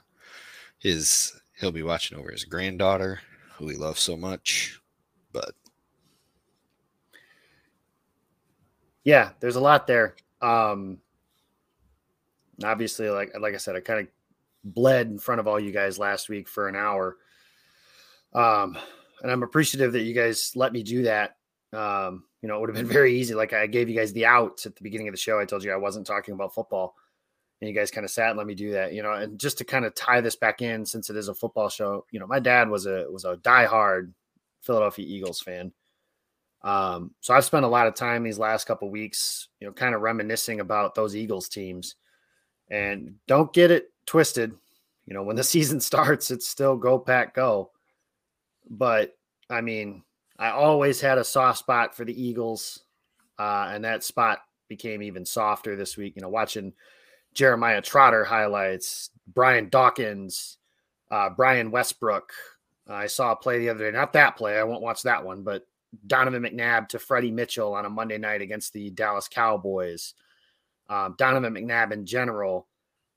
his 0.79 1.41
he'll 1.61 1.73
be 1.73 1.83
watching 1.83 2.19
over 2.19 2.31
his 2.31 2.45
granddaughter, 2.45 3.21
who 3.57 3.69
he 3.69 3.77
loves 3.77 4.01
so 4.01 4.17
much, 4.17 4.81
but 5.33 5.53
yeah, 9.05 9.31
there's 9.41 9.57
a 9.57 9.61
lot 9.61 9.87
there. 9.87 10.17
Um, 10.43 10.99
obviously, 12.65 13.09
like 13.09 13.33
like 13.39 13.55
I 13.55 13.59
said, 13.59 13.77
I 13.77 13.81
kind 13.81 14.01
of 14.01 14.09
bled 14.65 15.09
in 15.09 15.19
front 15.19 15.41
of 15.41 15.47
all 15.47 15.61
you 15.61 15.73
guys 15.73 15.99
last 15.99 16.29
week 16.29 16.49
for 16.49 16.69
an 16.69 16.77
hour. 16.77 17.17
Um, 18.35 18.77
and 19.23 19.31
I'm 19.31 19.43
appreciative 19.43 19.93
that 19.93 20.03
you 20.03 20.15
guys 20.15 20.53
let 20.55 20.73
me 20.73 20.83
do 20.83 21.03
that. 21.03 21.37
Um, 21.73 22.25
you 22.43 22.49
know, 22.49 22.57
it 22.57 22.61
would 22.61 22.71
have 22.71 22.77
been 22.77 22.87
very 22.93 23.19
easy. 23.19 23.35
Like 23.35 23.53
I 23.53 23.67
gave 23.67 23.89
you 23.89 23.97
guys 23.97 24.13
the 24.13 24.27
outs 24.27 24.67
at 24.67 24.77
the 24.77 24.83
beginning 24.83 25.09
of 25.09 25.13
the 25.13 25.19
show. 25.19 25.39
I 25.39 25.45
told 25.45 25.65
you 25.65 25.73
I 25.73 25.77
wasn't 25.77 26.07
talking 26.07 26.35
about 26.35 26.55
football, 26.55 26.95
and 27.61 27.69
you 27.69 27.75
guys 27.75 27.91
kind 27.91 28.05
of 28.05 28.11
sat 28.11 28.31
and 28.31 28.39
let 28.39 28.47
me 28.47 28.55
do 28.55 28.73
that. 28.73 28.93
You 28.93 29.03
know, 29.03 29.13
and 29.13 29.39
just 29.39 29.59
to 29.59 29.65
kind 29.65 29.85
of 29.85 29.95
tie 29.95 30.21
this 30.21 30.37
back 30.37 30.63
in, 30.63 30.85
since 30.85 31.11
it 31.11 31.17
is 31.17 31.29
a 31.29 31.35
football 31.35 31.69
show, 31.69 32.05
you 32.11 32.21
know, 32.21 32.27
my 32.27 32.41
dad 32.41 32.69
was 32.69 32.87
a 32.87 33.07
was 33.11 33.25
a 33.25 33.37
diehard 33.37 34.13
Philadelphia 34.61 35.07
Eagles 35.07 35.41
fan. 35.41 35.73
Um, 36.63 37.13
so 37.21 37.35
I've 37.35 37.45
spent 37.45 37.65
a 37.65 37.69
lot 37.69 37.87
of 37.87 37.95
time 37.95 38.25
these 38.25 38.39
last 38.39 38.67
couple 38.67 38.91
weeks, 38.91 39.49
you 39.61 39.67
know, 39.67 39.73
kind 39.73 39.95
of 39.95 40.01
reminiscing 40.01 40.61
about 40.61 40.95
those 40.95 41.15
Eagles 41.15 41.49
teams. 41.49 41.95
And 42.71 43.15
don't 43.27 43.53
get 43.53 43.71
it 43.71 43.93
twisted. 44.07 44.53
You 45.07 45.15
know, 45.15 45.23
when 45.23 45.37
the 45.37 45.45
season 45.55 45.81
starts, 45.81 46.31
it's 46.31 46.49
still 46.49 46.77
go 46.77 46.99
pack 46.99 47.35
go. 47.35 47.71
But 48.69 49.17
I 49.51 49.61
mean, 49.61 50.03
I 50.39 50.51
always 50.51 51.01
had 51.01 51.19
a 51.19 51.25
soft 51.25 51.59
spot 51.59 51.97
for 51.97 52.05
the 52.05 52.23
Eagles, 52.23 52.81
uh, 53.39 53.71
and 53.73 53.85
that 53.85 54.05
spot 54.05 54.41
became 54.69 55.03
even 55.03 55.25
softer 55.25 55.75
this 55.75 55.97
week. 55.97 56.15
You 56.17 56.23
know, 56.23 56.29
watching 56.29 56.73
Jeremiah 57.35 57.81
Trotter 57.81 58.25
highlights, 58.25 59.11
Brian 59.27 59.69
Dawkins, 59.69 60.59
uh, 61.11 61.31
Brian 61.31 61.71
Westbrook. 61.71 62.33
I 62.87 63.07
saw 63.07 63.33
a 63.33 63.37
play 63.37 63.59
the 63.59 63.69
other 63.69 63.91
day, 63.91 63.97
not 63.97 64.15
that 64.15 64.37
play. 64.37 64.59
I 64.59 64.65
won't 64.65 64.83
watch 64.83 65.03
that 65.03 65.25
one, 65.25 65.43
but 65.43 65.67
Donovan 66.07 66.43
McNabb 66.43 66.89
to 66.89 66.99
Freddie 66.99 67.31
Mitchell 67.31 67.75
on 67.75 67.85
a 67.85 67.91
Monday 67.91 68.19
night 68.19 68.41
against 68.41 68.73
the 68.73 68.91
Dallas 68.91 69.29
Cowboys. 69.29 70.15
Um, 70.89 71.15
Donovan 71.19 71.55
McNabb 71.55 71.93
in 71.93 72.07
general, 72.07 72.67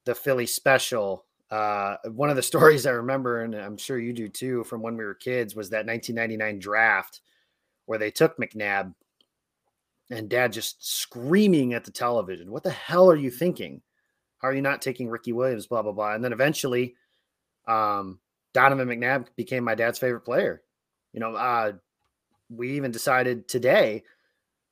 the 0.06 0.16
Philly 0.16 0.46
special. 0.46 1.26
Uh, 1.50 1.98
one 2.12 2.30
of 2.30 2.36
the 2.36 2.42
stories 2.52 2.86
I 2.86 2.92
remember, 2.92 3.44
and 3.44 3.56
I'm 3.56 3.78
sure 3.78 4.00
you 4.00 4.14
do 4.14 4.30
too, 4.30 4.64
from 4.64 4.82
when 4.82 4.98
we 4.98 5.04
were 5.04 5.14
kids, 5.14 5.56
was 5.56 5.70
that 5.70 5.86
1999 5.86 6.60
draft 6.60 7.22
where 7.86 8.00
they 8.00 8.12
took 8.12 8.38
McNabb 8.38 8.94
and 10.10 10.30
dad 10.30 10.54
just 10.54 10.86
screaming 10.86 11.74
at 11.74 11.86
the 11.86 11.92
television, 11.92 12.52
What 12.52 12.64
the 12.64 12.72
hell 12.72 13.10
are 13.10 13.16
you 13.16 13.32
thinking? 13.32 13.82
How 14.40 14.50
are 14.50 14.54
you 14.54 14.62
not 14.62 14.82
taking 14.82 15.08
Ricky 15.08 15.34
Williams? 15.34 15.68
Blah, 15.68 15.84
blah, 15.84 15.92
blah. 15.92 16.14
And 16.14 16.24
then 16.24 16.34
eventually, 16.34 16.96
um, 17.68 18.20
Donovan 18.54 18.88
McNabb 18.88 19.28
became 19.36 19.64
my 19.64 19.76
dad's 19.76 20.00
favorite 20.00 20.26
player. 20.26 20.64
You 21.14 21.20
know, 21.20 21.36
uh, 21.36 21.74
we 22.50 22.72
even 22.72 22.92
decided 22.92 23.48
today 23.48 24.04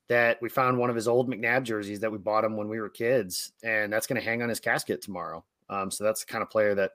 that 0.10 0.42
we 0.42 0.50
found 0.50 0.78
one 0.78 0.90
of 0.90 0.96
his 0.96 1.08
old 1.08 1.30
McNabb 1.30 1.64
jerseys 1.64 2.00
that 2.00 2.12
we 2.12 2.18
bought 2.18 2.44
him 2.44 2.58
when 2.58 2.68
we 2.68 2.82
were 2.82 2.90
kids, 2.90 3.54
and 3.64 3.94
that's 3.94 4.08
going 4.08 4.20
to 4.20 4.28
hang 4.28 4.42
on 4.42 4.50
his 4.50 4.60
casket 4.60 5.02
tomorrow. 5.02 5.46
Um, 5.70 5.92
so 5.92 6.04
that's 6.04 6.26
the 6.26 6.32
kind 6.32 6.42
of 6.42 6.50
player 6.50 6.76
that 6.76 6.94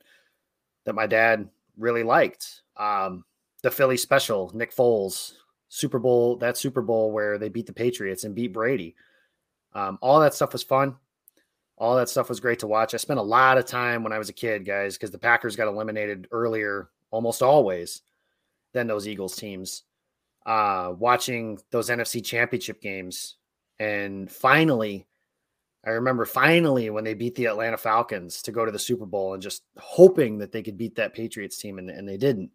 that 0.85 0.95
my 0.95 1.07
dad 1.07 1.49
really 1.79 2.03
liked. 2.03 2.63
Um, 2.77 3.25
the 3.63 3.71
Philly 3.71 3.97
special, 3.97 4.51
Nick 4.53 4.75
Foles, 4.75 5.35
Super 5.69 5.99
Bowl, 5.99 6.37
that 6.37 6.59
Super 6.59 6.83
Bowl 6.83 7.13
where 7.13 7.39
they 7.39 7.49
beat 7.49 7.67
the 7.67 7.73
Patriots 7.73 8.25
and 8.25 8.35
beat 8.35 8.53
Brady. 8.53 8.97
Um, 9.73 9.99
all 10.03 10.21
that 10.21 10.35
stuff 10.35 10.53
was 10.53 10.63
fun. 10.63 10.97
All 11.79 11.97
that 11.97 12.09
stuff 12.09 12.29
was 12.29 12.41
great 12.41 12.59
to 12.61 12.67
watch. 12.67 12.95
I 12.95 12.99
spent 12.99 13.19
a 13.19 13.23
lot 13.23 13.59
of 13.59 13.65
time 13.65 14.03
when 14.03 14.13
I 14.13 14.19
was 14.19 14.29
a 14.29 14.35
kid, 14.35 14.65
guys, 14.65 14.97
because 14.97 15.11
the 15.11 15.19
Packers 15.19 15.57
got 15.57 15.67
eliminated 15.67 16.29
earlier, 16.31 16.91
almost 17.11 17.43
always, 17.43 18.03
than 18.73 18.87
those 18.87 19.09
Eagles 19.09 19.37
teams 19.37 19.85
uh, 20.47 20.93
watching 20.99 21.59
those 21.71 21.89
NFC 21.89 22.25
championship 22.25 22.81
games. 22.81 23.37
And 23.79 24.31
finally, 24.31 25.07
I 25.85 25.91
remember 25.91 26.25
finally 26.25 26.91
when 26.91 27.05
they 27.05 27.15
beat 27.15 27.35
the 27.35 27.47
Atlanta 27.47 27.77
Falcons 27.77 28.43
to 28.43 28.53
go 28.53 28.65
to 28.65 28.73
the 28.73 28.79
Super 28.79 29.07
Bowl 29.07 29.35
and 29.35 29.43
just 29.43 29.63
hoping 29.79 30.39
that 30.39 30.53
they 30.53 30.63
could 30.63 30.79
beat 30.79 30.97
that 30.97 31.15
Patriots 31.15 31.59
team, 31.59 31.79
and, 31.79 31.91
and 31.91 32.09
they 32.09 32.17
didn't. 32.17 32.51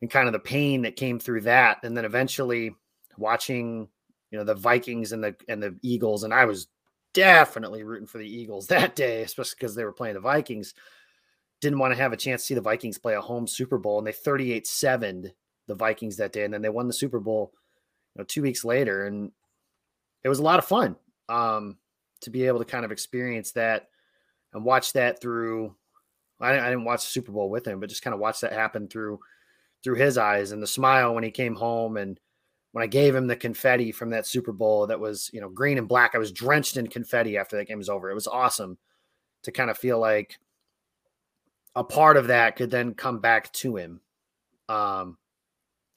And 0.00 0.10
kind 0.10 0.28
of 0.28 0.32
the 0.32 0.38
pain 0.38 0.82
that 0.82 0.94
came 0.96 1.18
through 1.18 1.40
that. 1.42 1.78
And 1.82 1.96
then 1.96 2.04
eventually 2.04 2.76
watching, 3.16 3.88
you 4.30 4.38
know, 4.38 4.44
the 4.44 4.54
Vikings 4.54 5.12
and 5.12 5.24
the 5.24 5.34
and 5.48 5.60
the 5.60 5.76
Eagles, 5.82 6.22
and 6.22 6.32
I 6.32 6.44
was 6.44 6.68
definitely 7.14 7.82
rooting 7.82 8.06
for 8.06 8.18
the 8.18 8.28
Eagles 8.28 8.66
that 8.68 8.94
day, 8.94 9.22
especially 9.22 9.56
because 9.58 9.74
they 9.74 9.84
were 9.84 9.92
playing 9.92 10.14
the 10.14 10.20
Vikings. 10.20 10.74
Didn't 11.60 11.80
want 11.80 11.92
to 11.92 12.00
have 12.00 12.12
a 12.12 12.16
chance 12.16 12.42
to 12.42 12.46
see 12.46 12.54
the 12.54 12.60
Vikings 12.60 12.98
play 12.98 13.14
a 13.14 13.20
home 13.20 13.48
Super 13.48 13.78
Bowl, 13.78 13.98
and 13.98 14.06
they 14.06 14.12
38 14.12 14.64
7 14.66 15.32
the 15.68 15.74
Vikings 15.74 16.16
that 16.16 16.32
day, 16.32 16.44
and 16.44 16.52
then 16.52 16.62
they 16.62 16.68
won 16.68 16.88
the 16.88 16.92
Super 16.92 17.20
Bowl, 17.20 17.52
you 18.14 18.20
know, 18.20 18.24
two 18.24 18.42
weeks 18.42 18.64
later, 18.64 19.06
and 19.06 19.30
it 20.24 20.28
was 20.28 20.40
a 20.40 20.42
lot 20.42 20.58
of 20.58 20.64
fun 20.64 20.96
um, 21.28 21.76
to 22.22 22.30
be 22.30 22.46
able 22.46 22.58
to 22.58 22.64
kind 22.64 22.84
of 22.84 22.90
experience 22.90 23.52
that 23.52 23.88
and 24.52 24.64
watch 24.64 24.92
that 24.94 25.20
through. 25.20 25.74
I, 26.40 26.58
I 26.58 26.68
didn't 26.70 26.84
watch 26.84 27.02
the 27.02 27.10
Super 27.10 27.32
Bowl 27.32 27.50
with 27.50 27.66
him, 27.66 27.78
but 27.78 27.88
just 27.88 28.02
kind 28.02 28.14
of 28.14 28.20
watch 28.20 28.40
that 28.40 28.52
happen 28.52 28.88
through 28.88 29.20
through 29.84 29.94
his 29.94 30.18
eyes 30.18 30.50
and 30.50 30.60
the 30.60 30.66
smile 30.66 31.14
when 31.14 31.22
he 31.22 31.30
came 31.30 31.54
home 31.54 31.96
and 31.96 32.18
when 32.72 32.82
I 32.82 32.88
gave 32.88 33.14
him 33.14 33.28
the 33.28 33.36
confetti 33.36 33.92
from 33.92 34.10
that 34.10 34.26
Super 34.26 34.52
Bowl 34.52 34.88
that 34.88 34.98
was, 34.98 35.30
you 35.32 35.40
know, 35.40 35.48
green 35.48 35.78
and 35.78 35.88
black. 35.88 36.14
I 36.14 36.18
was 36.18 36.32
drenched 36.32 36.76
in 36.76 36.88
confetti 36.88 37.38
after 37.38 37.56
that 37.56 37.68
game 37.68 37.78
was 37.78 37.88
over. 37.88 38.10
It 38.10 38.14
was 38.14 38.26
awesome 38.26 38.76
to 39.44 39.52
kind 39.52 39.70
of 39.70 39.78
feel 39.78 39.98
like 39.98 40.38
a 41.76 41.84
part 41.84 42.16
of 42.16 42.26
that 42.26 42.56
could 42.56 42.70
then 42.70 42.94
come 42.94 43.20
back 43.20 43.52
to 43.52 43.76
him. 43.76 44.00
Um, 44.68 45.16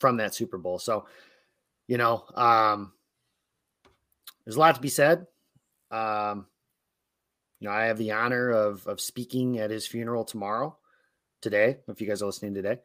from 0.01 0.17
that 0.17 0.35
Super 0.35 0.57
Bowl. 0.57 0.79
So, 0.79 1.05
you 1.87 1.97
know, 1.97 2.25
um, 2.35 2.91
there's 4.43 4.57
a 4.57 4.59
lot 4.59 4.75
to 4.75 4.81
be 4.81 4.89
said. 4.89 5.27
Um, 5.91 6.47
you 7.59 7.67
know, 7.67 7.73
I 7.73 7.85
have 7.85 7.99
the 7.99 8.11
honor 8.11 8.49
of 8.49 8.87
of 8.87 8.99
speaking 8.99 9.59
at 9.59 9.69
his 9.69 9.87
funeral 9.87 10.25
tomorrow, 10.25 10.77
today, 11.41 11.77
if 11.87 12.01
you 12.01 12.07
guys 12.07 12.21
are 12.23 12.25
listening 12.25 12.55
today, 12.55 12.79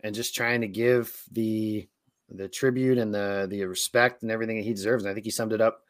and 0.00 0.14
just 0.14 0.34
trying 0.34 0.62
to 0.62 0.68
give 0.68 1.22
the 1.30 1.88
the 2.28 2.48
tribute 2.48 2.98
and 2.98 3.14
the 3.14 3.46
the 3.48 3.64
respect 3.64 4.22
and 4.22 4.30
everything 4.30 4.56
that 4.56 4.64
he 4.64 4.74
deserves. 4.74 5.04
And 5.04 5.10
I 5.10 5.14
think 5.14 5.24
he 5.24 5.30
summed 5.30 5.52
it 5.52 5.60
up 5.60 5.82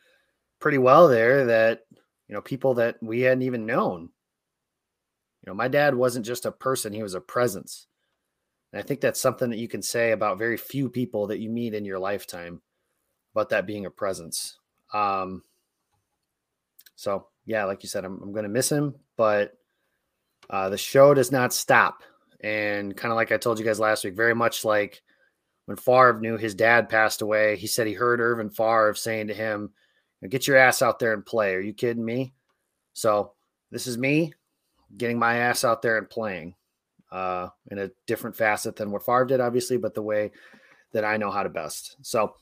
pretty 0.58 0.78
well 0.78 1.08
there. 1.08 1.46
That 1.46 1.86
you 2.28 2.34
know, 2.34 2.42
people 2.42 2.74
that 2.74 2.96
we 3.02 3.22
hadn't 3.22 3.42
even 3.42 3.66
known. 3.66 4.02
You 4.02 5.46
know, 5.46 5.54
my 5.54 5.68
dad 5.68 5.94
wasn't 5.94 6.26
just 6.26 6.44
a 6.44 6.52
person; 6.52 6.92
he 6.92 7.02
was 7.02 7.14
a 7.14 7.20
presence. 7.20 7.86
And 8.72 8.80
I 8.80 8.82
think 8.82 9.00
that's 9.00 9.20
something 9.20 9.50
that 9.50 9.58
you 9.58 9.68
can 9.68 9.82
say 9.82 10.12
about 10.12 10.38
very 10.38 10.56
few 10.56 10.88
people 10.88 11.28
that 11.28 11.40
you 11.40 11.50
meet 11.50 11.74
in 11.74 11.84
your 11.84 11.98
lifetime 11.98 12.62
about 13.34 13.50
that 13.50 13.66
being 13.66 13.86
a 13.86 13.90
presence. 13.90 14.58
Um, 14.92 15.42
so 16.94 17.28
yeah, 17.46 17.64
like 17.64 17.82
you 17.82 17.88
said, 17.88 18.04
I'm, 18.04 18.20
I'm 18.22 18.32
going 18.32 18.44
to 18.44 18.48
miss 18.48 18.70
him, 18.70 18.94
but 19.16 19.52
uh, 20.48 20.68
the 20.68 20.78
show 20.78 21.14
does 21.14 21.32
not 21.32 21.52
stop. 21.52 22.02
And 22.40 22.96
kind 22.96 23.12
of 23.12 23.16
like 23.16 23.32
I 23.32 23.36
told 23.36 23.58
you 23.58 23.64
guys 23.64 23.80
last 23.80 24.04
week, 24.04 24.14
very 24.14 24.34
much 24.34 24.64
like 24.64 25.02
when 25.66 25.76
Favre 25.76 26.18
knew 26.20 26.36
his 26.36 26.54
dad 26.54 26.88
passed 26.88 27.22
away, 27.22 27.56
he 27.56 27.66
said 27.66 27.86
he 27.86 27.92
heard 27.92 28.20
Irvin 28.20 28.50
Favre 28.50 28.94
saying 28.94 29.28
to 29.28 29.34
him, 29.34 29.72
"Get 30.28 30.46
your 30.46 30.56
ass 30.56 30.80
out 30.80 30.98
there 30.98 31.12
and 31.12 31.24
play." 31.24 31.54
Are 31.54 31.60
you 31.60 31.74
kidding 31.74 32.04
me? 32.04 32.32
So 32.94 33.34
this 33.70 33.86
is 33.86 33.98
me 33.98 34.32
getting 34.96 35.18
my 35.18 35.36
ass 35.36 35.64
out 35.64 35.82
there 35.82 35.98
and 35.98 36.08
playing 36.08 36.54
uh, 37.12 37.48
in 37.70 37.78
a 37.78 37.90
different 38.06 38.36
facet 38.36 38.76
than 38.76 38.90
what 38.90 39.04
Favre 39.04 39.26
did, 39.26 39.40
obviously, 39.40 39.76
but 39.76 39.94
the 39.94 40.02
way 40.02 40.30
that 40.92 41.04
I 41.04 41.16
know 41.16 41.30
how 41.30 41.42
to 41.42 41.48
best. 41.48 41.96
So 42.02 42.34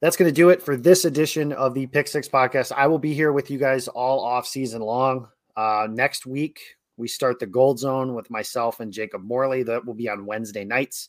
that's 0.00 0.16
going 0.16 0.28
to 0.28 0.34
do 0.34 0.50
it 0.50 0.62
for 0.62 0.76
this 0.76 1.04
edition 1.04 1.52
of 1.52 1.74
the 1.74 1.86
Pick 1.86 2.08
Six 2.08 2.28
podcast. 2.28 2.72
I 2.72 2.86
will 2.86 2.98
be 2.98 3.14
here 3.14 3.32
with 3.32 3.50
you 3.50 3.58
guys 3.58 3.88
all 3.88 4.20
off 4.20 4.46
season 4.46 4.82
long. 4.82 5.28
Uh, 5.56 5.86
next 5.90 6.26
week, 6.26 6.60
we 6.96 7.08
start 7.08 7.38
the 7.38 7.46
Gold 7.46 7.78
Zone 7.78 8.14
with 8.14 8.30
myself 8.30 8.80
and 8.80 8.92
Jacob 8.92 9.22
Morley. 9.22 9.62
That 9.62 9.84
will 9.84 9.94
be 9.94 10.08
on 10.08 10.26
Wednesday 10.26 10.64
nights, 10.64 11.08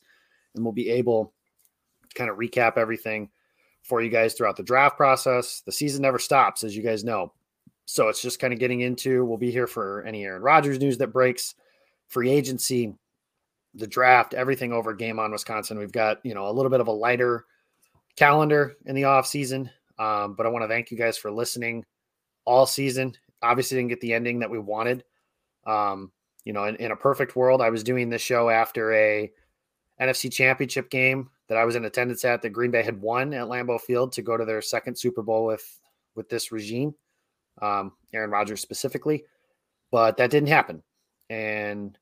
and 0.54 0.64
we'll 0.64 0.72
be 0.72 0.90
able 0.90 1.32
to 2.08 2.14
kind 2.14 2.30
of 2.30 2.36
recap 2.36 2.76
everything 2.76 3.30
for 3.82 4.02
you 4.02 4.10
guys 4.10 4.34
throughout 4.34 4.56
the 4.56 4.62
draft 4.62 4.96
process. 4.96 5.62
The 5.64 5.72
season 5.72 6.02
never 6.02 6.18
stops, 6.18 6.64
as 6.64 6.76
you 6.76 6.82
guys 6.82 7.04
know. 7.04 7.32
So 7.84 8.08
it's 8.08 8.20
just 8.20 8.40
kind 8.40 8.52
of 8.52 8.58
getting 8.58 8.80
into. 8.80 9.24
We'll 9.24 9.38
be 9.38 9.52
here 9.52 9.68
for 9.68 10.02
any 10.04 10.24
Aaron 10.24 10.42
Rodgers 10.42 10.80
news 10.80 10.98
that 10.98 11.12
breaks, 11.12 11.54
free 12.08 12.30
agency, 12.30 12.94
the 13.74 13.86
draft, 13.86 14.34
everything 14.34 14.72
over 14.72 14.94
Game 14.94 15.18
On 15.18 15.30
Wisconsin. 15.32 15.78
We've 15.78 15.92
got 15.92 16.24
you 16.24 16.34
know 16.34 16.48
a 16.48 16.52
little 16.52 16.70
bit 16.70 16.80
of 16.80 16.88
a 16.88 16.92
lighter 16.92 17.44
calendar 18.16 18.76
in 18.86 18.94
the 18.94 19.04
off 19.04 19.26
season. 19.26 19.70
Um, 19.98 20.34
but 20.34 20.46
I 20.46 20.50
want 20.50 20.62
to 20.62 20.68
thank 20.68 20.90
you 20.90 20.98
guys 20.98 21.16
for 21.16 21.30
listening 21.30 21.84
all 22.44 22.66
season. 22.66 23.14
Obviously, 23.42 23.76
didn't 23.76 23.90
get 23.90 24.00
the 24.00 24.14
ending 24.14 24.40
that 24.40 24.50
we 24.50 24.58
wanted. 24.58 25.04
Um, 25.66 26.12
you 26.44 26.52
know, 26.52 26.64
in, 26.64 26.76
in 26.76 26.92
a 26.92 26.96
perfect 26.96 27.36
world, 27.36 27.60
I 27.60 27.70
was 27.70 27.82
doing 27.82 28.08
this 28.08 28.22
show 28.22 28.48
after 28.48 28.92
a 28.94 29.30
NFC 30.00 30.32
Championship 30.32 30.90
game 30.90 31.30
that 31.48 31.58
I 31.58 31.64
was 31.64 31.76
in 31.76 31.84
attendance 31.84 32.24
at 32.24 32.42
that 32.42 32.50
Green 32.50 32.70
Bay 32.70 32.82
had 32.82 33.00
won 33.00 33.32
at 33.34 33.46
Lambeau 33.46 33.80
Field 33.80 34.12
to 34.12 34.22
go 34.22 34.36
to 34.36 34.44
their 34.44 34.62
second 34.62 34.96
Super 34.96 35.22
Bowl 35.22 35.46
with 35.46 35.80
with 36.14 36.28
this 36.28 36.50
regime, 36.50 36.94
um, 37.60 37.92
Aaron 38.14 38.30
Rodgers 38.30 38.60
specifically. 38.60 39.24
But 39.90 40.16
that 40.16 40.30
didn't 40.30 40.48
happen, 40.48 40.82
and 41.30 41.98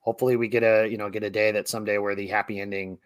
hopefully 0.00 0.36
we 0.36 0.48
get 0.48 0.62
a 0.62 0.86
you 0.88 0.96
know 0.96 1.10
get 1.10 1.22
a 1.22 1.30
day 1.30 1.52
that 1.52 1.68
someday 1.68 1.98
where 1.98 2.14
the 2.14 2.26
happy 2.26 2.60
ending 2.60 2.98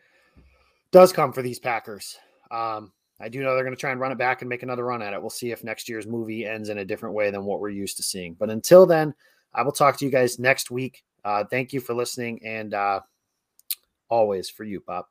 does 0.91 1.13
come 1.13 1.33
for 1.33 1.43
these 1.43 1.59
Packers. 1.59 2.19
Um, 2.51 2.93
I 3.21 3.29
do 3.29 3.43
know 3.43 3.55
they're 3.55 3.65
going 3.65 3.75
to 3.75 3.81
try 3.81 3.91
and 3.91 4.01
run 4.01 4.13
it 4.13 4.19
back 4.19 4.43
and 4.43 4.49
make 4.49 4.63
another 4.63 4.85
run 4.85 5.03
at 5.03 5.13
it. 5.13 5.21
We'll 5.21 5.31
see 5.31 5.51
if 5.51 5.65
next 5.65 5.89
year's 5.89 6.07
movie 6.07 6.47
ends 6.47 6.69
in 6.69 6.79
a 6.79 6.85
different 6.85 7.15
way 7.15 7.31
than 7.31 7.45
what 7.45 7.61
we're 7.61 7.69
used 7.69 7.97
to 7.97 8.03
seeing. 8.03 8.35
But 8.35 8.51
until 8.51 8.87
then, 8.87 9.13
I 9.53 9.63
will 9.63 9.73
talk 9.73 9.97
to 9.99 10.05
you 10.05 10.11
guys 10.11 10.39
next 10.39 10.71
week. 10.71 11.05
Uh, 11.25 11.45
thank 11.45 11.73
you 11.73 11.81
for 11.81 11.95
listening, 11.95 12.41
and 12.45 12.75
uh, 12.75 13.01
always 14.09 14.49
for 14.49 14.65
you, 14.65 14.81
Bob. 14.87 15.07